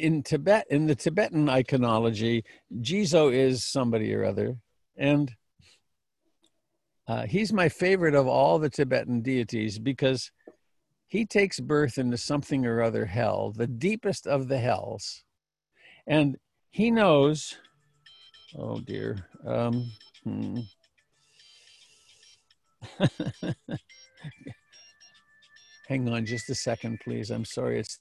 in 0.00 0.22
Tibet, 0.22 0.66
in 0.70 0.86
the 0.86 0.94
Tibetan 0.94 1.46
iconology, 1.46 2.42
Jizo 2.80 3.32
is 3.32 3.64
somebody 3.64 4.14
or 4.14 4.24
other, 4.24 4.56
and 4.96 5.32
uh, 7.06 7.26
he's 7.26 7.52
my 7.52 7.68
favorite 7.68 8.14
of 8.14 8.26
all 8.26 8.58
the 8.58 8.70
Tibetan 8.70 9.22
deities 9.22 9.78
because 9.78 10.30
he 11.06 11.26
takes 11.26 11.58
birth 11.58 11.98
into 11.98 12.16
something 12.16 12.64
or 12.66 12.82
other 12.82 13.06
hell, 13.06 13.52
the 13.56 13.66
deepest 13.66 14.26
of 14.26 14.48
the 14.48 14.58
hells, 14.58 15.24
and 16.06 16.36
he 16.70 16.90
knows. 16.90 17.56
Oh 18.56 18.80
dear. 18.80 19.26
Um, 19.46 19.90
Hmm. 20.24 20.60
Hang 25.88 26.08
on 26.08 26.26
just 26.26 26.50
a 26.50 26.54
second, 26.54 27.00
please. 27.00 27.30
I'm 27.30 27.44
sorry. 27.44 27.80
It's 27.80 27.98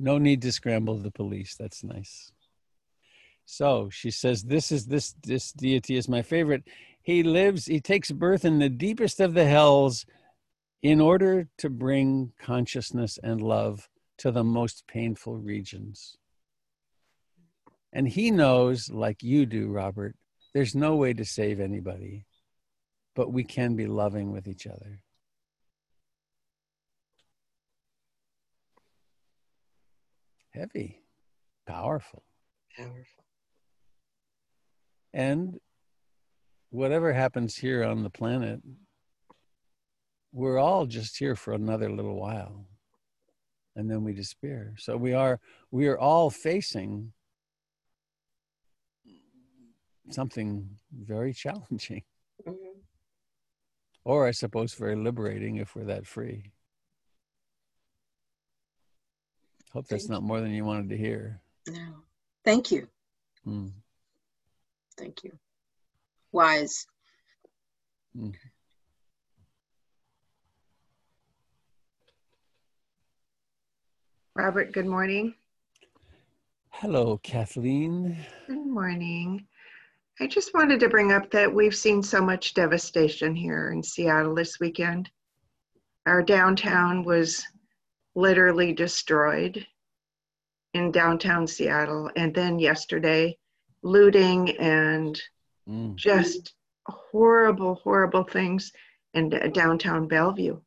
no 0.00 0.18
need 0.18 0.42
to 0.42 0.52
scramble 0.52 0.96
the 0.98 1.10
police. 1.10 1.56
That's 1.58 1.84
nice. 1.84 2.32
So 3.44 3.90
she 3.90 4.10
says, 4.10 4.44
"This 4.44 4.72
is 4.72 4.86
this 4.86 5.14
this 5.22 5.52
deity 5.52 5.96
is 5.96 6.08
my 6.08 6.22
favorite. 6.22 6.64
He 7.02 7.22
lives. 7.22 7.66
He 7.66 7.80
takes 7.80 8.10
birth 8.10 8.44
in 8.44 8.58
the 8.58 8.68
deepest 8.68 9.20
of 9.20 9.34
the 9.34 9.46
hells, 9.46 10.06
in 10.82 11.00
order 11.00 11.48
to 11.58 11.70
bring 11.70 12.32
consciousness 12.40 13.18
and 13.22 13.40
love 13.40 13.88
to 14.18 14.30
the 14.30 14.44
most 14.44 14.86
painful 14.86 15.36
regions. 15.36 16.16
And 17.92 18.08
he 18.08 18.30
knows, 18.30 18.90
like 18.90 19.22
you 19.22 19.46
do, 19.46 19.68
Robert, 19.68 20.16
there's 20.54 20.74
no 20.74 20.96
way 20.96 21.12
to 21.14 21.24
save 21.24 21.60
anybody 21.60 22.24
but 23.14 23.32
we 23.32 23.44
can 23.44 23.76
be 23.76 23.86
loving 23.86 24.32
with 24.32 24.46
each 24.46 24.66
other. 24.66 25.02
Heavy, 30.52 31.02
powerful. 31.66 32.24
Powerful. 32.76 33.24
And 35.12 35.58
whatever 36.70 37.12
happens 37.12 37.56
here 37.56 37.84
on 37.84 38.02
the 38.02 38.10
planet, 38.10 38.60
we're 40.32 40.58
all 40.58 40.86
just 40.86 41.18
here 41.18 41.34
for 41.34 41.52
another 41.52 41.90
little 41.90 42.14
while 42.18 42.66
and 43.76 43.90
then 43.90 44.04
we 44.04 44.12
disappear. 44.12 44.74
So 44.78 44.96
we 44.96 45.12
are 45.14 45.40
we 45.70 45.88
are 45.88 45.98
all 45.98 46.30
facing 46.30 47.12
something 50.10 50.68
very 50.92 51.32
challenging. 51.44 52.02
Mhm. 52.46 52.54
Or 54.04 54.26
I 54.26 54.30
suppose 54.30 54.74
very 54.74 54.96
liberating 54.96 55.56
if 55.56 55.74
we're 55.74 55.84
that 55.84 56.06
free. 56.06 56.52
Hope 59.72 59.86
that's 59.86 60.04
Thank 60.04 60.10
not 60.10 60.22
more 60.22 60.40
than 60.40 60.52
you 60.52 60.64
wanted 60.64 60.88
to 60.90 60.96
hear. 60.96 61.40
No. 61.68 62.02
Thank 62.44 62.72
you. 62.72 62.88
Mm. 63.46 63.70
Thank 64.98 65.22
you. 65.22 65.32
Wise. 66.32 66.86
Robert, 74.34 74.72
good 74.72 74.86
morning. 74.86 75.34
Hello, 76.70 77.18
Kathleen. 77.22 78.16
Good 78.48 78.66
morning. 78.66 79.46
I 80.18 80.26
just 80.26 80.52
wanted 80.54 80.80
to 80.80 80.88
bring 80.88 81.12
up 81.12 81.30
that 81.30 81.52
we've 81.52 81.74
seen 81.74 82.02
so 82.02 82.20
much 82.20 82.54
devastation 82.54 83.34
here 83.34 83.70
in 83.70 83.82
Seattle 83.82 84.34
this 84.34 84.58
weekend. 84.60 85.10
Our 86.06 86.22
downtown 86.22 87.04
was 87.04 87.44
literally 88.14 88.72
destroyed 88.72 89.66
in 90.74 90.92
downtown 90.92 91.46
Seattle. 91.46 92.10
And 92.16 92.34
then 92.34 92.58
yesterday, 92.58 93.38
looting 93.82 94.56
and 94.58 95.20
Mm. 95.68 95.94
just 95.94 96.54
horrible, 96.86 97.76
horrible 97.76 98.24
things 98.24 98.72
in 99.14 99.28
downtown 99.52 100.08
Bellevue. 100.08 100.60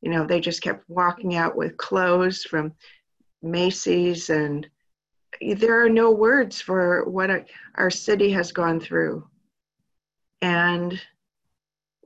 You 0.00 0.10
know, 0.10 0.26
they 0.26 0.40
just 0.40 0.62
kept 0.62 0.88
walking 0.88 1.34
out 1.34 1.56
with 1.56 1.76
clothes 1.76 2.44
from 2.44 2.74
Macy's, 3.42 4.30
and 4.30 4.68
there 5.40 5.84
are 5.84 5.88
no 5.88 6.10
words 6.10 6.60
for 6.60 7.04
what 7.08 7.30
our- 7.30 7.46
our 7.74 7.90
city 7.90 8.30
has 8.30 8.52
gone 8.52 8.80
through. 8.80 9.28
And 10.40 11.00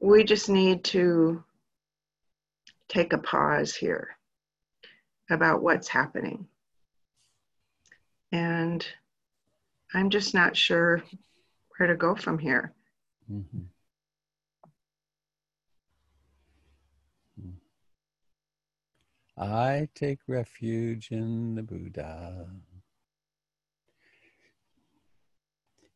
we 0.00 0.24
just 0.24 0.48
need 0.48 0.84
to 0.84 1.44
take 2.88 3.12
a 3.12 3.18
pause 3.18 3.74
here 3.74 4.16
about 5.30 5.62
what's 5.62 5.88
happening. 5.88 6.46
And 8.32 8.86
I'm 9.92 10.10
just 10.10 10.34
not 10.34 10.56
sure 10.56 11.02
where 11.76 11.88
to 11.88 11.96
go 11.96 12.14
from 12.14 12.38
here. 12.38 12.74
Mhm. 13.30 13.68
Mm. 17.40 17.54
I 19.36 19.88
take 19.94 20.20
refuge 20.28 21.10
in 21.10 21.54
the 21.54 21.62
Buddha. 21.62 22.50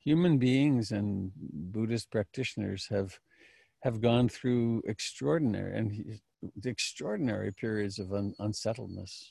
Human 0.01 0.39
beings 0.39 0.91
and 0.93 1.32
Buddhist 1.37 2.11
practitioners 2.11 2.89
have 2.89 3.18
have 3.82 4.01
gone 4.01 4.28
through 4.30 4.82
extraordinary 4.87 5.76
and 5.76 6.20
he- 6.62 6.68
extraordinary 6.68 7.53
periods 7.53 7.99
of 7.99 8.12
un, 8.12 8.34
unsettledness. 8.38 9.30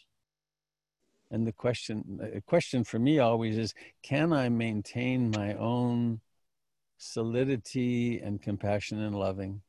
And 1.31 1.47
the 1.47 1.51
question, 1.53 2.19
a 2.33 2.41
question 2.41 2.83
for 2.83 2.99
me 2.99 3.19
always 3.19 3.57
is, 3.57 3.73
can 4.03 4.31
I 4.33 4.49
maintain 4.49 5.31
my 5.31 5.55
own 5.55 6.21
solidity 6.97 8.19
and 8.19 8.41
compassion 8.41 8.99
and 9.01 9.15
loving? 9.15 9.61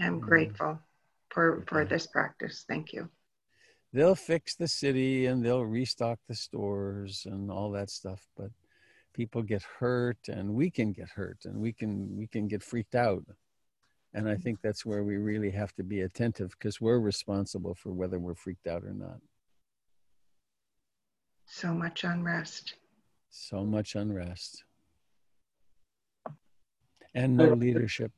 I'm 0.00 0.20
Mhm. 0.20 0.20
grateful 0.20 0.78
for, 1.30 1.64
for 1.66 1.84
this 1.84 2.06
practice. 2.06 2.64
Thank 2.68 2.92
you. 2.92 3.08
they'll 3.94 4.14
fix 4.14 4.54
the 4.54 4.68
city 4.68 5.26
and 5.26 5.44
they'll 5.44 5.66
restock 5.66 6.18
the 6.26 6.34
stores 6.34 7.26
and 7.26 7.50
all 7.50 7.70
that 7.70 7.90
stuff 7.90 8.26
but 8.38 8.50
people 9.12 9.42
get 9.42 9.62
hurt 9.62 10.16
and 10.28 10.54
we 10.54 10.70
can 10.70 10.92
get 10.92 11.10
hurt 11.10 11.44
and 11.44 11.60
we 11.60 11.74
can 11.74 12.16
we 12.16 12.26
can 12.26 12.48
get 12.48 12.62
freaked 12.62 12.94
out 12.94 13.22
and 14.14 14.28
i 14.28 14.36
think 14.36 14.60
that's 14.60 14.84
where 14.84 15.04
we 15.04 15.16
really 15.16 15.50
have 15.50 15.74
to 15.74 15.82
be 15.82 16.00
attentive 16.02 16.50
because 16.50 16.80
we're 16.80 16.98
responsible 16.98 17.74
for 17.74 17.92
whether 17.92 18.18
we're 18.18 18.34
freaked 18.34 18.66
out 18.66 18.84
or 18.84 18.94
not. 18.94 19.18
So 21.46 21.72
much 21.74 22.04
unrest. 22.04 22.76
so 23.30 23.64
much 23.64 23.94
unrest. 23.94 24.64
And 27.14 27.36
no 27.36 27.52
leadership. 27.52 28.10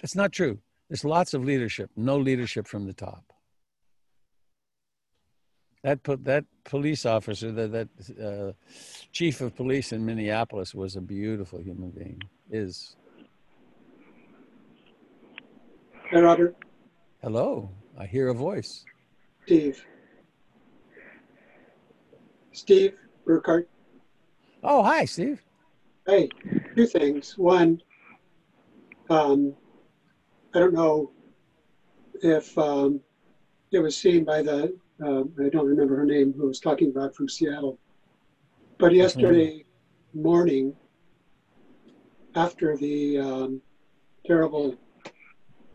That's 0.00 0.16
not 0.16 0.32
true. 0.32 0.58
There's 0.88 1.04
lots 1.04 1.34
of 1.34 1.44
leadership. 1.44 1.90
No 1.96 2.18
leadership 2.18 2.66
from 2.66 2.86
the 2.86 2.92
top. 2.92 3.24
That 5.84 6.02
put 6.02 6.24
that 6.24 6.44
police 6.64 7.06
officer 7.06 7.52
that 7.52 7.72
that 7.72 7.88
uh, 8.20 8.52
chief 9.12 9.40
of 9.40 9.54
police 9.54 9.92
in 9.92 10.04
minneapolis 10.04 10.74
was 10.74 10.96
a 10.96 11.00
beautiful 11.00 11.60
human 11.60 11.90
being 11.90 12.20
is 12.50 12.96
Hi, 16.10 16.20
Robert. 16.20 16.56
hello 17.22 17.70
i 17.98 18.06
hear 18.06 18.28
a 18.28 18.34
voice 18.34 18.84
Steve. 19.44 19.84
Steve 22.52 22.94
Burkhardt. 23.26 23.68
oh 24.64 24.82
hi 24.82 25.04
steve 25.04 25.42
Hey, 26.06 26.28
two 26.74 26.86
things. 26.86 27.34
One, 27.36 27.80
um, 29.10 29.54
I 30.54 30.58
don't 30.58 30.72
know 30.72 31.12
if 32.22 32.56
um, 32.58 33.00
it 33.70 33.78
was 33.78 33.96
seen 33.96 34.24
by 34.24 34.42
the, 34.42 34.74
um 35.04 35.32
I 35.38 35.48
don't 35.50 35.66
remember 35.66 35.94
her 35.96 36.06
name, 36.06 36.32
who 36.36 36.46
was 36.48 36.58
talking 36.58 36.90
about 36.90 37.14
from 37.14 37.28
Seattle. 37.28 37.78
But 38.78 38.92
yesterday 38.94 39.64
morning, 40.14 40.74
after 42.34 42.76
the 42.76 43.18
um, 43.18 43.60
terrible 44.26 44.74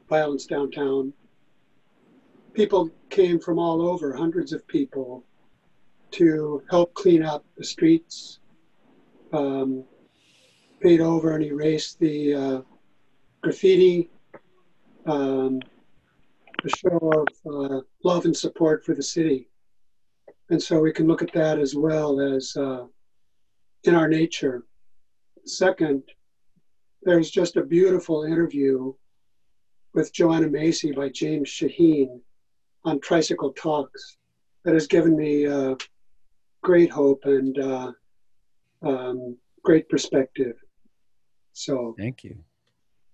violence 0.10 0.46
downtown, 0.46 1.14
people 2.54 2.90
came 3.10 3.40
from 3.40 3.60
all 3.60 3.82
over, 3.82 4.16
hundreds 4.16 4.54
of 4.54 4.68
people, 4.68 5.24
to 6.12 6.64
help 6.70 6.94
clean 6.94 7.24
up 7.24 7.44
the 7.58 7.64
streets, 7.64 8.40
um, 9.34 9.84
over 11.00 11.34
and 11.34 11.44
erase 11.44 11.96
the 11.96 12.34
uh, 12.36 12.62
graffiti, 13.42 14.08
um, 15.08 15.60
a 16.64 16.70
show 16.70 17.12
of 17.12 17.28
uh, 17.52 17.82
love 18.04 18.26
and 18.26 18.38
support 18.38 18.86
for 18.86 18.94
the 18.94 19.02
city. 19.02 19.48
And 20.52 20.62
so 20.62 20.80
we 20.80 20.94
can 20.94 21.08
look 21.08 21.24
at 21.24 21.34
that 21.34 21.58
as 21.58 21.76
well 21.76 22.22
as 22.22 22.56
uh, 22.56 22.86
in 23.84 23.96
our 23.96 24.08
nature. 24.08 24.64
Second, 25.46 26.04
there's 27.02 27.32
just 27.32 27.56
a 27.56 27.64
beautiful 27.64 28.24
interview 28.24 28.94
with 29.96 30.14
Joanna 30.14 30.48
Macy 30.48 30.92
by 30.92 31.10
James 31.10 31.50
Shaheen 31.50 32.20
on 32.84 33.00
Tricycle 33.00 33.54
Talks 33.54 34.18
that 34.64 34.74
has 34.74 34.88
given 34.88 35.16
me 35.16 35.48
uh, 35.48 35.76
great 36.62 36.92
hope 36.92 37.22
and 37.24 37.58
uh, 37.58 37.92
um, 38.84 39.38
great 39.64 39.88
perspective. 39.90 40.56
So 41.54 41.96
thank 41.98 42.24
you 42.24 42.38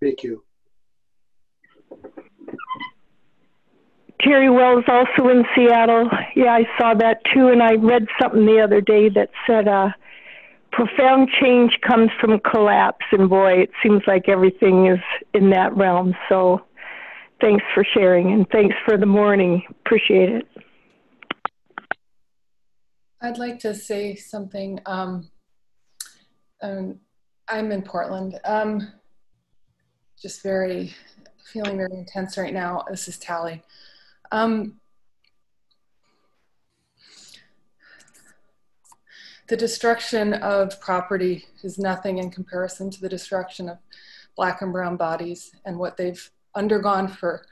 thank 0.01 0.23
you. 0.23 0.43
Terry 4.19 4.49
Wells 4.49 4.83
also 4.87 5.29
in 5.29 5.45
Seattle. 5.55 6.09
Yeah, 6.35 6.53
I 6.53 6.67
saw 6.77 6.93
that 6.95 7.21
too, 7.33 7.47
and 7.47 7.61
I 7.61 7.73
read 7.73 8.07
something 8.19 8.45
the 8.45 8.61
other 8.61 8.81
day 8.81 9.09
that 9.09 9.29
said, 9.47 9.67
uh, 9.67 9.89
profound 10.71 11.29
change 11.41 11.79
comes 11.81 12.11
from 12.19 12.39
collapse, 12.39 13.05
and 13.11 13.29
boy, 13.29 13.53
it 13.53 13.71
seems 13.81 14.03
like 14.05 14.29
everything 14.29 14.87
is 14.87 14.99
in 15.33 15.49
that 15.51 15.75
realm. 15.75 16.15
So 16.29 16.61
thanks 17.41 17.63
for 17.73 17.83
sharing, 17.83 18.31
and 18.31 18.47
thanks 18.49 18.75
for 18.85 18.97
the 18.97 19.05
morning. 19.05 19.63
Appreciate 19.85 20.29
it. 20.29 20.47
I'd 23.21 23.37
like 23.37 23.59
to 23.59 23.73
say 23.75 24.15
something. 24.15 24.79
Um, 24.85 25.29
um, 26.61 26.99
I'm 27.47 27.71
in 27.71 27.81
Portland. 27.81 28.39
Um, 28.45 28.91
just 30.21 30.43
very 30.43 30.93
feeling 31.51 31.77
very 31.77 31.91
intense 31.91 32.37
right 32.37 32.53
now. 32.53 32.83
This 32.89 33.07
is 33.07 33.17
Tally. 33.17 33.61
Um, 34.31 34.79
the 39.47 39.57
destruction 39.57 40.33
of 40.35 40.79
property 40.79 41.45
is 41.63 41.77
nothing 41.77 42.19
in 42.19 42.31
comparison 42.31 42.89
to 42.91 43.01
the 43.01 43.09
destruction 43.09 43.67
of 43.67 43.79
black 44.35 44.61
and 44.61 44.71
brown 44.71 44.95
bodies 44.95 45.51
and 45.65 45.77
what 45.77 45.97
they've 45.97 46.31
undergone 46.55 47.07
for 47.07 47.45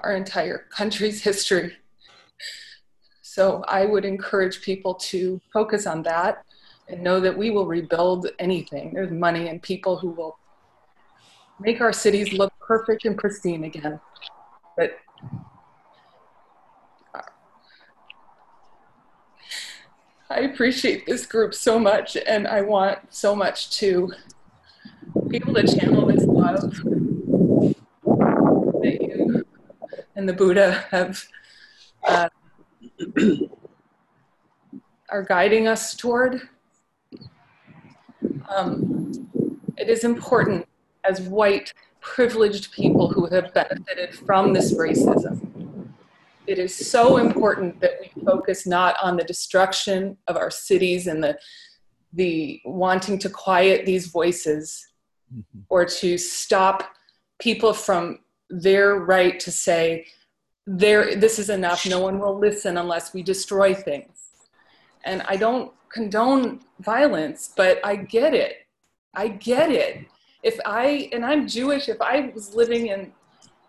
our 0.00 0.14
entire 0.14 0.66
country's 0.70 1.22
history. 1.22 1.76
So 3.22 3.62
I 3.68 3.84
would 3.84 4.04
encourage 4.04 4.62
people 4.62 4.94
to 4.94 5.40
focus 5.52 5.86
on 5.86 6.02
that 6.04 6.44
and 6.88 7.02
know 7.02 7.20
that 7.20 7.36
we 7.36 7.50
will 7.50 7.66
rebuild 7.66 8.28
anything. 8.38 8.92
There's 8.94 9.10
money 9.10 9.48
and 9.48 9.60
people 9.60 9.96
who 9.96 10.10
will 10.10 10.38
make 11.60 11.80
our 11.80 11.92
cities 11.92 12.32
look 12.32 12.52
perfect 12.60 13.04
and 13.04 13.16
pristine 13.16 13.64
again. 13.64 14.00
But 14.76 14.98
I 20.28 20.40
appreciate 20.40 21.06
this 21.06 21.24
group 21.24 21.54
so 21.54 21.78
much, 21.78 22.16
and 22.26 22.48
I 22.48 22.60
want 22.60 22.98
so 23.10 23.34
much 23.34 23.70
to 23.78 24.12
be 25.28 25.36
able 25.36 25.54
to 25.54 25.66
channel 25.66 26.06
this 26.06 26.24
love 26.24 26.74
that 28.86 29.02
you 29.02 29.44
and 30.14 30.28
the 30.28 30.32
Buddha 30.32 30.84
have 30.90 31.24
uh, 32.06 32.28
are 35.10 35.22
guiding 35.22 35.66
us 35.66 35.94
toward. 35.94 36.40
Um, 38.48 39.28
it 39.76 39.88
is 39.88 40.04
important 40.04 40.66
as 41.04 41.20
white 41.20 41.72
privileged 42.00 42.72
people 42.72 43.08
who 43.08 43.26
have 43.26 43.52
benefited 43.52 44.14
from 44.14 44.52
this 44.52 44.74
racism. 44.74 45.88
It 46.46 46.58
is 46.58 46.74
so 46.74 47.16
important 47.16 47.80
that 47.80 47.98
we 48.00 48.22
focus 48.22 48.66
not 48.66 48.94
on 49.02 49.16
the 49.16 49.24
destruction 49.24 50.16
of 50.28 50.36
our 50.36 50.50
cities 50.50 51.06
and 51.06 51.22
the 51.22 51.38
the 52.12 52.60
wanting 52.64 53.18
to 53.18 53.28
quiet 53.28 53.84
these 53.84 54.06
voices 54.06 54.86
mm-hmm. 55.34 55.60
or 55.68 55.84
to 55.84 56.16
stop 56.16 56.94
people 57.38 57.74
from 57.74 58.20
their 58.50 58.96
right 58.96 59.38
to 59.40 59.50
say 59.50 60.06
there 60.66 61.16
this 61.16 61.38
is 61.38 61.50
enough 61.50 61.86
no 61.86 62.00
one 62.00 62.18
will 62.18 62.38
listen 62.38 62.76
unless 62.76 63.14
we 63.14 63.22
destroy 63.22 63.74
things 63.74 64.30
and 65.04 65.22
i 65.22 65.36
don't 65.36 65.72
condone 65.88 66.60
violence 66.80 67.52
but 67.56 67.84
i 67.84 67.94
get 67.96 68.34
it 68.34 68.66
i 69.14 69.28
get 69.28 69.70
it 69.70 70.06
if 70.46 70.60
I, 70.64 71.08
and 71.12 71.24
I'm 71.24 71.48
Jewish, 71.48 71.88
if 71.88 72.00
I 72.00 72.30
was 72.32 72.54
living 72.54 72.86
in 72.86 73.12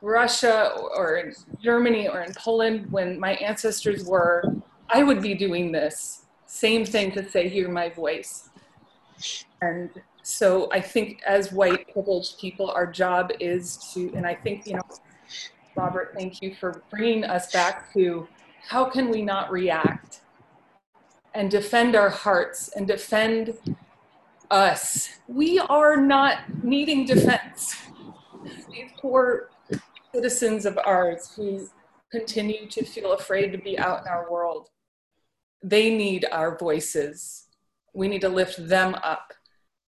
Russia 0.04 0.74
or 0.96 1.18
in 1.18 1.34
Germany 1.60 2.08
or 2.08 2.22
in 2.22 2.36
Poland 2.36 2.92
when 2.92 3.20
my 3.20 3.32
ancestors 3.38 4.06
were, 4.06 4.44
I 4.88 5.02
would 5.02 5.20
be 5.20 5.34
doing 5.34 5.72
this. 5.72 6.26
Same 6.46 6.86
thing 6.86 7.12
to 7.14 7.28
say, 7.28 7.50
hear 7.50 7.68
my 7.68 7.90
voice. 7.90 8.50
And 9.60 9.90
so 10.30 10.68
I 10.74 10.82
think 10.82 11.22
as 11.26 11.54
white 11.54 11.94
privileged 11.94 12.38
people, 12.38 12.70
our 12.72 12.86
job 12.86 13.32
is 13.40 13.78
to, 13.94 14.12
and 14.14 14.28
I 14.28 14.36
think, 14.36 14.68
you 14.68 14.76
know, 14.76 14.82
Robert, 15.78 16.12
thank 16.18 16.42
you 16.42 16.54
for 16.54 16.84
bringing 16.90 17.24
us 17.24 17.50
back 17.54 17.94
to 17.94 18.28
how 18.68 18.90
can 18.90 19.10
we 19.10 19.22
not 19.22 19.50
react 19.50 20.20
and 21.34 21.50
defend 21.50 21.96
our 21.96 22.10
hearts 22.10 22.68
and 22.76 22.86
defend 22.86 23.58
us. 24.52 25.12
We 25.30 25.60
are 25.60 25.96
not 25.96 26.40
needing 26.62 27.06
defense. 27.06 27.78
These 28.70 28.92
poor 29.00 29.50
citizens 30.14 30.66
of 30.66 30.78
ours 30.86 31.32
who 31.38 31.70
continue 32.12 32.68
to 32.68 32.84
feel 32.84 33.14
afraid 33.14 33.54
to 33.54 33.58
be 33.58 33.80
out 33.80 34.02
in 34.02 34.10
our 34.10 34.30
world, 34.30 34.68
they 35.64 35.96
need 35.96 36.26
our 36.34 36.58
voices. 36.58 37.48
We 37.94 38.10
need 38.10 38.22
to 38.22 38.30
lift 38.30 38.68
them 38.68 38.94
up, 38.96 39.32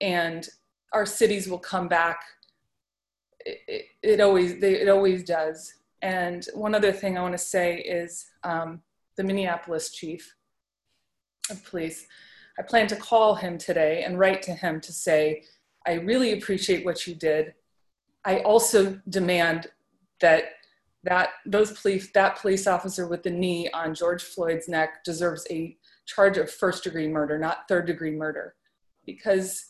and 0.02 0.48
our 0.94 1.06
cities 1.06 1.48
will 1.48 1.60
come 1.60 1.88
back. 1.88 2.22
It, 3.46 3.60
it, 3.68 3.86
it 4.02 4.22
always, 4.22 4.60
they, 4.60 4.82
it 4.82 4.90
always 4.90 5.24
does. 5.24 5.74
And 6.02 6.48
one 6.54 6.76
other 6.76 6.92
thing 6.92 7.18
I 7.18 7.22
want 7.22 7.34
to 7.34 7.38
say 7.38 7.78
is 7.78 8.26
um, 8.44 8.82
the 9.18 9.24
Minneapolis 9.24 9.92
chief 9.92 10.36
of 11.50 11.64
police 11.66 12.08
I 12.60 12.62
plan 12.62 12.88
to 12.88 12.96
call 12.98 13.36
him 13.36 13.58
today 13.58 14.04
and 14.04 14.20
write 14.20 14.42
to 14.44 14.54
him 14.54 14.82
to 14.82 14.92
say, 14.92 15.44
I 15.88 15.94
really 15.94 16.34
appreciate 16.34 16.84
what 16.84 17.08
you 17.08 17.16
did. 17.16 17.54
I 18.26 18.40
also 18.40 19.00
demand 19.08 19.68
that 20.20 20.44
that 21.06 21.30
those 21.46 21.72
police 21.80 22.12
that 22.12 22.38
police 22.38 22.68
officer 22.68 23.08
with 23.08 23.24
the 23.24 23.30
knee 23.30 23.70
on 23.74 23.96
George 23.96 24.22
Floyd's 24.22 24.68
neck 24.68 25.06
deserves 25.06 25.48
a 25.50 25.78
charge 26.06 26.38
of 26.38 26.52
first 26.52 26.84
degree 26.84 27.08
murder, 27.08 27.40
not 27.40 27.70
third 27.70 27.88
degree 27.88 28.12
murder, 28.12 28.56
because 29.06 29.68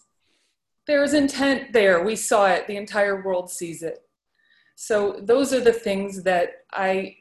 there's 0.90 1.14
intent 1.14 1.72
there. 1.72 2.04
We 2.04 2.16
saw 2.16 2.48
it. 2.48 2.66
The 2.66 2.76
entire 2.76 3.22
world 3.22 3.52
sees 3.52 3.84
it. 3.84 4.00
So 4.76 5.20
those 5.22 5.54
are 5.54 5.60
the 5.60 5.72
things 5.72 6.24
that 6.24 6.64
I 6.74 7.18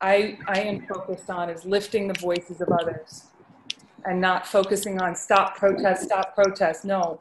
I 0.00 0.36
I 0.48 0.60
am 0.62 0.84
focused 0.92 1.30
on 1.30 1.48
is 1.48 1.64
lifting 1.64 2.08
the 2.08 2.18
voices 2.18 2.60
of 2.60 2.68
others 2.68 3.26
and 4.04 4.20
not 4.20 4.48
focusing 4.48 5.00
on 5.00 5.14
stop 5.14 5.56
protest, 5.56 6.04
stop 6.04 6.34
protest. 6.34 6.84
No, 6.84 7.20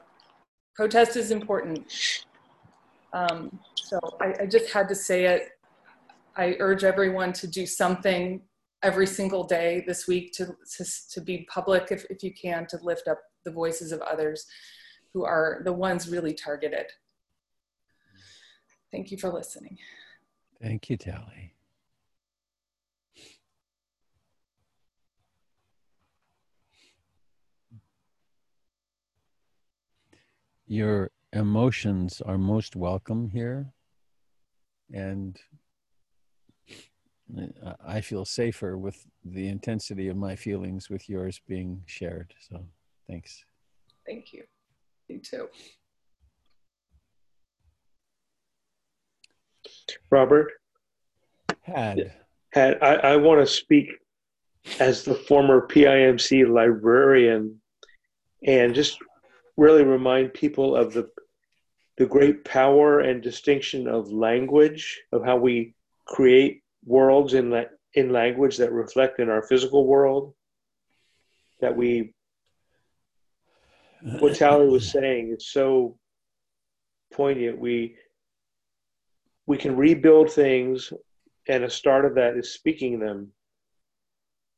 protest 0.76 1.16
is 1.16 1.30
important. 1.30 1.86
Um, 3.14 3.60
so 3.76 4.00
I, 4.20 4.34
I 4.42 4.46
just 4.48 4.72
had 4.72 4.90
to 4.90 4.96
say 4.96 5.26
it. 5.26 5.50
I 6.36 6.56
urge 6.60 6.84
everyone 6.84 7.34
to 7.34 7.48
do 7.48 7.68
something 7.68 8.42
every 8.82 9.08
single 9.08 9.44
day 9.44 9.84
this 9.86 10.08
week 10.08 10.34
to, 10.34 10.56
to, 10.78 10.86
to 11.12 11.22
be 11.22 11.48
public 11.52 11.92
if, 11.92 12.06
if 12.10 12.24
you 12.24 12.32
can, 12.34 12.66
to 12.68 12.78
lift 12.82 13.08
up 13.08 13.20
the 13.44 13.52
voices 13.52 13.92
of 13.92 14.02
others 14.02 14.46
who 15.18 15.26
are 15.26 15.62
the 15.64 15.74
ones 15.74 16.08
really 16.08 16.36
targeted. 16.36 16.86
Thank 18.92 19.10
you 19.10 19.18
for 19.18 19.32
listening. 19.32 19.80
Thank 20.62 20.92
you, 20.92 20.98
Tally. 20.98 21.54
your 30.70 31.12
emotions 31.32 32.22
are 32.22 32.38
most 32.38 32.76
welcome 32.76 33.30
here. 33.30 33.72
And 34.94 35.40
I 37.86 38.02
feel 38.02 38.26
safer 38.26 38.78
with 38.78 39.08
the 39.24 39.48
intensity 39.48 40.10
of 40.10 40.18
my 40.18 40.36
feelings 40.36 40.90
with 40.90 41.10
yours 41.10 41.42
being 41.48 41.84
shared. 41.86 42.34
So 42.50 42.68
thanks. 43.08 43.46
Thank 44.06 44.34
you. 44.34 44.44
You 45.08 45.20
too. 45.20 45.48
Robert? 50.10 50.52
Had. 51.62 52.14
Had 52.54 52.82
I, 52.82 52.96
I 52.96 53.16
want 53.18 53.42
to 53.42 53.48
speak 53.48 53.90
as 54.80 55.04
the 55.04 55.16
former 55.16 55.68
PIMC 55.68 56.50
librarian 56.50 57.62
and 58.46 58.76
just 58.76 58.98
really 59.56 59.84
remind 59.84 60.34
people 60.34 60.76
of 60.76 60.94
the 60.94 61.10
the 61.98 62.06
great 62.06 62.46
power 62.46 63.00
and 63.00 63.24
distinction 63.24 63.88
of 63.88 64.12
language, 64.12 65.02
of 65.12 65.26
how 65.26 65.36
we 65.36 65.74
create 66.06 66.62
worlds 66.86 67.34
in 67.34 67.50
la- 67.50 67.64
in 67.94 68.12
language 68.12 68.58
that 68.58 68.72
reflect 68.72 69.20
in 69.20 69.30
our 69.30 69.42
physical 69.42 69.88
world. 69.88 70.34
That 71.60 71.76
we, 71.76 72.14
what 74.20 74.36
Tally 74.36 74.68
was 74.68 74.90
saying, 74.90 75.32
it's 75.34 75.52
so 75.52 75.98
poignant. 77.14 77.60
We 77.60 77.96
we 79.46 79.58
can 79.58 79.76
rebuild 79.76 80.32
things, 80.32 80.92
and 81.48 81.64
a 81.64 81.70
start 81.70 82.06
of 82.06 82.16
that 82.16 82.36
is 82.38 82.54
speaking 82.54 83.00
them. 83.00 83.32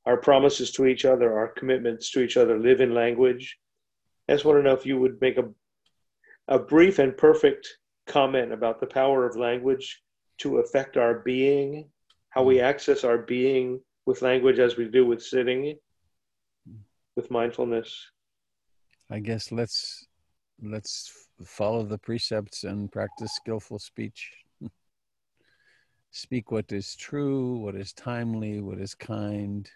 Our 0.05 0.17
promises 0.17 0.71
to 0.71 0.85
each 0.87 1.05
other, 1.05 1.37
our 1.37 1.49
commitments 1.49 2.11
to 2.11 2.21
each 2.21 2.37
other, 2.37 2.57
live 2.57 2.81
in 2.81 2.93
language 2.93 3.57
I 4.29 4.33
just 4.33 4.45
want 4.45 4.59
to 4.59 4.63
know 4.63 4.75
if 4.75 4.85
you 4.85 4.99
would 4.99 5.19
make 5.21 5.39
a, 5.39 5.49
a 6.47 6.59
brief 6.59 6.99
and 6.99 7.17
perfect 7.17 7.67
comment 8.05 8.53
about 8.53 8.79
the 8.79 8.85
power 8.85 9.25
of 9.25 9.35
language 9.35 10.03
to 10.39 10.59
affect 10.59 10.97
our 10.97 11.21
being, 11.21 11.89
how 12.29 12.43
we 12.43 12.59
access 12.59 13.03
our 13.03 13.17
being 13.17 13.81
with 14.05 14.21
language 14.21 14.59
as 14.59 14.77
we 14.77 14.87
do 14.87 15.03
with 15.03 15.23
sitting, 15.23 15.75
with 17.15 17.31
mindfulness. 17.31 18.11
I 19.11 19.19
guess 19.19 19.51
let's 19.51 20.05
let's 20.61 21.11
follow 21.43 21.83
the 21.83 21.97
precepts 21.97 22.63
and 22.63 22.91
practice 22.91 23.33
skillful 23.35 23.79
speech. 23.79 24.31
Speak 26.11 26.51
what 26.51 26.71
is 26.71 26.95
true, 26.95 27.57
what 27.57 27.75
is 27.75 27.93
timely, 27.93 28.61
what 28.61 28.79
is 28.79 28.93
kind, 28.95 29.69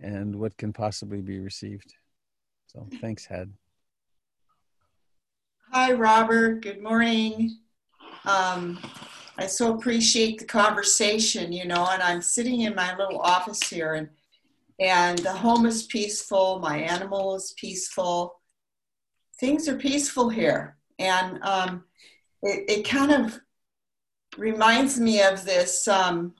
and 0.00 0.36
what 0.36 0.56
can 0.56 0.72
possibly 0.72 1.20
be 1.20 1.38
received. 1.38 1.94
So 2.66 2.86
thanks, 3.00 3.26
Had. 3.26 3.52
Hi, 5.72 5.92
Robert. 5.92 6.62
Good 6.62 6.82
morning. 6.82 7.58
Um, 8.24 8.78
I 9.38 9.46
so 9.46 9.74
appreciate 9.74 10.38
the 10.38 10.44
conversation, 10.44 11.52
you 11.52 11.66
know, 11.66 11.88
and 11.90 12.02
I'm 12.02 12.20
sitting 12.20 12.60
in 12.62 12.74
my 12.74 12.94
little 12.96 13.20
office 13.20 13.62
here 13.62 13.94
and 13.94 14.08
and 14.82 15.18
the 15.18 15.32
home 15.32 15.64
is 15.64 15.84
peaceful. 15.84 16.58
My 16.58 16.76
animal 16.78 17.36
is 17.36 17.54
peaceful. 17.56 18.40
Things 19.38 19.68
are 19.68 19.76
peaceful 19.76 20.28
here. 20.28 20.76
And 20.98 21.40
um, 21.42 21.84
it, 22.42 22.68
it 22.68 22.88
kind 22.88 23.12
of 23.12 23.40
reminds 24.36 24.98
me 24.98 25.22
of 25.22 25.44
this 25.44 25.86
um, 25.86 26.34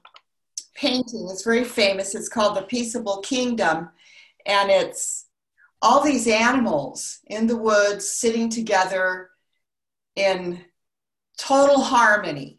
painting. 0.75 1.29
It's 1.31 1.45
very 1.45 1.63
famous. 1.63 2.17
It's 2.17 2.29
called 2.29 2.57
The 2.57 2.63
Peaceable 2.63 3.21
Kingdom. 3.21 3.91
And 4.45 4.71
it's 4.71 5.27
all 5.81 6.03
these 6.03 6.27
animals 6.27 7.21
in 7.27 7.47
the 7.47 7.57
woods 7.57 8.09
sitting 8.09 8.49
together 8.49 9.31
in 10.17 10.65
total 11.39 11.81
harmony. 11.81 12.59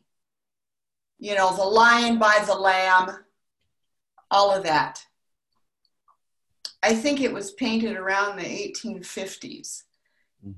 You 1.20 1.36
know, 1.36 1.54
the 1.54 1.64
lion 1.64 2.20
by 2.20 2.42
the 2.46 2.56
lamb, 2.56 3.12
all 4.32 4.52
of 4.52 4.64
that. 4.64 5.06
I 6.84 6.94
think 6.94 7.22
it 7.22 7.32
was 7.32 7.52
painted 7.52 7.96
around 7.96 8.36
the 8.36 8.44
1850s. 8.44 9.84
Mm. 10.46 10.56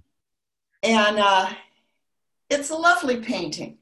And 0.82 1.20
uh, 1.20 1.54
it's 2.50 2.72
a 2.72 2.76
lovely 2.76 3.18
painting. 3.18 3.78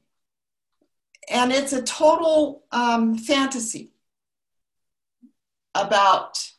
And 1.30 1.50
it's 1.50 1.72
a 1.72 1.82
total 1.82 2.64
um, 2.70 3.16
fantasy 3.16 3.94
about 5.74 6.50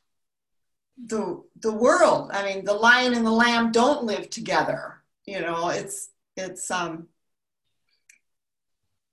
the, 0.97 1.43
the 1.59 1.71
world. 1.71 2.31
I 2.33 2.43
mean, 2.43 2.65
the 2.65 2.73
lion 2.73 3.13
and 3.13 3.25
the 3.25 3.31
lamb 3.31 3.71
don't 3.71 4.05
live 4.05 4.31
together. 4.31 5.03
You 5.27 5.41
know, 5.41 5.69
it's, 5.69 6.09
it's, 6.35 6.71
um, 6.71 7.09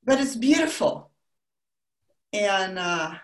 but 0.03 0.23
it's 0.23 0.37
beautiful. 0.37 1.11
And, 2.33 2.79
uh, 2.79 3.15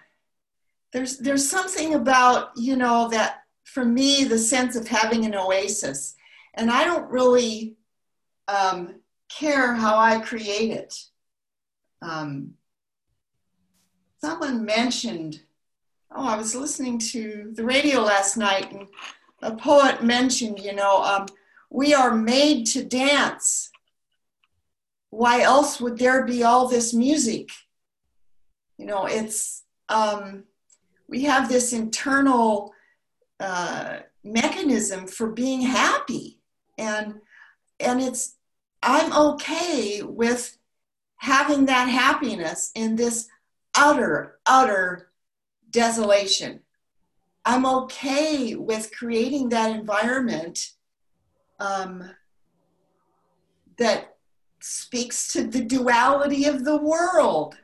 there's 0.93 1.18
there's 1.18 1.49
something 1.49 1.95
about 1.95 2.51
you 2.57 2.76
know 2.76 3.09
that 3.09 3.43
for 3.64 3.84
me 3.84 4.24
the 4.24 4.39
sense 4.39 4.76
of 4.76 4.89
having 4.89 5.24
an 5.24 5.34
oasis. 5.34 6.14
And 6.55 6.70
i 6.70 6.84
don't 6.84 7.11
really 7.11 7.76
um, 8.49 8.97
care 9.28 9.74
how 9.74 9.99
i 9.99 10.20
create 10.20 10.70
it. 10.70 10.95
Um, 12.01 12.55
someone 14.20 14.64
mentioned 14.64 15.43
oh 16.14 16.26
i 16.26 16.36
was 16.36 16.55
listening 16.55 16.99
to 16.99 17.53
the 17.55 17.64
radio 17.64 18.01
last 18.01 18.36
night 18.36 18.72
and 18.72 18.89
a 19.43 19.55
poet 19.55 20.03
mentioned 20.03 20.59
you 20.59 20.74
know 20.74 21.03
um, 21.03 21.26
we 21.70 21.95
are 21.95 22.14
made 22.14 22.66
to 22.66 22.84
dance. 22.84 23.70
Why 25.11 25.43
else 25.43 25.80
would 25.80 25.99
there 25.99 26.24
be 26.24 26.43
all 26.43 26.68
this 26.68 26.93
music? 26.95 27.51
You 28.78 28.86
know 28.86 29.07
it's 29.07 29.64
um, 29.89 30.45
we 31.09 31.22
have 31.22 31.48
this 31.48 31.72
internal 31.72 32.72
uh, 33.40 33.98
mechanism 34.22 35.06
for 35.06 35.30
being 35.30 35.62
happy. 35.62 36.40
And 36.76 37.20
and 37.80 38.00
it's 38.00 38.34
i'm 38.82 39.12
okay 39.12 40.02
with 40.02 40.59
having 41.16 41.66
that 41.66 41.88
happiness 41.88 42.70
in 42.74 42.96
this 42.96 43.28
utter 43.76 44.38
utter 44.46 45.11
desolation. 45.70 46.61
I'm 47.44 47.64
okay 47.66 48.54
with 48.54 48.90
creating 48.96 49.48
that 49.50 49.74
environment 49.74 50.72
um, 51.59 52.11
that 53.78 54.16
speaks 54.61 55.32
to 55.32 55.44
the 55.44 55.64
duality 55.64 56.44
of 56.44 56.64
the 56.64 56.76
world 56.76 57.56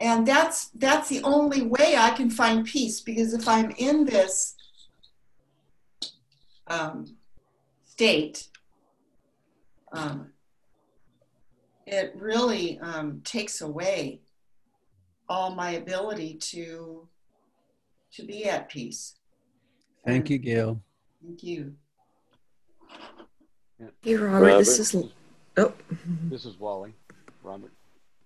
and 0.00 0.26
that's 0.26 0.68
that's 0.74 1.08
the 1.08 1.22
only 1.22 1.62
way 1.62 1.96
i 1.96 2.10
can 2.10 2.30
find 2.30 2.66
peace 2.66 3.00
because 3.00 3.32
if 3.32 3.48
i'm 3.48 3.70
in 3.78 4.04
this 4.04 4.54
um, 6.68 7.16
state 7.84 8.48
um, 9.92 10.32
it 11.86 12.12
really 12.16 12.78
um, 12.80 13.20
takes 13.24 13.60
away 13.60 14.20
all 15.28 15.54
my 15.54 15.70
ability 15.72 16.34
to 16.34 17.08
to 18.12 18.24
be 18.24 18.46
at 18.46 18.68
peace. 18.68 19.14
Thank 20.04 20.30
you 20.30 20.38
gail. 20.38 20.80
Thank 21.22 21.42
you. 21.42 21.74
Hey 24.02 24.16
robert, 24.16 24.40
robert. 24.40 24.58
this 24.58 24.78
is 24.78 24.94
oh. 25.56 25.72
This 26.24 26.44
is 26.44 26.58
wally. 26.58 26.94
Robert. 27.42 27.72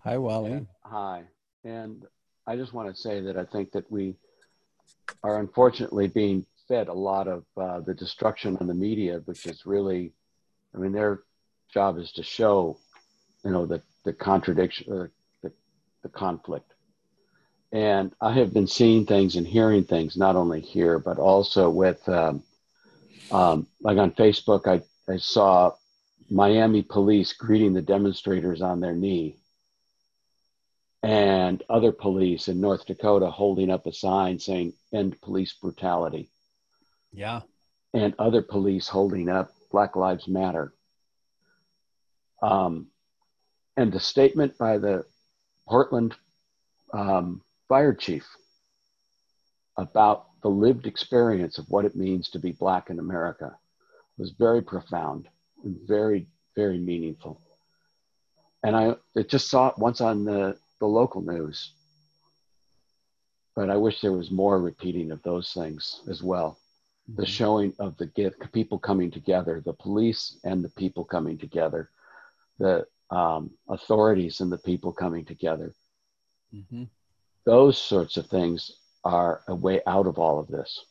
Hi 0.04 0.16
wally. 0.16 0.66
Hi 0.84 1.24
and 1.64 2.04
I 2.46 2.56
just 2.56 2.72
want 2.72 2.94
to 2.94 3.00
say 3.00 3.20
that 3.20 3.36
I 3.36 3.44
think 3.44 3.72
that 3.72 3.90
we 3.90 4.16
are 5.22 5.38
unfortunately 5.38 6.08
being 6.08 6.46
fed 6.68 6.88
a 6.88 6.92
lot 6.92 7.28
of 7.28 7.44
uh, 7.56 7.80
the 7.80 7.94
destruction 7.94 8.56
on 8.60 8.66
the 8.66 8.74
media, 8.74 9.20
which 9.24 9.46
is 9.46 9.66
really, 9.66 10.12
I 10.74 10.78
mean, 10.78 10.92
their 10.92 11.22
job 11.72 11.98
is 11.98 12.12
to 12.12 12.22
show, 12.22 12.78
you 13.44 13.50
know, 13.50 13.66
the, 13.66 13.82
the 14.04 14.12
contradiction, 14.12 14.92
uh, 14.92 15.06
the, 15.42 15.52
the 16.02 16.08
conflict. 16.08 16.72
And 17.72 18.12
I 18.20 18.32
have 18.32 18.52
been 18.52 18.66
seeing 18.66 19.06
things 19.06 19.36
and 19.36 19.46
hearing 19.46 19.84
things, 19.84 20.16
not 20.16 20.36
only 20.36 20.60
here, 20.60 20.98
but 20.98 21.18
also 21.18 21.70
with, 21.70 22.08
um, 22.08 22.42
um, 23.30 23.66
like 23.80 23.98
on 23.98 24.10
Facebook, 24.12 24.66
I, 24.66 24.82
I 25.12 25.18
saw 25.18 25.72
Miami 26.30 26.82
police 26.82 27.32
greeting 27.32 27.74
the 27.74 27.82
demonstrators 27.82 28.62
on 28.62 28.80
their 28.80 28.94
knee 28.94 29.39
and 31.02 31.62
other 31.70 31.92
police 31.92 32.48
in 32.48 32.60
North 32.60 32.86
Dakota 32.86 33.30
holding 33.30 33.70
up 33.70 33.86
a 33.86 33.92
sign 33.92 34.38
saying 34.38 34.74
end 34.92 35.20
police 35.20 35.54
brutality. 35.54 36.28
Yeah. 37.12 37.40
And 37.94 38.14
other 38.18 38.42
police 38.42 38.88
holding 38.88 39.28
up 39.28 39.50
Black 39.70 39.96
Lives 39.96 40.28
Matter. 40.28 40.72
Um, 42.42 42.88
and 43.76 43.92
the 43.92 44.00
statement 44.00 44.58
by 44.58 44.78
the 44.78 45.04
Portland 45.66 46.14
um, 46.92 47.42
fire 47.68 47.94
chief 47.94 48.26
about 49.76 50.26
the 50.42 50.48
lived 50.48 50.86
experience 50.86 51.58
of 51.58 51.68
what 51.68 51.84
it 51.84 51.96
means 51.96 52.30
to 52.30 52.38
be 52.38 52.52
Black 52.52 52.90
in 52.90 52.98
America 52.98 53.56
was 54.18 54.30
very 54.30 54.62
profound 54.62 55.28
and 55.64 55.78
very, 55.86 56.26
very 56.56 56.78
meaningful. 56.78 57.40
And 58.62 58.76
I 58.76 58.96
it 59.14 59.30
just 59.30 59.48
saw 59.48 59.68
it 59.68 59.78
once 59.78 60.00
on 60.00 60.24
the 60.24 60.56
the 60.80 60.86
local 60.86 61.20
news. 61.20 61.72
But 63.54 63.70
I 63.70 63.76
wish 63.76 64.00
there 64.00 64.12
was 64.12 64.30
more 64.30 64.60
repeating 64.60 65.10
of 65.10 65.22
those 65.22 65.52
things 65.52 66.00
as 66.08 66.22
well. 66.22 66.58
The 67.08 67.22
mm-hmm. 67.22 67.30
showing 67.30 67.74
of 67.78 67.96
the 67.98 68.06
gift, 68.06 68.52
people 68.52 68.78
coming 68.78 69.10
together, 69.10 69.62
the 69.64 69.72
police 69.72 70.38
and 70.44 70.64
the 70.64 70.68
people 70.70 71.04
coming 71.04 71.38
together, 71.38 71.90
the 72.58 72.86
um, 73.10 73.50
authorities 73.68 74.40
and 74.40 74.50
the 74.50 74.58
people 74.58 74.92
coming 74.92 75.24
together. 75.24 75.74
Mm-hmm. 76.54 76.84
Those 77.44 77.78
sorts 77.78 78.16
of 78.16 78.26
things 78.26 78.72
are 79.04 79.42
a 79.48 79.54
way 79.54 79.80
out 79.86 80.06
of 80.06 80.18
all 80.18 80.38
of 80.38 80.48
this. 80.48 80.84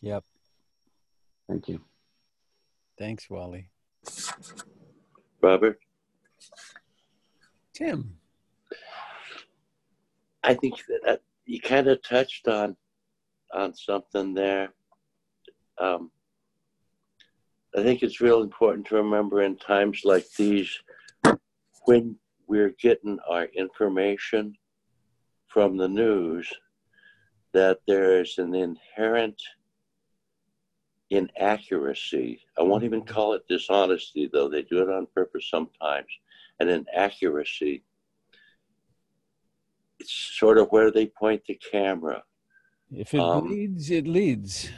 Yep. 0.00 0.24
Thank 1.48 1.68
you. 1.68 1.80
Thanks, 2.98 3.28
Wally. 3.28 3.68
Robert? 5.42 5.78
Tim. 7.74 8.19
I 10.42 10.54
think 10.54 10.74
that 11.04 11.20
you 11.44 11.60
kind 11.60 11.88
of 11.88 12.02
touched 12.02 12.48
on 12.48 12.76
on 13.52 13.74
something 13.74 14.34
there. 14.34 14.72
Um, 15.78 16.10
I 17.76 17.82
think 17.82 18.02
it's 18.02 18.20
real 18.20 18.42
important 18.42 18.86
to 18.86 18.96
remember 18.96 19.42
in 19.42 19.56
times 19.56 20.02
like 20.04 20.26
these 20.36 20.70
when 21.84 22.16
we're 22.46 22.74
getting 22.80 23.18
our 23.28 23.44
information 23.56 24.54
from 25.46 25.76
the 25.76 25.88
news 25.88 26.52
that 27.52 27.78
there 27.86 28.20
is 28.20 28.38
an 28.38 28.54
inherent 28.54 29.40
inaccuracy. 31.10 32.40
I 32.58 32.62
won't 32.62 32.84
even 32.84 33.04
call 33.04 33.34
it 33.34 33.48
dishonesty, 33.48 34.30
though 34.32 34.48
they 34.48 34.62
do 34.62 34.82
it 34.82 34.88
on 34.88 35.06
purpose 35.14 35.48
sometimes, 35.50 36.06
an 36.60 36.68
inaccuracy 36.68 37.82
it's 40.00 40.32
sort 40.38 40.58
of 40.58 40.68
where 40.70 40.90
they 40.90 41.06
point 41.06 41.42
the 41.46 41.60
camera. 41.70 42.22
If 42.90 43.14
it 43.14 43.20
um, 43.20 43.48
leads, 43.48 43.90
it 43.90 44.06
leads. 44.06 44.70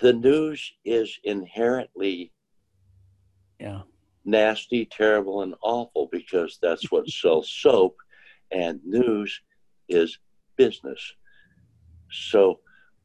The 0.00 0.12
news 0.12 0.72
is 0.84 1.18
inherently 1.24 2.32
yeah. 3.58 3.82
nasty, 4.24 4.84
terrible, 4.84 5.42
and 5.42 5.54
awful 5.62 6.08
because 6.12 6.58
that's 6.60 6.92
what 6.92 7.08
sells 7.10 7.50
soap, 7.50 7.96
and 8.52 8.80
news 8.84 9.40
is 9.88 10.18
business. 10.56 11.00
So 12.10 12.60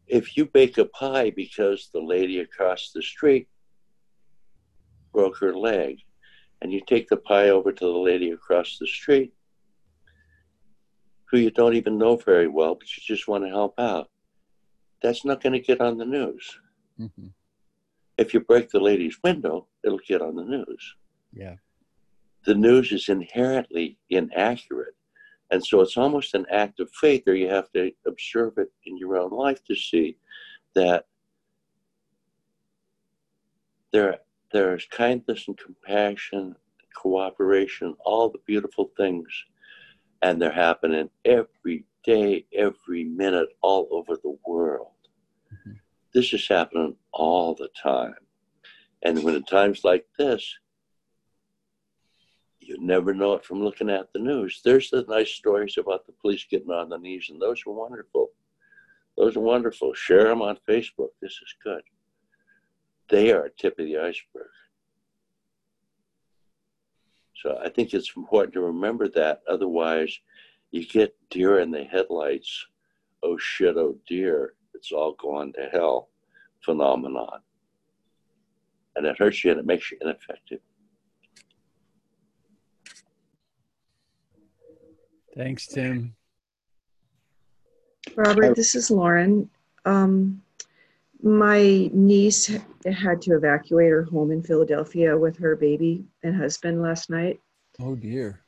if 0.07 0.35
you 0.35 0.45
bake 0.45 0.77
a 0.77 0.85
pie 0.85 1.31
because 1.31 1.89
the 1.93 2.01
lady 2.01 2.39
across 2.39 2.91
the 2.93 3.01
street 3.01 3.47
broke 5.13 5.37
her 5.37 5.55
leg, 5.55 5.97
and 6.61 6.73
you 6.73 6.81
take 6.85 7.07
the 7.07 7.17
pie 7.17 7.49
over 7.49 7.71
to 7.71 7.85
the 7.85 7.91
lady 7.91 8.31
across 8.31 8.77
the 8.77 8.87
street, 8.87 9.33
who 11.31 11.37
you 11.39 11.51
don't 11.51 11.75
even 11.75 11.97
know 11.97 12.15
very 12.17 12.47
well, 12.47 12.75
but 12.75 12.87
you 12.95 13.03
just 13.05 13.27
want 13.27 13.43
to 13.43 13.49
help 13.49 13.79
out. 13.79 14.09
that's 15.01 15.23
not 15.25 15.41
going 15.41 15.53
to 15.53 15.59
get 15.59 15.81
on 15.81 15.97
the 15.97 16.05
news. 16.05 16.59
Mm-hmm. 16.99 17.27
If 18.17 18.33
you 18.33 18.41
break 18.41 18.69
the 18.69 18.79
lady's 18.79 19.17
window, 19.23 19.67
it'll 19.83 19.99
get 20.05 20.21
on 20.21 20.35
the 20.35 20.43
news. 20.43 20.95
Yeah. 21.33 21.55
The 22.45 22.55
news 22.55 22.91
is 22.91 23.07
inherently 23.09 23.97
inaccurate. 24.09 24.95
And 25.51 25.65
so 25.65 25.81
it's 25.81 25.97
almost 25.97 26.35
an 26.35 26.45
act 26.51 26.79
of 26.79 26.91
faith, 26.91 27.23
or 27.27 27.33
you 27.33 27.47
have 27.47 27.71
to 27.71 27.91
observe 28.05 28.57
it 28.57 28.71
in 28.85 28.97
your 28.97 29.17
own 29.17 29.31
life 29.31 29.63
to 29.65 29.75
see 29.75 30.17
that 30.75 31.05
there, 33.91 34.19
there's 34.51 34.85
kindness 34.91 35.45
and 35.47 35.57
compassion, 35.57 36.55
cooperation, 36.95 37.95
all 38.05 38.29
the 38.29 38.39
beautiful 38.45 38.91
things, 38.97 39.27
and 40.21 40.41
they're 40.41 40.51
happening 40.51 41.09
every 41.25 41.85
day, 42.03 42.45
every 42.53 43.03
minute, 43.03 43.49
all 43.61 43.87
over 43.91 44.15
the 44.15 44.37
world. 44.45 44.91
Mm-hmm. 45.53 45.73
This 46.13 46.33
is 46.33 46.47
happening 46.47 46.95
all 47.11 47.55
the 47.55 47.69
time. 47.81 48.15
And 49.03 49.23
when 49.23 49.35
in 49.35 49.43
times 49.43 49.83
like 49.83 50.05
this, 50.17 50.57
you 52.59 52.77
never 52.79 53.13
know 53.13 53.33
it 53.33 53.45
from 53.45 53.63
looking 53.63 53.89
at 53.89 54.11
the 54.13 54.19
news. 54.19 54.61
There's 54.63 54.89
the 54.89 55.05
nice 55.07 55.31
stories 55.31 55.77
about 55.77 56.05
the 56.05 56.11
police 56.11 56.45
getting 56.49 56.71
on 56.71 56.89
the 56.89 56.97
knees, 56.97 57.29
and 57.29 57.41
those 57.41 57.63
are 57.65 57.71
wonderful. 57.71 58.29
Those 59.17 59.35
are 59.35 59.41
wonderful. 59.41 59.93
Share 59.93 60.25
them 60.25 60.41
on 60.41 60.59
Facebook. 60.67 61.09
This 61.21 61.31
is 61.31 61.55
good. 61.63 61.81
They 63.09 63.31
are 63.31 63.45
a 63.45 63.49
tip 63.49 63.79
of 63.79 63.85
the 63.85 63.97
iceberg. 63.97 64.51
So 67.41 67.57
I 67.63 67.69
think 67.69 67.93
it's 67.93 68.13
important 68.17 68.53
to 68.53 68.61
remember 68.61 69.07
that. 69.09 69.41
Otherwise, 69.47 70.19
you 70.71 70.85
get 70.85 71.15
deer 71.29 71.59
in 71.59 71.71
the 71.71 71.83
headlights. 71.83 72.65
Oh 73.23 73.37
shit, 73.37 73.77
oh 73.77 73.97
dear, 74.07 74.53
it's 74.73 74.91
all 74.91 75.13
gone 75.13 75.53
to 75.53 75.69
hell 75.71 76.09
phenomenon. 76.63 77.39
And 78.95 79.05
it 79.05 79.17
hurts 79.17 79.43
you 79.43 79.51
and 79.51 79.59
it 79.59 79.65
makes 79.65 79.91
you 79.91 79.97
ineffective. 80.01 80.59
Thanks, 85.35 85.67
Tim. 85.67 86.15
Robert, 88.15 88.55
this 88.55 88.75
is 88.75 88.91
Lauren. 88.91 89.49
Um, 89.85 90.41
my 91.21 91.89
niece 91.93 92.47
had 92.85 93.21
to 93.21 93.35
evacuate 93.35 93.91
her 93.91 94.03
home 94.03 94.31
in 94.31 94.41
Philadelphia 94.41 95.17
with 95.17 95.37
her 95.37 95.55
baby 95.55 96.05
and 96.23 96.35
husband 96.35 96.81
last 96.81 97.09
night. 97.09 97.39
Oh 97.79 97.95
dear. 97.95 98.41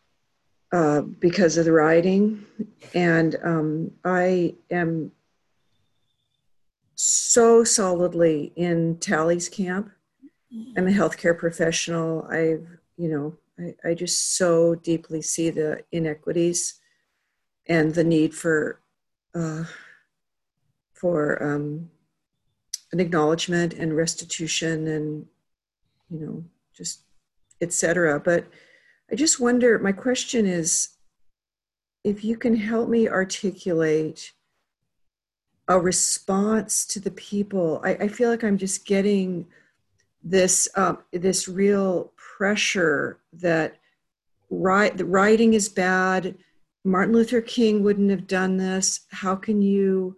Uh, 0.71 1.01
because 1.01 1.57
of 1.57 1.65
the 1.65 1.71
rioting. 1.71 2.45
And 2.93 3.35
um, 3.43 3.91
I 4.05 4.55
am 4.69 5.11
so 6.95 7.63
solidly 7.63 8.53
in 8.55 8.97
Tally's 8.99 9.49
camp. 9.49 9.91
I'm 10.77 10.87
a 10.87 10.91
healthcare 10.91 11.37
professional. 11.37 12.25
I've, 12.29 12.67
you 12.97 13.09
know, 13.09 13.37
I, 13.59 13.89
I 13.89 13.93
just 13.93 14.37
so 14.37 14.75
deeply 14.75 15.21
see 15.21 15.49
the 15.49 15.83
inequities 15.91 16.79
and 17.67 17.93
the 17.93 18.03
need 18.03 18.33
for 18.33 18.79
uh, 19.33 19.63
for 20.93 21.41
um, 21.41 21.89
an 22.91 22.99
acknowledgement 22.99 23.73
and 23.73 23.95
restitution 23.95 24.87
and 24.87 25.25
you 26.09 26.19
know 26.19 26.43
just 26.73 27.01
etc. 27.61 28.19
But 28.19 28.47
I 29.11 29.15
just 29.15 29.39
wonder. 29.39 29.79
My 29.79 29.91
question 29.91 30.45
is, 30.45 30.89
if 32.03 32.23
you 32.23 32.37
can 32.37 32.55
help 32.55 32.89
me 32.89 33.07
articulate 33.07 34.33
a 35.71 35.79
response 35.79 36.85
to 36.85 36.99
the 36.99 37.11
people. 37.11 37.81
I, 37.83 37.91
I 37.91 38.07
feel 38.09 38.29
like 38.29 38.43
I'm 38.43 38.57
just 38.57 38.85
getting 38.85 39.47
this 40.23 40.67
um, 40.75 40.99
this 41.13 41.47
real 41.47 42.11
pressure 42.15 43.19
that 43.33 43.77
right 44.49 44.95
the 44.95 45.05
writing 45.05 45.53
is 45.53 45.69
bad 45.69 46.35
martin 46.83 47.13
luther 47.13 47.41
king 47.41 47.83
wouldn't 47.83 48.09
have 48.11 48.27
done 48.27 48.57
this 48.57 49.01
how 49.11 49.35
can 49.35 49.61
you 49.61 50.15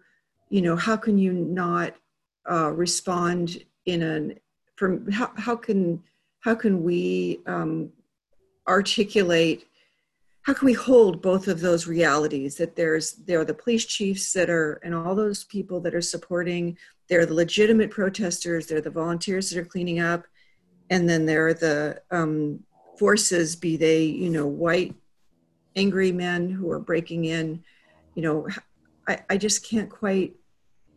you 0.50 0.62
know 0.62 0.76
how 0.76 0.98
can 0.98 1.18
you 1.18 1.32
not 1.32 1.94
uh, 2.50 2.72
respond 2.72 3.64
in 3.86 4.02
an 4.02 4.40
from 4.76 5.10
how, 5.12 5.32
how 5.38 5.56
can 5.56 6.02
how 6.42 6.56
can 6.56 6.84
we 6.84 7.40
um, 7.46 7.90
articulate 8.68 9.68
how 10.44 10.54
can 10.54 10.66
we 10.66 10.74
hold 10.74 11.22
both 11.22 11.48
of 11.48 11.62
those 11.62 11.88
realities 11.88 12.56
that 12.56 12.76
there's 12.76 13.14
there 13.14 13.40
are 13.40 13.46
the 13.46 13.54
police 13.54 13.86
chiefs 13.86 14.34
that 14.34 14.50
are 14.50 14.74
and 14.84 14.94
all 14.94 15.16
those 15.16 15.44
people 15.46 15.80
that 15.80 15.96
are 15.96 16.02
supporting 16.02 16.78
they're 17.10 17.26
the 17.26 17.34
legitimate 17.34 17.92
protesters 17.92 18.68
they're 18.68 18.82
the 18.82 18.90
volunteers 18.90 19.50
that 19.50 19.60
are 19.60 19.66
cleaning 19.66 20.00
up 20.00 20.26
and 20.90 21.10
then 21.10 21.26
there 21.26 21.48
are 21.48 21.54
the 21.54 22.02
um, 22.12 22.60
forces, 22.98 23.56
be 23.56 23.78
they, 23.78 24.04
you 24.04 24.30
know, 24.30 24.48
white 24.48 24.94
angry 25.76 26.12
men 26.12 26.50
who 26.50 26.70
are 26.72 26.80
breaking 26.80 27.26
in, 27.26 27.64
you 28.16 28.22
know, 28.22 28.48
I, 29.08 29.20
I 29.30 29.38
just 29.38 29.68
can't 29.68 29.90
quite, 29.90 30.36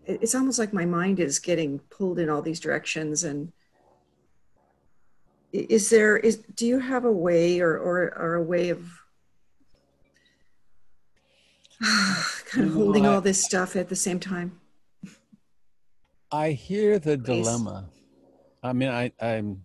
it's 0.06 0.34
almost 0.34 0.58
like 0.58 0.72
my 0.72 0.84
mind 0.84 1.20
is 1.20 1.38
getting 1.38 1.78
pulled 1.90 2.18
in 2.18 2.30
all 2.30 2.42
these 2.42 2.60
directions. 2.60 3.24
And 3.24 3.52
is 5.52 5.90
there, 5.90 6.16
is, 6.16 6.38
do 6.54 6.66
you 6.66 6.78
have 6.78 7.04
a 7.04 7.12
way 7.12 7.60
or, 7.60 7.76
or, 7.76 8.16
or 8.16 8.34
a 8.34 8.42
way 8.42 8.70
of 8.70 8.88
kind 12.46 12.66
of 12.66 12.72
holding 12.72 13.06
all 13.06 13.20
this 13.20 13.44
stuff 13.44 13.76
at 13.76 13.88
the 13.88 13.96
same 13.96 14.20
time? 14.20 14.60
I 16.30 16.52
hear 16.52 16.98
the 16.98 17.18
Please. 17.18 17.46
dilemma. 17.46 17.88
I 18.62 18.72
mean, 18.72 18.88
I, 18.88 19.12
I'm 19.20 19.62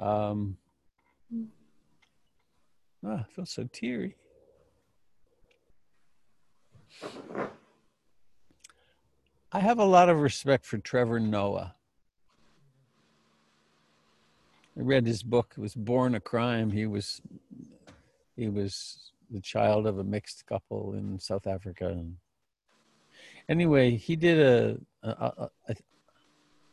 um, 0.00 0.56
ah, 3.04 3.18
I 3.20 3.22
feel 3.34 3.44
so 3.44 3.68
teary. 3.70 4.16
I 9.52 9.60
have 9.60 9.78
a 9.78 9.84
lot 9.84 10.08
of 10.08 10.20
respect 10.20 10.64
for 10.64 10.78
Trevor 10.78 11.18
Noah. 11.18 11.74
I 14.78 14.82
read 14.82 15.06
his 15.06 15.22
book. 15.22 15.54
It 15.56 15.60
was 15.60 15.74
Born 15.74 16.14
a 16.14 16.20
Crime. 16.20 16.70
He 16.70 16.86
was 16.86 17.20
he 18.36 18.48
was 18.48 19.12
the 19.30 19.40
child 19.40 19.86
of 19.86 19.98
a 19.98 20.04
mixed 20.04 20.46
couple 20.46 20.94
in 20.94 21.18
South 21.18 21.46
Africa. 21.46 21.88
And 21.88 22.16
anyway, 23.48 23.96
he 23.96 24.16
did 24.16 24.38
a, 24.38 24.78
a, 25.02 25.10
a, 25.10 25.50
a 25.68 25.74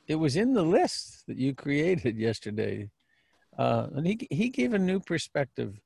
it 0.07 0.15
was 0.15 0.35
in 0.35 0.53
the 0.53 0.63
list 0.63 1.25
that 1.27 1.37
you 1.37 1.53
created 1.53 2.17
yesterday 2.17 2.89
uh, 3.57 3.87
and 3.95 4.05
he 4.05 4.27
he 4.29 4.49
gave 4.49 4.73
a 4.73 4.79
new 4.79 4.99
perspective 4.99 5.79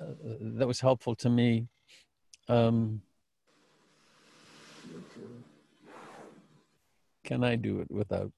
uh, 0.00 0.14
that 0.40 0.66
was 0.66 0.80
helpful 0.80 1.14
to 1.16 1.28
me. 1.28 1.66
Um, 2.48 3.02
can 7.24 7.42
I 7.42 7.56
do 7.56 7.80
it 7.80 7.90
without 7.90 8.30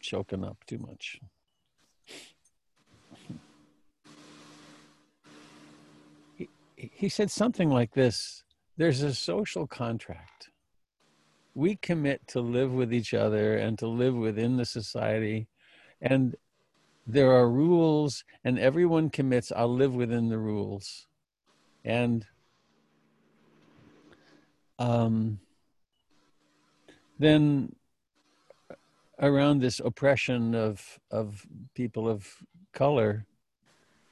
choking 0.00 0.44
up 0.44 0.64
too 0.66 0.78
much? 0.78 1.20
He, 6.36 6.48
he 6.76 7.08
said 7.08 7.30
something 7.30 7.70
like 7.70 7.92
this 7.92 8.42
there's 8.76 9.02
a 9.02 9.14
social 9.14 9.66
contract. 9.66 10.50
We 11.54 11.76
commit 11.76 12.26
to 12.28 12.40
live 12.40 12.72
with 12.72 12.92
each 12.92 13.14
other 13.14 13.56
and 13.56 13.78
to 13.78 13.86
live 13.86 14.14
within 14.14 14.56
the 14.56 14.64
society. 14.64 15.46
And 16.00 16.34
there 17.06 17.32
are 17.32 17.48
rules 17.48 18.24
and 18.44 18.58
everyone 18.58 19.10
commits 19.10 19.52
i'll 19.54 19.72
live 19.72 19.94
within 19.94 20.28
the 20.28 20.38
rules 20.38 21.06
and 21.84 22.26
um, 24.78 25.38
then 27.18 27.74
around 29.20 29.60
this 29.60 29.80
oppression 29.80 30.54
of 30.54 30.98
of 31.10 31.46
people 31.74 32.08
of 32.08 32.28
color 32.72 33.26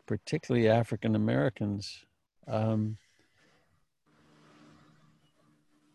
particularly 0.06 0.68
african 0.68 1.16
americans 1.16 2.04
um, 2.46 2.96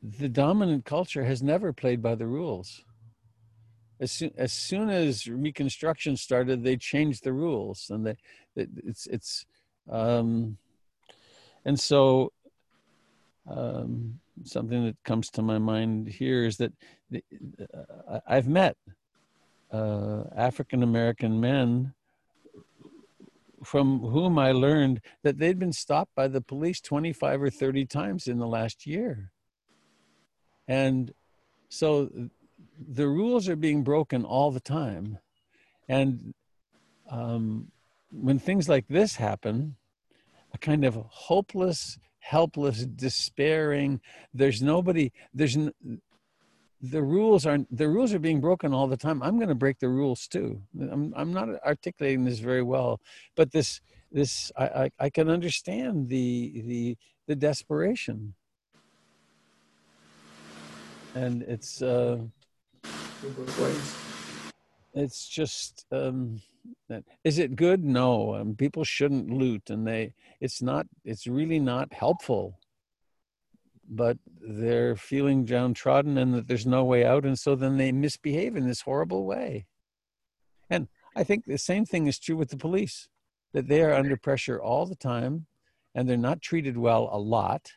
the 0.01 0.29
dominant 0.29 0.85
culture 0.85 1.23
has 1.23 1.41
never 1.41 1.73
played 1.73 2.01
by 2.01 2.15
the 2.15 2.27
rules. 2.27 2.83
As 3.99 4.11
soon 4.11 4.31
as 4.37 4.53
soon 4.53 4.89
as 4.89 5.27
Reconstruction 5.27 6.17
started, 6.17 6.63
they 6.63 6.77
changed 6.77 7.23
the 7.23 7.33
rules, 7.33 7.89
and 7.89 8.05
they 8.05 8.15
it's 8.55 9.07
it's 9.07 9.45
um, 9.89 10.57
and 11.65 11.79
so 11.79 12.31
um, 13.47 14.19
something 14.43 14.85
that 14.85 14.97
comes 15.03 15.29
to 15.31 15.41
my 15.41 15.57
mind 15.57 16.07
here 16.07 16.45
is 16.45 16.57
that 16.57 16.73
the, 17.09 17.23
uh, 17.73 18.19
I've 18.27 18.47
met 18.47 18.77
uh, 19.71 20.23
African 20.35 20.83
American 20.83 21.39
men 21.39 21.93
from 23.63 23.99
whom 23.99 24.37
I 24.37 24.51
learned 24.51 25.01
that 25.23 25.39
they'd 25.39 25.59
been 25.59 25.73
stopped 25.73 26.13
by 26.15 26.27
the 26.27 26.41
police 26.41 26.79
25 26.79 27.41
or 27.41 27.49
30 27.49 27.85
times 27.85 28.27
in 28.27 28.37
the 28.37 28.47
last 28.47 28.85
year. 28.85 29.31
And 30.67 31.13
so 31.69 32.09
the 32.79 33.07
rules 33.07 33.49
are 33.49 33.55
being 33.55 33.83
broken 33.83 34.23
all 34.23 34.51
the 34.51 34.59
time. 34.59 35.17
And 35.89 36.33
um, 37.09 37.71
when 38.11 38.39
things 38.39 38.69
like 38.69 38.87
this 38.87 39.15
happen, 39.15 39.75
a 40.53 40.57
kind 40.57 40.85
of 40.85 40.95
hopeless, 41.09 41.97
helpless, 42.27 42.85
despairing, 42.85 44.01
there's 44.33 44.61
nobody, 44.61 45.11
there's, 45.33 45.55
n- 45.55 45.73
the 46.81 47.01
rules 47.01 47.45
are 47.45 47.59
the 47.71 47.87
rules 47.87 48.13
are 48.13 48.19
being 48.19 48.39
broken 48.39 48.73
all 48.73 48.87
the 48.87 48.97
time. 48.97 49.23
I'm 49.23 49.37
going 49.37 49.49
to 49.49 49.55
break 49.55 49.79
the 49.79 49.89
rules 49.89 50.27
too. 50.27 50.61
I'm 50.79 51.13
I'm 51.15 51.33
not 51.33 51.49
articulating 51.65 52.23
this 52.23 52.39
very 52.39 52.61
well, 52.61 52.99
but 53.35 53.51
this 53.51 53.81
this 54.11 54.51
I 54.55 54.65
I, 54.65 54.91
I 55.05 55.09
can 55.09 55.27
understand 55.29 56.09
the 56.09 56.61
the 56.65 56.97
the 57.27 57.35
desperation, 57.35 58.35
and 61.15 61.41
it's 61.43 61.81
uh, 61.81 62.19
it's 64.93 65.27
just 65.27 65.85
um, 65.91 66.41
is 67.23 67.37
it 67.37 67.55
good? 67.55 67.83
No, 67.83 68.35
um, 68.35 68.55
people 68.55 68.83
shouldn't 68.83 69.29
loot, 69.29 69.69
and 69.69 69.85
they 69.85 70.13
it's 70.39 70.61
not 70.61 70.87
it's 71.03 71.27
really 71.27 71.59
not 71.59 71.93
helpful. 71.93 72.59
But 73.89 74.17
they're 74.41 74.97
feeling 74.97 75.45
downtrodden 75.45 76.17
and 76.17 76.33
that 76.33 76.47
there's 76.47 76.65
no 76.65 76.83
way 76.83 77.05
out 77.05 77.23
and 77.23 77.39
so 77.39 77.55
then 77.55 77.77
they 77.77 77.93
misbehave 77.93 78.57
in 78.57 78.67
this 78.67 78.81
horrible 78.81 79.25
way. 79.25 79.65
And 80.69 80.87
i 81.15 81.23
think 81.23 81.45
the 81.45 81.57
same 81.57 81.85
thing 81.85 82.05
is 82.05 82.19
true 82.19 82.35
with 82.35 82.49
the 82.49 82.57
police 82.57 83.07
that 83.53 83.67
they 83.67 83.81
are 83.81 83.93
under 83.93 84.17
pressure 84.17 84.61
all 84.61 84.85
the 84.85 84.95
time 84.95 85.47
and 85.95 86.07
they're 86.07 86.17
not 86.17 86.41
treated 86.41 86.77
well 86.77 87.09
a 87.11 87.17
lot 87.17 87.71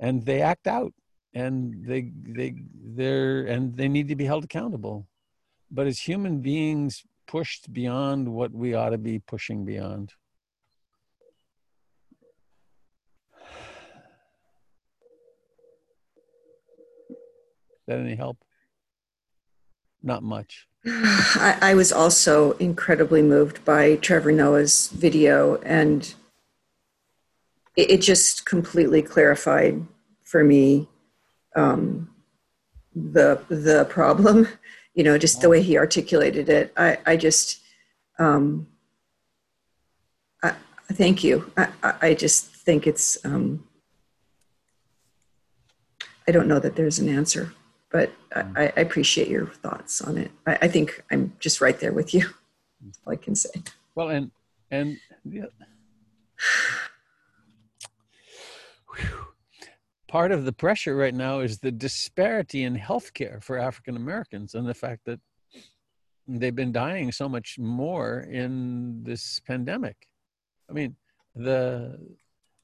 and 0.00 0.24
they 0.24 0.42
act 0.42 0.66
out 0.66 0.92
and 1.34 1.86
they 1.86 2.10
they 2.26 2.54
they're 2.74 3.44
and 3.44 3.76
they 3.76 3.88
need 3.88 4.08
to 4.08 4.16
be 4.16 4.24
held 4.24 4.44
accountable. 4.44 5.06
But 5.70 5.86
as 5.86 6.00
human 6.00 6.40
beings 6.40 7.04
pushed 7.26 7.72
beyond 7.72 8.28
what 8.28 8.52
we 8.52 8.74
ought 8.74 8.90
to 8.90 8.98
be 8.98 9.18
pushing 9.18 9.64
beyond 9.64 10.12
Is 17.82 17.86
that 17.88 17.98
any 17.98 18.14
help? 18.14 18.38
Not 20.04 20.22
much. 20.22 20.68
I, 20.86 21.58
I, 21.60 21.74
was 21.74 21.90
also 21.90 22.52
incredibly 22.52 23.22
moved 23.22 23.64
by 23.64 23.96
Trevor 23.96 24.30
Noah's 24.30 24.88
video, 24.88 25.56
and 25.62 26.14
it, 27.76 27.90
it 27.90 27.98
just 27.98 28.46
completely 28.46 29.02
clarified 29.02 29.84
for 30.22 30.44
me 30.44 30.88
um, 31.56 32.08
the 32.94 33.42
the 33.48 33.84
problem. 33.86 34.46
You 34.94 35.04
know, 35.04 35.16
just 35.18 35.40
the 35.40 35.48
way 35.48 35.62
he 35.62 35.78
articulated 35.78 36.48
it. 36.48 36.72
I, 36.76 36.98
I 37.06 37.16
just, 37.16 37.60
um, 38.18 38.66
I, 40.42 40.54
thank 40.92 41.24
you. 41.24 41.50
I, 41.56 41.94
I 42.02 42.14
just 42.14 42.46
think 42.46 42.86
it's. 42.86 43.24
Um, 43.24 43.66
I 46.28 46.30
don't 46.30 46.46
know 46.46 46.60
that 46.60 46.76
there's 46.76 46.98
an 47.00 47.08
answer 47.08 47.52
but 47.92 48.10
mm. 48.30 48.58
I, 48.58 48.72
I, 48.76 48.80
appreciate 48.80 49.28
your 49.28 49.46
thoughts 49.46 50.00
on 50.00 50.16
it. 50.16 50.32
I, 50.46 50.58
I, 50.62 50.68
think 50.68 51.04
I'm 51.12 51.34
just 51.38 51.60
right 51.60 51.78
there 51.78 51.92
with 51.92 52.14
you. 52.14 52.20
That's 52.84 52.98
all 53.06 53.12
I 53.12 53.16
can 53.16 53.36
say. 53.36 53.50
Well, 53.94 54.08
and 54.08 54.30
and 54.70 54.98
yeah. 55.24 55.44
Part 60.12 60.30
of 60.30 60.44
the 60.44 60.52
pressure 60.52 60.94
right 60.94 61.14
now 61.14 61.40
is 61.40 61.58
the 61.58 61.72
disparity 61.72 62.64
in 62.64 62.76
healthcare 62.76 63.42
for 63.42 63.56
African 63.56 63.96
Americans 63.96 64.54
and 64.54 64.68
the 64.68 64.74
fact 64.74 65.06
that 65.06 65.18
they've 66.28 66.54
been 66.54 66.70
dying 66.70 67.10
so 67.10 67.30
much 67.30 67.58
more 67.58 68.20
in 68.30 69.02
this 69.02 69.40
pandemic. 69.40 69.96
I 70.68 70.74
mean, 70.74 70.96
the 71.34 71.98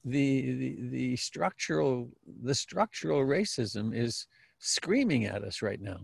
the 0.05 0.29
the, 0.59 0.77
the 0.91 1.15
structural 1.15 2.11
the 2.43 2.53
structural 2.53 3.21
racism 3.21 3.95
is 3.95 4.27
screaming 4.59 5.25
at 5.25 5.43
us 5.43 5.63
right 5.63 5.81
now. 5.81 6.01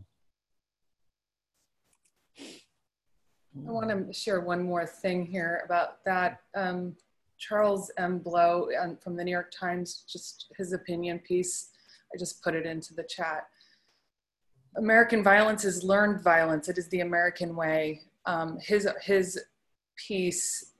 I 3.67 3.71
want 3.71 3.89
to 3.89 4.11
share 4.11 4.41
one 4.41 4.63
more 4.63 4.87
thing 4.87 5.27
here 5.27 5.61
about 5.63 6.03
that. 6.05 6.39
Um, 6.55 6.95
Charles 7.47 7.91
M. 7.97 8.19
Blow 8.19 8.69
um, 8.81 8.97
from 8.97 9.15
the 9.15 9.23
New 9.23 9.31
York 9.31 9.51
Times, 9.51 10.03
just 10.07 10.47
his 10.57 10.73
opinion 10.73 11.19
piece. 11.19 11.69
I 12.13 12.17
just 12.17 12.43
put 12.43 12.55
it 12.55 12.65
into 12.65 12.93
the 12.93 13.03
chat. 13.03 13.47
American 14.77 15.23
violence 15.23 15.63
is 15.63 15.83
learned 15.83 16.21
violence. 16.21 16.69
It 16.69 16.77
is 16.77 16.87
the 16.89 17.01
American 17.01 17.55
way. 17.55 18.01
Um, 18.25 18.57
his 18.59 18.87
his 19.01 19.39
piece 19.95 20.71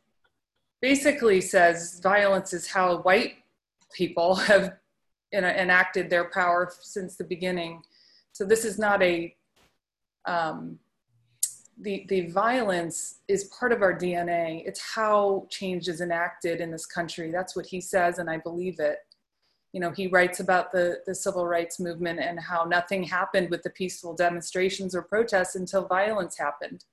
basically 0.82 1.40
says 1.40 2.00
violence 2.02 2.54
is 2.54 2.68
how 2.68 2.98
white 3.02 3.36
people 3.94 4.36
have 4.36 4.78
enacted 5.34 6.10
their 6.10 6.26
power 6.26 6.72
since 6.82 7.16
the 7.16 7.24
beginning. 7.24 7.84
So 8.32 8.44
this 8.44 8.66
is 8.66 8.78
not 8.78 9.02
a, 9.02 9.36
um, 10.26 10.80
the, 11.82 12.06
the 12.10 12.28
violence 12.28 13.20
is 13.28 13.46
part 13.46 13.72
of 13.72 13.82
our 13.82 13.94
DNA. 13.98 14.66
It's 14.66 14.80
how 14.80 15.48
change 15.50 15.88
is 15.88 16.02
enacted 16.02 16.62
in 16.62 16.72
this 16.72 16.86
country. 16.86 17.32
That's 17.32 17.56
what 17.56 17.66
he 17.66 17.82
says, 17.82 18.20
and 18.20 18.30
I 18.30 18.38
believe 18.38 18.80
it. 18.80 19.00
You 19.74 19.82
know, 19.82 19.92
he 19.92 20.08
writes 20.08 20.40
about 20.40 20.72
the, 20.72 21.00
the 21.06 21.14
civil 21.14 21.46
rights 21.46 21.80
movement 21.80 22.20
and 22.20 22.40
how 22.40 22.64
nothing 22.64 23.04
happened 23.04 23.50
with 23.50 23.62
the 23.64 23.70
peaceful 23.72 24.16
demonstrations 24.16 24.96
or 24.96 25.02
protests 25.02 25.56
until 25.56 25.86
violence 25.86 26.38
happened. 26.38 26.86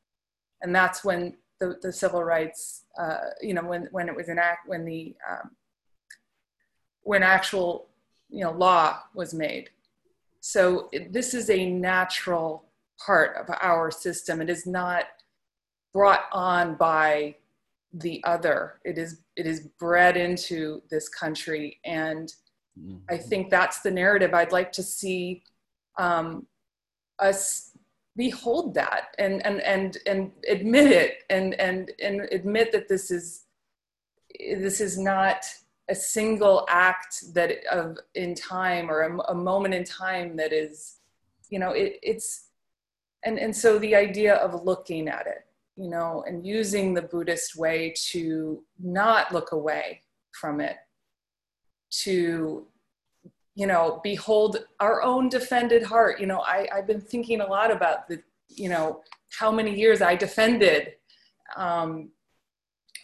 And 0.62 0.74
that's 0.74 1.04
when 1.04 1.36
the, 1.60 1.76
the 1.80 1.92
civil 1.92 2.24
rights, 2.24 2.84
uh, 2.98 3.18
you 3.40 3.54
know, 3.54 3.62
when, 3.62 3.88
when 3.92 4.08
it 4.08 4.16
was 4.16 4.28
enact, 4.28 4.68
when 4.68 4.84
the, 4.84 5.14
um, 5.30 5.52
when 7.02 7.22
actual 7.22 7.88
you 8.32 8.42
know 8.42 8.50
law 8.52 8.98
was 9.14 9.34
made 9.34 9.70
so 10.40 10.90
this 11.10 11.34
is 11.34 11.50
a 11.50 11.70
natural 11.70 12.64
part 13.04 13.36
of 13.36 13.54
our 13.60 13.90
system. 13.90 14.40
It 14.40 14.50
is 14.50 14.66
not 14.66 15.04
brought 15.92 16.24
on 16.32 16.76
by 16.76 17.36
the 17.92 18.22
other. 18.24 18.80
It 18.84 18.98
is 18.98 19.22
it 19.36 19.46
is 19.46 19.68
bred 19.78 20.16
into 20.16 20.82
this 20.90 21.08
country. 21.08 21.78
And 21.84 22.32
mm-hmm. 22.78 22.96
i 23.10 23.16
think 23.16 23.50
that's 23.50 23.80
the 23.80 23.90
narrative 23.90 24.34
i'd 24.34 24.52
like 24.52 24.72
to 24.72 24.82
see 24.82 25.42
um, 25.98 26.46
us 27.18 27.70
behold 28.16 28.74
that 28.74 29.14
and 29.18 29.44
and 29.46 29.60
and 29.60 29.98
and 30.06 30.30
admit 30.48 30.90
it 30.90 31.18
and 31.30 31.54
and 31.54 31.90
and 32.02 32.22
admit 32.32 32.72
that 32.72 32.88
this 32.88 33.10
is 33.10 33.44
this 34.38 34.80
is 34.80 34.98
not 34.98 35.44
a 35.88 35.94
single 35.94 36.66
act 36.68 37.34
that 37.34 37.64
of 37.70 37.98
in 38.14 38.34
time 38.34 38.90
or 38.90 39.02
a, 39.02 39.18
a 39.32 39.34
moment 39.34 39.74
in 39.74 39.84
time 39.84 40.36
that 40.36 40.52
is 40.52 40.98
you 41.48 41.58
know 41.58 41.70
it, 41.70 41.98
it's 42.02 42.48
and 43.24 43.38
and 43.38 43.54
so 43.54 43.78
the 43.78 43.94
idea 43.94 44.34
of 44.36 44.64
looking 44.64 45.08
at 45.08 45.26
it 45.26 45.46
you 45.76 45.88
know 45.88 46.24
and 46.26 46.46
using 46.46 46.94
the 46.94 47.02
buddhist 47.02 47.56
way 47.56 47.92
to 47.96 48.62
not 48.78 49.32
look 49.32 49.52
away 49.52 50.02
from 50.32 50.60
it 50.60 50.76
to 51.90 52.66
you 53.54 53.66
know 53.66 54.00
behold 54.02 54.64
our 54.80 55.02
own 55.02 55.28
defended 55.28 55.82
heart. 55.82 56.20
You 56.20 56.26
know 56.26 56.40
i 56.40 56.66
i've 56.74 56.86
been 56.86 57.00
thinking 57.00 57.40
a 57.40 57.46
lot 57.46 57.70
about 57.70 58.08
the 58.08 58.22
you 58.48 58.68
know 58.68 59.02
how 59.38 59.50
many 59.50 59.74
years 59.74 60.02
i 60.02 60.14
defended 60.14 60.94
um, 61.56 62.10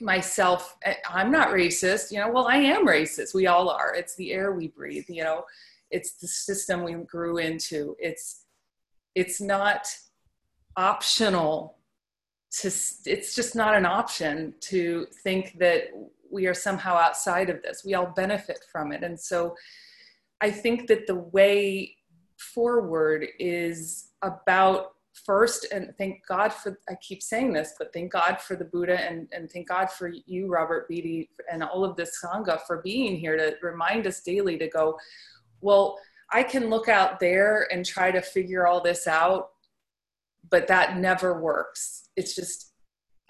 myself. 0.01 0.77
I'm 1.11 1.31
not 1.31 1.49
racist 1.49 2.11
you 2.11 2.19
know 2.19 2.31
well 2.31 2.47
i 2.47 2.57
am 2.57 2.86
racist. 2.86 3.35
We 3.35 3.47
all 3.47 3.69
are. 3.69 3.95
It's 3.95 4.15
the 4.16 4.32
air 4.32 4.53
we 4.53 4.69
breathe 4.69 5.05
you 5.09 5.24
know. 5.24 5.45
It's 5.90 6.12
the 6.15 6.28
system 6.28 6.82
we 6.82 6.93
grew 6.95 7.39
into. 7.39 7.97
It's 7.99 8.45
it's 9.15 9.40
not 9.40 9.86
optional 10.78 11.76
to 12.50 12.68
it's 12.68 13.34
just 13.34 13.55
not 13.55 13.74
an 13.74 13.84
option 13.84 14.55
to 14.60 15.06
think 15.22 15.59
that 15.59 15.90
we 16.30 16.46
are 16.46 16.55
somehow 16.55 16.94
outside 16.96 17.50
of 17.50 17.60
this. 17.62 17.82
We 17.84 17.94
all 17.94 18.12
benefit 18.16 18.60
from 18.72 18.92
it. 18.92 19.02
And 19.02 19.18
so 19.20 19.55
i 20.40 20.50
think 20.50 20.86
that 20.86 21.06
the 21.06 21.14
way 21.14 21.96
forward 22.38 23.26
is 23.38 24.10
about 24.22 24.92
first 25.26 25.66
and 25.72 25.92
thank 25.98 26.24
god 26.26 26.52
for 26.52 26.78
i 26.88 26.94
keep 26.96 27.22
saying 27.22 27.52
this 27.52 27.74
but 27.78 27.92
thank 27.92 28.12
god 28.12 28.40
for 28.40 28.55
the 28.55 28.64
buddha 28.64 29.00
and, 29.00 29.28
and 29.32 29.50
thank 29.50 29.68
god 29.68 29.90
for 29.90 30.12
you 30.26 30.46
robert 30.46 30.88
beatty 30.88 31.28
and 31.50 31.62
all 31.62 31.84
of 31.84 31.96
this 31.96 32.22
sangha 32.22 32.60
for 32.66 32.80
being 32.82 33.16
here 33.16 33.36
to 33.36 33.56
remind 33.62 34.06
us 34.06 34.20
daily 34.20 34.56
to 34.56 34.68
go 34.68 34.96
well 35.60 35.98
i 36.32 36.42
can 36.42 36.70
look 36.70 36.88
out 36.88 37.18
there 37.18 37.68
and 37.72 37.84
try 37.84 38.12
to 38.12 38.22
figure 38.22 38.66
all 38.66 38.80
this 38.80 39.09
out 39.09 39.50
but 40.50 40.66
that 40.66 40.98
never 40.98 41.40
works 41.40 42.08
it's 42.16 42.34
just 42.34 42.72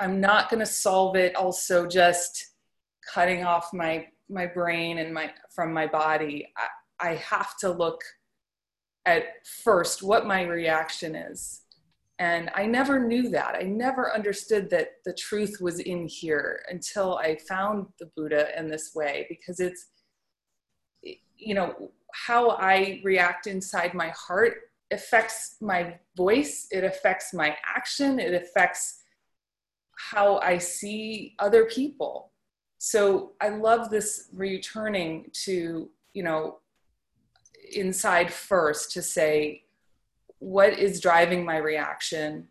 i'm 0.00 0.20
not 0.20 0.50
going 0.50 0.60
to 0.60 0.66
solve 0.66 1.16
it 1.16 1.34
also 1.34 1.86
just 1.86 2.52
cutting 3.12 3.44
off 3.44 3.70
my 3.72 4.06
my 4.28 4.46
brain 4.46 4.98
and 4.98 5.12
my 5.12 5.30
from 5.54 5.72
my 5.72 5.86
body 5.86 6.46
i, 6.56 6.66
I 7.00 7.14
have 7.14 7.56
to 7.58 7.70
look 7.70 8.02
at 9.08 9.46
first 9.64 10.02
what 10.02 10.26
my 10.26 10.42
reaction 10.42 11.14
is. 11.14 11.62
And 12.18 12.50
I 12.54 12.66
never 12.66 12.98
knew 12.98 13.30
that. 13.30 13.54
I 13.54 13.62
never 13.62 14.12
understood 14.12 14.68
that 14.70 14.88
the 15.04 15.14
truth 15.14 15.58
was 15.60 15.78
in 15.78 16.06
here 16.08 16.62
until 16.68 17.16
I 17.16 17.38
found 17.48 17.86
the 17.98 18.10
Buddha 18.16 18.48
in 18.58 18.68
this 18.68 18.90
way 18.94 19.26
because 19.30 19.60
it's, 19.60 19.86
you 21.36 21.54
know, 21.54 21.90
how 22.12 22.50
I 22.50 23.00
react 23.04 23.46
inside 23.46 23.94
my 23.94 24.08
heart 24.08 24.56
affects 24.90 25.56
my 25.60 25.98
voice, 26.16 26.66
it 26.70 26.84
affects 26.84 27.34
my 27.34 27.56
action, 27.64 28.18
it 28.18 28.34
affects 28.34 29.00
how 29.96 30.38
I 30.38 30.58
see 30.58 31.34
other 31.38 31.64
people. 31.64 32.30
So 32.78 33.32
I 33.40 33.48
love 33.48 33.90
this 33.90 34.28
returning 34.32 35.30
to, 35.44 35.90
you 36.14 36.22
know, 36.22 36.58
inside 37.72 38.32
first 38.32 38.92
to 38.92 39.02
say, 39.02 39.64
what 40.38 40.72
is 40.78 41.00
driving 41.00 41.44
my 41.44 41.56
reaction? 41.56 42.46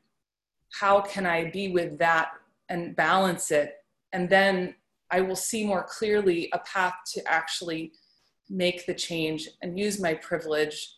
How 0.74 1.00
can 1.02 1.26
I 1.26 1.50
be 1.50 1.70
with 1.70 1.98
that 2.00 2.32
and 2.70 2.96
balance 2.96 3.50
it? 3.52 3.78
And 4.12 4.30
then 4.30 4.76
I 5.10 5.22
will 5.22 5.38
see 5.38 5.66
more 5.66 5.84
clearly 5.84 6.50
a 6.52 6.60
path 6.60 6.96
to 7.14 7.26
actually 7.26 7.94
make 8.50 8.86
the 8.86 8.94
change 8.94 9.48
and 9.62 9.80
use 9.80 10.00
my 10.00 10.14
privilege 10.16 10.97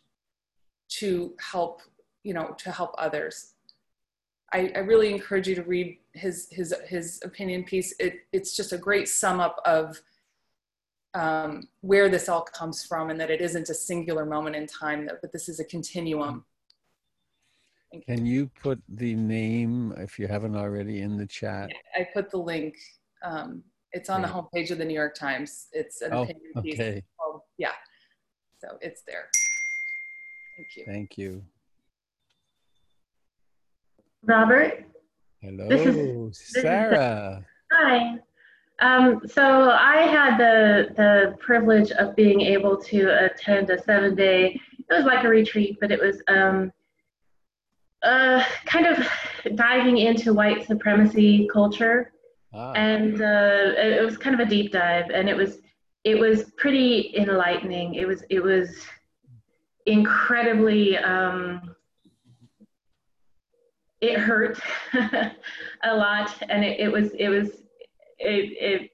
to 0.89 1.33
help, 1.39 1.81
you 2.23 2.33
know, 2.33 2.55
to 2.59 2.71
help 2.71 2.93
others. 2.97 3.53
I, 4.51 4.71
I 4.75 4.79
really 4.79 5.11
encourage 5.13 5.47
you 5.47 5.55
to 5.55 5.63
read 5.63 5.97
his 6.13 6.47
his 6.51 6.73
his 6.87 7.19
opinion 7.23 7.63
piece. 7.63 7.93
It, 7.99 8.21
it's 8.33 8.55
just 8.55 8.73
a 8.73 8.77
great 8.77 9.07
sum 9.07 9.39
up 9.39 9.61
of 9.63 10.01
um, 11.13 11.67
where 11.81 12.09
this 12.09 12.27
all 12.29 12.41
comes 12.41 12.83
from, 12.83 13.09
and 13.09 13.19
that 13.19 13.29
it 13.29 13.41
isn't 13.41 13.69
a 13.69 13.73
singular 13.73 14.25
moment 14.25 14.55
in 14.55 14.65
time, 14.67 15.05
that, 15.05 15.21
but 15.21 15.31
this 15.31 15.49
is 15.49 15.59
a 15.59 15.63
continuum. 15.63 16.45
Can 18.07 18.25
you 18.25 18.47
put 18.61 18.79
the 18.87 19.15
name, 19.15 19.93
if 19.97 20.19
you 20.19 20.27
haven't 20.27 20.55
already, 20.55 21.01
in 21.01 21.17
the 21.17 21.25
chat? 21.25 21.71
I 21.95 22.07
put 22.13 22.29
the 22.29 22.37
link. 22.37 22.75
Um, 23.23 23.63
it's 23.91 24.09
on 24.11 24.21
the 24.21 24.27
homepage 24.27 24.69
of 24.69 24.77
the 24.77 24.85
New 24.85 24.93
York 24.93 25.15
Times. 25.15 25.67
It's 25.71 26.01
an 26.01 26.13
Oh, 26.13 26.21
opinion 26.21 26.51
piece. 26.61 26.75
okay. 26.75 27.03
called- 27.19 27.41
yeah, 27.57 27.71
so 28.59 28.77
it's 28.81 29.01
there. 29.07 29.29
Thank 30.59 30.75
you. 30.75 30.83
Thank 30.85 31.17
you. 31.17 31.43
Robert, 34.25 34.83
Hello, 35.41 35.69
This 35.69 35.85
is- 35.87 35.95
this 35.95 36.55
is- 36.57 36.61
Sarah. 36.61 37.45
hi. 37.71 38.19
Um, 38.79 39.25
so 39.25 39.69
I 39.71 40.01
had 40.01 40.37
the 40.37 40.93
the 40.95 41.37
privilege 41.39 41.91
of 41.91 42.13
being 42.17 42.41
able 42.41 42.75
to 42.91 42.99
attend 43.25 43.69
a 43.69 43.81
seven 43.81 44.15
day. 44.15 44.59
It 44.89 44.93
was 44.93 45.05
like 45.05 45.23
a 45.23 45.29
retreat, 45.29 45.77
but 45.79 45.91
it 45.93 45.99
was 46.01 46.21
um, 46.27 46.73
uh, 48.03 48.43
kind 48.65 48.85
of 48.85 48.97
diving 49.55 49.97
into 49.97 50.33
white 50.33 50.65
supremacy 50.67 51.47
culture, 51.47 52.11
Ah. 52.53 52.73
and 52.73 53.21
uh, 53.21 53.73
it 53.77 53.93
it 53.99 54.03
was 54.03 54.17
kind 54.17 54.33
of 54.37 54.45
a 54.45 54.49
deep 54.49 54.73
dive, 54.73 55.09
and 55.09 55.29
it 55.29 55.37
was 55.37 55.61
it 56.03 56.19
was 56.19 56.51
pretty 56.57 57.15
enlightening. 57.15 57.95
It 57.95 58.05
was 58.05 58.23
it 58.29 58.41
was 58.43 58.85
incredibly. 59.89 60.97
Um, 60.97 61.75
it 64.01 64.17
hurt 64.17 64.59
a 65.83 65.95
lot 65.95 66.33
and 66.49 66.63
it, 66.63 66.79
it 66.79 66.91
was 66.91 67.11
it 67.17 67.29
was 67.29 67.49
it, 68.17 68.81
it 68.81 68.91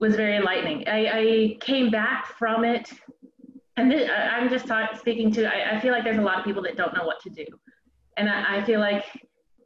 was 0.00 0.16
very 0.16 0.36
enlightening 0.36 0.86
I, 0.86 1.06
I 1.06 1.56
came 1.60 1.90
back 1.90 2.26
from 2.38 2.64
it 2.64 2.90
and 3.76 3.90
th- 3.90 4.08
I- 4.08 4.36
i'm 4.36 4.50
just 4.50 4.66
talk, 4.66 4.98
speaking 4.98 5.32
to 5.32 5.46
I, 5.46 5.76
I 5.76 5.80
feel 5.80 5.92
like 5.92 6.04
there's 6.04 6.18
a 6.18 6.22
lot 6.22 6.38
of 6.38 6.44
people 6.44 6.62
that 6.64 6.76
don't 6.76 6.94
know 6.94 7.06
what 7.06 7.20
to 7.22 7.30
do 7.30 7.46
and 8.16 8.28
I, 8.28 8.58
I 8.58 8.64
feel 8.64 8.80
like 8.80 9.04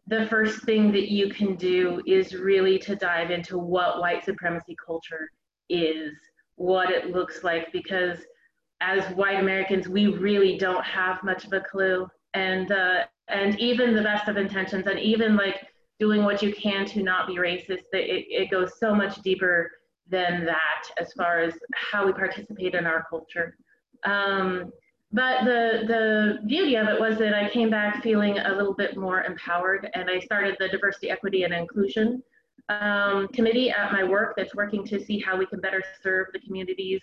the 0.07 0.27
first 0.27 0.63
thing 0.65 0.93
that 0.93 1.11
you 1.11 1.31
can 1.31 1.57
do 1.57 2.03
is 2.07 2.35
really 2.35 2.79
to 2.81 2.95
dive 2.95 3.31
into 3.31 3.59
what 3.59 4.01
white 4.01 4.25
supremacy 4.25 4.77
culture 4.85 5.31
is 5.69 6.13
what 6.57 6.91
it 6.91 7.11
looks 7.11 7.43
like 7.43 7.73
because 7.73 8.19
as 8.83 9.05
white 9.15 9.39
Americans, 9.39 9.89
we 9.89 10.07
really 10.09 10.59
don't 10.59 10.85
have 10.85 11.23
much 11.23 11.45
of 11.45 11.53
a 11.53 11.61
clue. 11.61 12.09
And 12.35 12.71
uh, 12.73 13.05
and 13.29 13.59
even 13.61 13.95
the 13.95 14.03
best 14.03 14.29
of 14.29 14.37
intentions, 14.37 14.87
and 14.87 14.99
even 14.99 15.37
like 15.37 15.67
doing 15.99 16.25
what 16.25 16.43
you 16.43 16.53
can 16.53 16.85
to 16.87 17.03
not 17.03 17.27
be 17.27 17.37
racist, 17.37 17.87
it, 17.93 18.27
it 18.29 18.51
goes 18.51 18.79
so 18.79 18.95
much 18.95 19.23
deeper 19.23 19.71
than 20.09 20.45
that 20.45 20.83
as 20.99 21.13
far 21.13 21.41
as 21.41 21.55
how 21.75 22.07
we 22.07 22.13
participate 22.13 22.75
in 22.75 22.87
our 22.87 23.07
culture. 23.09 23.57
Um, 24.05 24.73
but 25.13 25.45
the 25.45 25.85
the 25.87 26.39
beauty 26.47 26.77
of 26.77 26.89
it 26.89 26.99
was 26.99 27.19
that 27.19 27.35
I 27.35 27.49
came 27.51 27.71
back 27.71 28.03
feeling 28.03 28.39
a 28.39 28.55
little 28.55 28.75
bit 28.75 28.97
more 28.97 29.23
empowered, 29.23 29.89
and 29.95 30.11
I 30.11 30.19
started 30.21 30.57
the 30.59 30.69
diversity, 30.69 31.11
equity, 31.11 31.45
and 31.45 31.53
inclusion 31.55 32.23
um, 32.69 33.29
committee 33.29 33.71
at 33.71 33.93
my 33.93 34.05
work 34.05 34.35
that's 34.37 34.55
working 34.55 34.85
to 34.87 35.05
see 35.05 35.19
how 35.19 35.37
we 35.37 35.47
can 35.47 35.61
better 35.61 35.83
serve 36.03 36.29
the 36.33 36.41
communities 36.41 37.01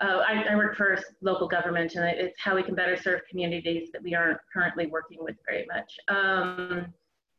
uh, 0.00 0.22
I, 0.26 0.44
I 0.50 0.56
work 0.56 0.76
for 0.76 0.98
local 1.20 1.48
government, 1.48 1.94
and 1.96 2.04
it's 2.04 2.40
how 2.40 2.54
we 2.54 2.62
can 2.62 2.74
better 2.74 2.96
serve 2.96 3.22
communities 3.28 3.90
that 3.92 4.02
we 4.02 4.14
aren't 4.14 4.38
currently 4.52 4.86
working 4.86 5.18
with 5.20 5.36
very 5.46 5.66
much, 5.66 5.98
um, 6.08 6.92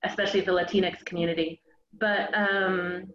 especially 0.04 0.42
the 0.42 0.52
Latinx 0.52 1.06
community. 1.06 1.62
But 2.00 2.36
um, 2.38 3.06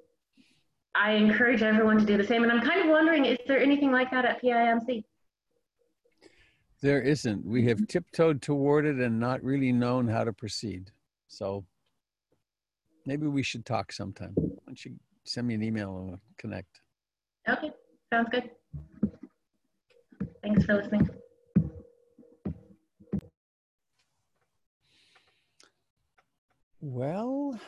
I 0.94 1.12
encourage 1.12 1.62
everyone 1.62 1.98
to 1.98 2.04
do 2.04 2.16
the 2.16 2.24
same. 2.24 2.42
And 2.42 2.52
I'm 2.52 2.62
kind 2.62 2.80
of 2.80 2.88
wondering, 2.88 3.26
is 3.26 3.38
there 3.46 3.60
anything 3.60 3.92
like 3.92 4.10
that 4.12 4.24
at 4.24 4.42
PIMC? 4.42 5.04
There 6.80 7.02
isn't. 7.02 7.44
We 7.44 7.66
have 7.66 7.86
tiptoed 7.86 8.42
toward 8.42 8.86
it 8.86 8.96
and 8.96 9.18
not 9.18 9.42
really 9.42 9.72
known 9.72 10.08
how 10.08 10.24
to 10.24 10.32
proceed. 10.32 10.90
So 11.28 11.64
maybe 13.06 13.26
we 13.26 13.42
should 13.42 13.64
talk 13.64 13.92
sometime. 13.92 14.32
Why 14.36 14.56
don't 14.66 14.84
you 14.84 14.94
send 15.24 15.46
me 15.46 15.54
an 15.54 15.62
email 15.62 15.96
and 15.98 16.08
we'll 16.08 16.20
connect? 16.38 16.80
Okay, 17.48 17.72
sounds 18.12 18.28
good. 18.30 18.50
Thanks 20.42 20.64
for 20.64 20.74
listening. 20.74 21.08
Well, 26.80 27.58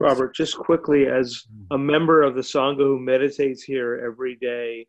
Robert, 0.00 0.34
just 0.34 0.56
quickly, 0.56 1.06
as 1.06 1.34
mm-hmm. 1.34 1.74
a 1.74 1.78
member 1.78 2.22
of 2.22 2.34
the 2.34 2.40
Sangha 2.40 2.78
who 2.78 2.98
meditates 2.98 3.62
here 3.62 4.02
every 4.04 4.36
day, 4.36 4.86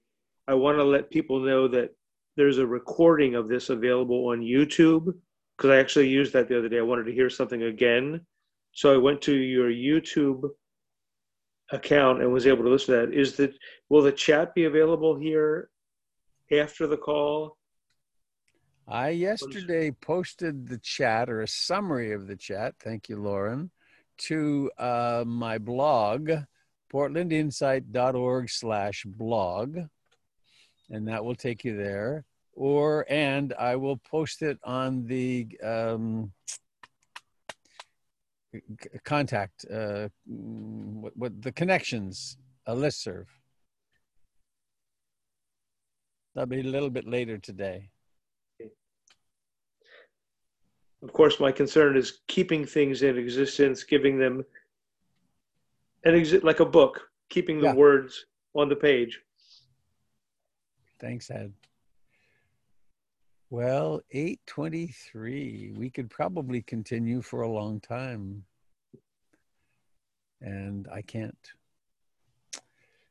I 0.48 0.54
want 0.54 0.78
to 0.78 0.84
let 0.84 1.10
people 1.10 1.40
know 1.40 1.68
that 1.68 1.90
there's 2.38 2.58
a 2.58 2.66
recording 2.66 3.36
of 3.36 3.48
this 3.48 3.70
available 3.70 4.28
on 4.28 4.40
YouTube 4.40 5.14
because 5.58 5.72
I 5.72 5.78
actually 5.78 6.08
used 6.08 6.34
that 6.34 6.48
the 6.48 6.58
other 6.58 6.70
day. 6.70 6.78
I 6.78 6.84
wanted 6.84 7.06
to 7.06 7.14
hear 7.14 7.30
something 7.30 7.64
again. 7.64 8.22
So 8.74 8.94
I 8.94 8.98
went 8.98 9.22
to 9.24 9.36
your 9.36 9.70
YouTube 9.70 10.50
account 11.72 12.22
and 12.22 12.32
was 12.32 12.48
able 12.48 12.64
to 12.64 12.70
listen 12.70 12.96
to 12.96 13.06
that. 13.06 13.14
Is 13.14 13.36
that 13.38 13.54
will 13.90 14.02
the 14.02 14.12
chat 14.12 14.54
be 14.56 14.66
available 14.66 15.18
here 15.18 15.70
after 16.52 16.88
the 16.88 16.98
call? 16.98 17.58
I 18.88 19.10
yesterday 19.10 19.92
posted 19.92 20.70
the 20.70 20.78
chat 20.78 21.30
or 21.30 21.42
a 21.42 21.48
summary 21.48 22.14
of 22.14 22.28
the 22.28 22.38
chat. 22.38 22.76
Thank 22.80 23.10
you, 23.10 23.18
Lauren, 23.18 23.70
to 24.20 24.72
uh, 24.78 25.26
my 25.28 25.58
blog, 25.58 26.32
portlandinsight.org 26.94 28.50
slash 28.50 29.04
blog. 29.06 29.78
And 30.90 31.08
that 31.10 31.26
will 31.26 31.36
take 31.36 31.66
you 31.66 31.76
there. 31.76 32.24
Or, 32.54 33.06
and 33.10 33.54
I 33.60 33.76
will 33.76 33.98
post 33.98 34.42
it 34.42 34.58
on 34.64 35.06
the 35.06 35.50
um, 35.62 36.32
contact, 39.04 39.66
uh, 39.72 40.10
what, 40.26 41.16
what 41.16 41.42
the 41.42 41.52
connections, 41.52 42.38
a 42.66 42.76
listserv. 42.76 43.26
That'll 46.36 46.48
be 46.48 46.60
a 46.60 46.64
little 46.64 46.90
bit 46.90 47.08
later 47.08 47.38
today. 47.38 47.90
Of 51.04 51.14
course, 51.14 51.40
my 51.40 51.52
concern 51.52 51.96
is 51.96 52.20
keeping 52.28 52.66
things 52.66 53.04
in 53.04 53.18
existence, 53.18 53.84
giving 53.84 54.18
them 54.18 54.44
an 56.04 56.16
exit 56.16 56.44
like 56.44 56.60
a 56.60 56.66
book, 56.66 57.10
keeping 57.30 57.60
the 57.60 57.68
Yeah. 57.68 57.74
words 57.74 58.26
on 58.56 58.70
the 58.70 58.76
page. 58.76 59.22
Thanks, 61.00 61.30
Ed. 61.30 61.54
Well, 63.50 64.02
823. 64.12 65.74
We 65.78 65.90
could 65.90 66.10
probably 66.10 66.62
continue 66.62 67.22
for 67.22 67.44
a 67.44 67.52
long 67.52 67.80
time. 67.80 68.44
And 70.42 70.88
I 70.94 71.02
can't. 71.02 71.52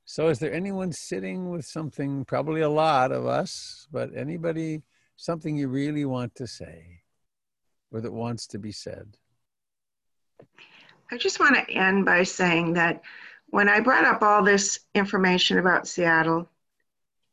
So 0.04 0.28
is 0.28 0.38
there 0.38 0.52
anyone 0.52 0.92
sitting 0.92 1.50
with 1.50 1.64
something, 1.64 2.24
probably 2.26 2.60
a 2.60 2.68
lot 2.68 3.12
of 3.12 3.26
us, 3.26 3.88
but 3.90 4.10
anybody, 4.14 4.82
something 5.16 5.56
you 5.56 5.68
really 5.68 6.04
want 6.04 6.34
to 6.36 6.46
say 6.46 7.00
or 7.90 8.00
that 8.02 8.12
wants 8.12 8.46
to 8.48 8.58
be 8.58 8.72
said? 8.72 9.16
I 11.10 11.16
just 11.16 11.40
want 11.40 11.56
to 11.56 11.72
end 11.72 12.04
by 12.04 12.24
saying 12.24 12.74
that 12.74 13.02
when 13.48 13.68
I 13.68 13.80
brought 13.80 14.04
up 14.04 14.22
all 14.22 14.44
this 14.44 14.80
information 14.94 15.58
about 15.58 15.88
Seattle, 15.88 16.48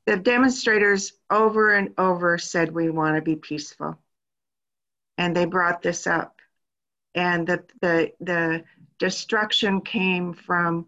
the 0.06 0.18
demonstrators 0.18 1.14
over 1.30 1.74
and 1.74 1.94
over 1.98 2.38
said 2.38 2.72
we 2.72 2.90
want 2.90 3.16
to 3.16 3.22
be 3.22 3.36
peaceful 3.36 3.98
and 5.18 5.36
they 5.36 5.46
brought 5.46 5.82
this 5.82 6.08
up 6.08 6.40
and 7.16 7.48
the 7.48 7.64
the 7.82 8.12
the 8.20 8.64
destruction 9.00 9.82
came 9.82 10.34
from 10.34 10.86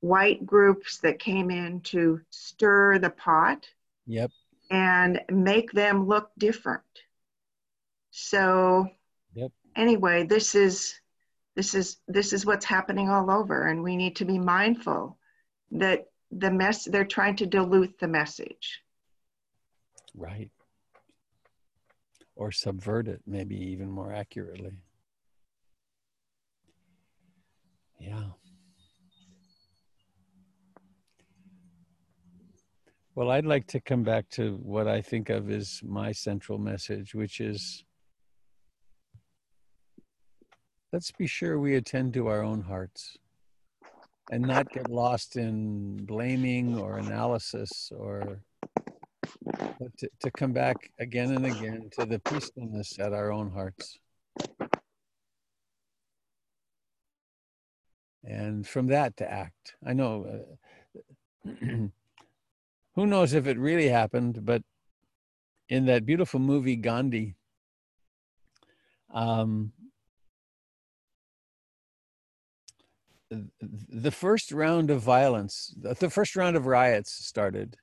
white 0.00 0.44
groups 0.44 0.98
that 0.98 1.18
came 1.18 1.50
in 1.50 1.80
to 1.80 2.20
stir 2.30 2.98
the 2.98 3.10
pot 3.10 3.66
Yep. 4.06 4.30
and 4.70 5.20
make 5.30 5.70
them 5.72 6.06
look 6.06 6.30
different 6.38 6.82
so 8.10 8.88
Yep. 9.34 9.52
anyway 9.76 10.24
this 10.24 10.54
is 10.54 11.00
this 11.54 11.74
is 11.74 11.98
this 12.08 12.32
is 12.32 12.44
what's 12.46 12.64
happening 12.64 13.08
all 13.10 13.30
over 13.30 13.66
and 13.66 13.82
we 13.82 13.96
need 13.96 14.16
to 14.16 14.24
be 14.24 14.38
mindful 14.38 15.18
that 15.72 16.06
the 16.32 16.50
mess 16.50 16.84
they're 16.84 17.04
trying 17.04 17.36
to 17.36 17.46
dilute 17.46 17.98
the 18.00 18.08
message 18.08 18.82
Right. 20.14 20.50
Or 22.36 22.52
subvert 22.52 23.08
it, 23.08 23.22
maybe 23.26 23.56
even 23.56 23.90
more 23.90 24.12
accurately. 24.12 24.72
Yeah. 27.98 28.30
Well, 33.14 33.30
I'd 33.30 33.44
like 33.44 33.66
to 33.68 33.80
come 33.80 34.02
back 34.02 34.28
to 34.30 34.56
what 34.62 34.88
I 34.88 35.02
think 35.02 35.28
of 35.28 35.50
as 35.50 35.80
my 35.84 36.12
central 36.12 36.58
message, 36.58 37.14
which 37.14 37.40
is 37.40 37.84
let's 40.92 41.12
be 41.12 41.26
sure 41.26 41.58
we 41.58 41.76
attend 41.76 42.14
to 42.14 42.26
our 42.26 42.42
own 42.42 42.62
hearts 42.62 43.18
and 44.30 44.42
not 44.42 44.70
get 44.70 44.90
lost 44.90 45.36
in 45.36 46.04
blaming 46.04 46.78
or 46.78 46.98
analysis 46.98 47.90
or 47.96 48.40
to, 49.98 50.08
to 50.20 50.30
come 50.30 50.52
back 50.52 50.76
again 50.98 51.32
and 51.32 51.46
again 51.46 51.90
to 51.98 52.06
the 52.06 52.18
peacefulness 52.20 52.98
at 52.98 53.12
our 53.12 53.32
own 53.32 53.50
hearts. 53.50 53.98
And 58.24 58.66
from 58.66 58.86
that 58.88 59.16
to 59.16 59.30
act. 59.30 59.74
I 59.84 59.92
know, 59.94 60.46
uh, 61.44 61.50
who 62.94 63.06
knows 63.06 63.34
if 63.34 63.46
it 63.46 63.58
really 63.58 63.88
happened, 63.88 64.44
but 64.44 64.62
in 65.68 65.86
that 65.86 66.06
beautiful 66.06 66.38
movie, 66.38 66.76
Gandhi, 66.76 67.34
um, 69.12 69.72
the 73.88 74.10
first 74.10 74.52
round 74.52 74.90
of 74.90 75.00
violence, 75.02 75.74
the 75.76 76.10
first 76.10 76.36
round 76.36 76.56
of 76.56 76.66
riots 76.66 77.12
started, 77.12 77.76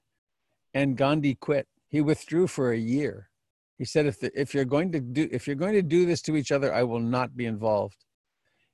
and 0.74 0.98
Gandhi 0.98 1.36
quit. 1.36 1.68
He 1.88 2.02
withdrew 2.02 2.48
for 2.48 2.72
a 2.72 2.78
year. 2.78 3.30
He 3.78 3.86
said, 3.86 4.06
"If 4.06 4.20
the, 4.20 4.32
if 4.40 4.54
you're 4.54 4.66
going 4.66 4.92
to 4.92 5.00
do 5.00 5.28
if 5.32 5.48
you're 5.48 5.56
going 5.56 5.74
to 5.74 5.82
do 5.82 6.06
this 6.06 6.22
to 6.24 6.36
each 6.36 6.52
other, 6.52 6.74
I 6.74 6.84
will 6.84 7.00
not 7.00 7.36
be 7.36 7.46
involved." 7.46 8.06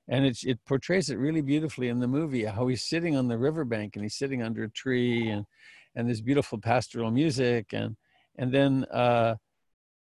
And 0.08 0.26
it 0.26 0.38
it 0.44 0.58
portrays 0.66 1.10
it 1.10 1.18
really 1.18 1.42
beautifully 1.42 1.88
in 1.88 2.00
the 2.00 2.08
movie 2.08 2.44
how 2.44 2.66
he's 2.68 2.84
sitting 2.84 3.16
on 3.16 3.28
the 3.28 3.38
riverbank 3.38 3.96
and 3.96 4.04
he's 4.04 4.16
sitting 4.16 4.42
under 4.42 4.64
a 4.64 4.70
tree 4.70 5.28
and 5.30 5.46
and 5.94 6.08
this 6.08 6.20
beautiful 6.20 6.58
pastoral 6.58 7.10
music 7.10 7.72
and 7.72 7.96
and 8.36 8.52
then 8.52 8.84
uh, 8.92 9.34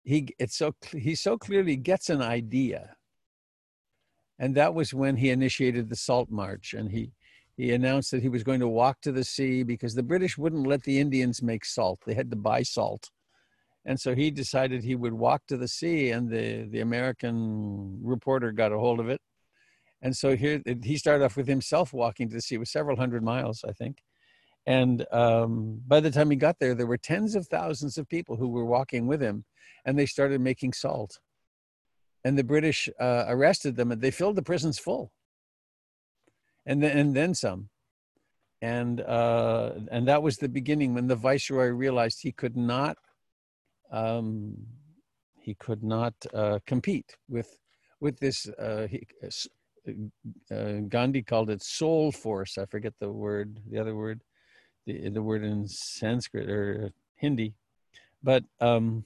he 0.03 0.27
it's 0.39 0.57
so 0.57 0.73
he 0.91 1.15
so 1.15 1.37
clearly 1.37 1.75
gets 1.75 2.09
an 2.09 2.21
idea 2.21 2.95
and 4.39 4.55
that 4.55 4.73
was 4.73 4.93
when 4.93 5.17
he 5.17 5.29
initiated 5.29 5.89
the 5.89 5.95
salt 5.95 6.31
march 6.31 6.73
and 6.73 6.89
he 6.89 7.11
he 7.57 7.73
announced 7.73 8.11
that 8.11 8.21
he 8.21 8.29
was 8.29 8.41
going 8.41 8.61
to 8.61 8.69
walk 8.69 9.01
to 9.01 9.11
the 9.11 9.23
sea 9.23 9.63
because 9.63 9.93
the 9.93 10.03
british 10.03 10.37
wouldn't 10.37 10.65
let 10.65 10.83
the 10.83 10.99
indians 10.99 11.43
make 11.43 11.65
salt. 11.65 11.99
They 12.05 12.13
had 12.13 12.31
to 12.31 12.37
buy 12.37 12.63
salt. 12.63 13.11
And 13.85 13.99
so 13.99 14.13
he 14.13 14.29
decided 14.29 14.83
he 14.83 14.95
would 14.95 15.13
walk 15.13 15.41
to 15.47 15.57
the 15.57 15.67
sea 15.67 16.11
and 16.11 16.29
the 16.29 16.67
the 16.69 16.79
american 16.79 17.99
reporter 18.01 18.51
got 18.51 18.71
a 18.71 18.79
hold 18.79 18.99
of 18.99 19.09
it. 19.09 19.21
And 20.01 20.15
so 20.15 20.37
here 20.37 20.61
he 20.83 20.97
started 20.97 21.25
off 21.25 21.35
with 21.35 21.47
himself 21.47 21.91
walking 21.91 22.29
to 22.29 22.35
the 22.35 22.41
sea 22.41 22.55
it 22.55 22.59
was 22.59 22.71
several 22.71 22.97
hundred 22.97 23.23
miles 23.23 23.63
i 23.67 23.73
think. 23.73 24.01
And 24.65 25.05
um, 25.11 25.81
by 25.87 25.99
the 25.99 26.11
time 26.11 26.29
he 26.29 26.35
got 26.37 26.59
there 26.59 26.75
there 26.75 26.85
were 26.87 26.97
tens 26.97 27.35
of 27.35 27.47
thousands 27.47 27.97
of 27.97 28.07
people 28.07 28.35
who 28.37 28.49
were 28.49 28.65
walking 28.65 29.07
with 29.07 29.21
him 29.21 29.43
and 29.85 29.97
they 29.97 30.05
started 30.05 30.39
making 30.39 30.73
salt 30.73 31.19
and 32.23 32.37
the 32.37 32.43
British 32.43 32.89
uh, 32.99 33.25
arrested 33.27 33.75
them, 33.75 33.91
and 33.91 34.01
they 34.01 34.11
filled 34.11 34.35
the 34.35 34.41
prisons 34.41 34.79
full, 34.79 35.11
and 36.65 36.83
then 36.83 36.97
and 36.97 37.15
then 37.15 37.33
some, 37.33 37.69
and 38.61 39.01
uh, 39.01 39.71
and 39.91 40.07
that 40.07 40.21
was 40.21 40.37
the 40.37 40.49
beginning 40.49 40.93
when 40.93 41.07
the 41.07 41.15
viceroy 41.15 41.67
realized 41.67 42.21
he 42.21 42.31
could 42.31 42.57
not, 42.57 42.97
um, 43.91 44.57
he 45.39 45.53
could 45.55 45.83
not 45.83 46.13
uh, 46.33 46.59
compete 46.65 47.15
with 47.27 47.57
with 47.99 48.19
this. 48.19 48.47
Uh, 48.49 48.87
he, 48.87 49.07
uh, 50.51 50.81
Gandhi 50.87 51.23
called 51.23 51.49
it 51.49 51.63
soul 51.63 52.11
force. 52.11 52.57
I 52.57 52.65
forget 52.65 52.93
the 52.99 53.11
word, 53.11 53.59
the 53.71 53.79
other 53.79 53.95
word, 53.95 54.21
the 54.85 55.09
the 55.09 55.23
word 55.23 55.43
in 55.43 55.67
Sanskrit 55.67 56.49
or 56.49 56.91
Hindi, 57.15 57.53
but. 58.21 58.43
Um, 58.59 59.05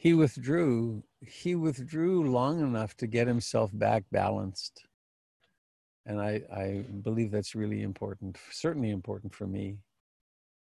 he 0.00 0.14
withdrew 0.14 1.02
he 1.20 1.54
withdrew 1.54 2.30
long 2.30 2.60
enough 2.60 2.96
to 2.96 3.06
get 3.06 3.26
himself 3.26 3.70
back 3.74 4.02
balanced 4.10 4.86
and 6.06 6.18
i 6.18 6.40
i 6.50 6.82
believe 7.02 7.30
that's 7.30 7.54
really 7.54 7.82
important 7.82 8.38
certainly 8.50 8.90
important 8.90 9.34
for 9.34 9.46
me 9.46 9.76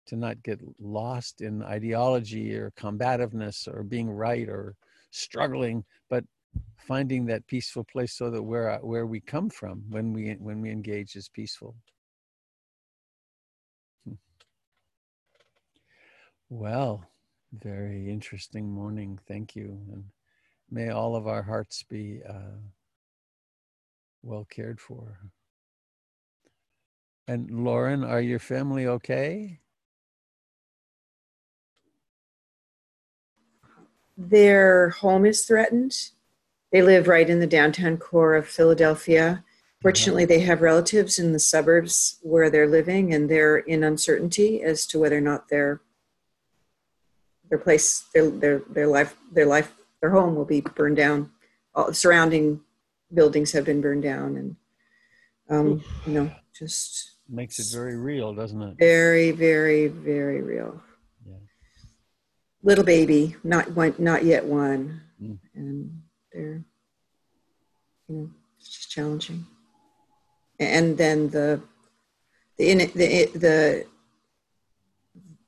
to 0.06 0.16
not 0.16 0.42
get 0.42 0.58
lost 0.80 1.42
in 1.42 1.62
ideology 1.62 2.56
or 2.56 2.72
combativeness 2.74 3.68
or 3.68 3.82
being 3.82 4.08
right 4.08 4.48
or 4.48 4.74
struggling 5.10 5.84
but 6.08 6.24
finding 6.78 7.26
that 7.26 7.46
peaceful 7.46 7.84
place 7.84 8.14
so 8.14 8.30
that 8.30 8.42
where 8.42 8.78
where 8.78 9.04
we 9.04 9.20
come 9.20 9.50
from 9.50 9.82
when 9.90 10.14
we 10.14 10.32
when 10.38 10.62
we 10.62 10.70
engage 10.70 11.16
is 11.16 11.28
peaceful 11.28 11.74
hmm. 14.06 14.14
well 16.48 17.04
very 17.52 18.10
interesting 18.10 18.70
morning. 18.70 19.18
Thank 19.26 19.56
you. 19.56 19.78
And 19.92 20.04
may 20.70 20.90
all 20.90 21.16
of 21.16 21.26
our 21.26 21.42
hearts 21.42 21.82
be 21.82 22.20
uh, 22.28 22.58
well 24.22 24.46
cared 24.50 24.80
for. 24.80 25.18
And 27.26 27.50
Lauren, 27.50 28.04
are 28.04 28.20
your 28.20 28.38
family 28.38 28.86
okay? 28.86 29.60
Their 34.16 34.90
home 34.90 35.26
is 35.26 35.44
threatened. 35.44 35.94
They 36.72 36.82
live 36.82 37.06
right 37.06 37.28
in 37.28 37.38
the 37.38 37.46
downtown 37.46 37.98
core 37.98 38.34
of 38.34 38.48
Philadelphia. 38.48 39.44
Fortunately, 39.80 40.24
they 40.24 40.40
have 40.40 40.60
relatives 40.60 41.20
in 41.20 41.32
the 41.32 41.38
suburbs 41.38 42.18
where 42.22 42.50
they're 42.50 42.66
living, 42.66 43.14
and 43.14 43.30
they're 43.30 43.58
in 43.58 43.84
uncertainty 43.84 44.62
as 44.62 44.86
to 44.86 44.98
whether 44.98 45.16
or 45.16 45.20
not 45.20 45.48
they're 45.48 45.80
their 47.48 47.58
place, 47.58 48.04
their 48.14 48.30
their 48.30 48.62
their 48.70 48.86
life, 48.86 49.16
their 49.32 49.46
life, 49.46 49.74
their 50.00 50.10
home 50.10 50.34
will 50.34 50.44
be 50.44 50.60
burned 50.60 50.96
down. 50.96 51.30
All 51.74 51.92
surrounding 51.92 52.60
buildings 53.12 53.52
have 53.52 53.64
been 53.64 53.80
burned 53.80 54.02
down, 54.02 54.36
and 54.36 54.56
um, 55.50 55.82
you 56.06 56.12
know, 56.12 56.30
just 56.54 57.16
makes 57.28 57.58
it 57.58 57.74
very 57.74 57.96
real, 57.96 58.34
doesn't 58.34 58.60
it? 58.60 58.76
Very, 58.78 59.30
very, 59.30 59.88
very 59.88 60.42
real. 60.42 60.80
Yeah. 61.26 61.36
Little 62.62 62.84
baby, 62.84 63.36
not 63.44 63.70
one, 63.72 63.94
not 63.98 64.24
yet 64.24 64.44
one, 64.44 65.00
mm. 65.22 65.38
and 65.54 66.02
they're, 66.32 66.64
you 68.08 68.14
know, 68.14 68.30
it's 68.58 68.68
just 68.68 68.90
challenging. 68.90 69.46
And 70.60 70.98
then 70.98 71.28
the, 71.30 71.60
the 72.56 72.70
in 72.70 72.78
the 72.78 73.30
the, 73.34 73.86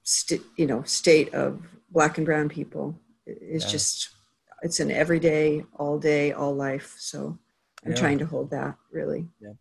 st- 0.02 0.42
you 0.56 0.66
know 0.66 0.82
state 0.84 1.32
of 1.34 1.60
black 1.90 2.18
and 2.18 2.26
brown 2.26 2.48
people. 2.48 2.98
Is 3.26 3.64
yeah. 3.64 3.70
just 3.70 4.10
it's 4.62 4.80
an 4.80 4.90
everyday 4.90 5.64
all 5.76 5.98
day 5.98 6.32
all 6.32 6.54
life. 6.54 6.94
So 6.98 7.38
i'm 7.84 7.92
yeah. 7.92 7.96
trying 7.96 8.18
to 8.18 8.26
hold 8.26 8.50
that 8.50 8.76
really. 8.90 9.26
Yeah. 9.40 9.52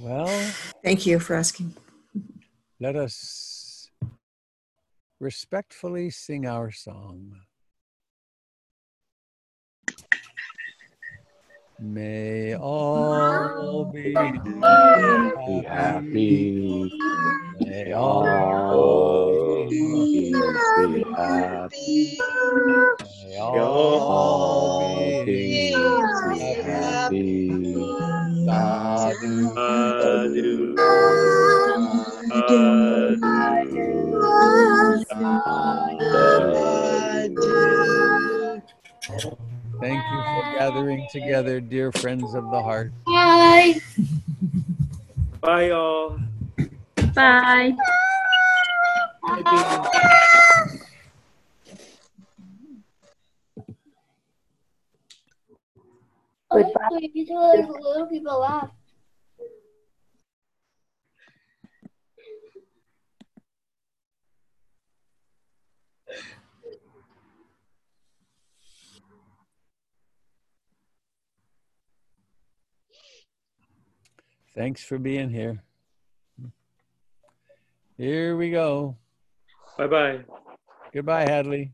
Well 0.00 0.26
thank 0.82 1.06
you 1.06 1.18
for 1.18 1.34
asking. 1.34 1.74
let 2.80 2.96
us 2.96 3.90
respectfully 5.20 6.10
sing 6.10 6.46
our 6.46 6.72
song 6.72 7.36
May 11.82 12.54
all 12.54 13.90
be 13.92 14.14
happy. 14.14 15.62
happy. 15.66 16.90
May 17.58 17.92
all 17.92 19.68
be 19.68 20.32
happy. 21.16 22.18
May 23.24 23.36
all 23.40 25.24
be 25.26 25.74
happy. 26.62 27.82
Sadhu. 28.46 29.54
Sadhu. 35.08 36.31
Thank 39.82 39.98
you 40.12 40.22
for 40.22 40.58
gathering 40.60 41.08
together, 41.10 41.60
dear 41.60 41.90
friends 41.90 42.34
of 42.34 42.44
the 42.52 42.62
heart. 42.62 42.92
Bye. 43.04 43.80
Bye, 45.40 45.70
all. 45.70 46.20
Bye. 47.12 47.74
Goodbye. 49.26 50.30
You 57.12 57.24
still 57.24 57.56
have 57.56 57.68
little 57.68 58.06
people 58.06 58.38
left. 58.38 58.72
Thanks 74.54 74.84
for 74.84 74.98
being 74.98 75.30
here. 75.30 75.62
Here 77.96 78.36
we 78.36 78.50
go. 78.50 78.96
Bye 79.78 79.86
bye. 79.86 80.20
Goodbye, 80.92 81.22
Hadley. 81.22 81.72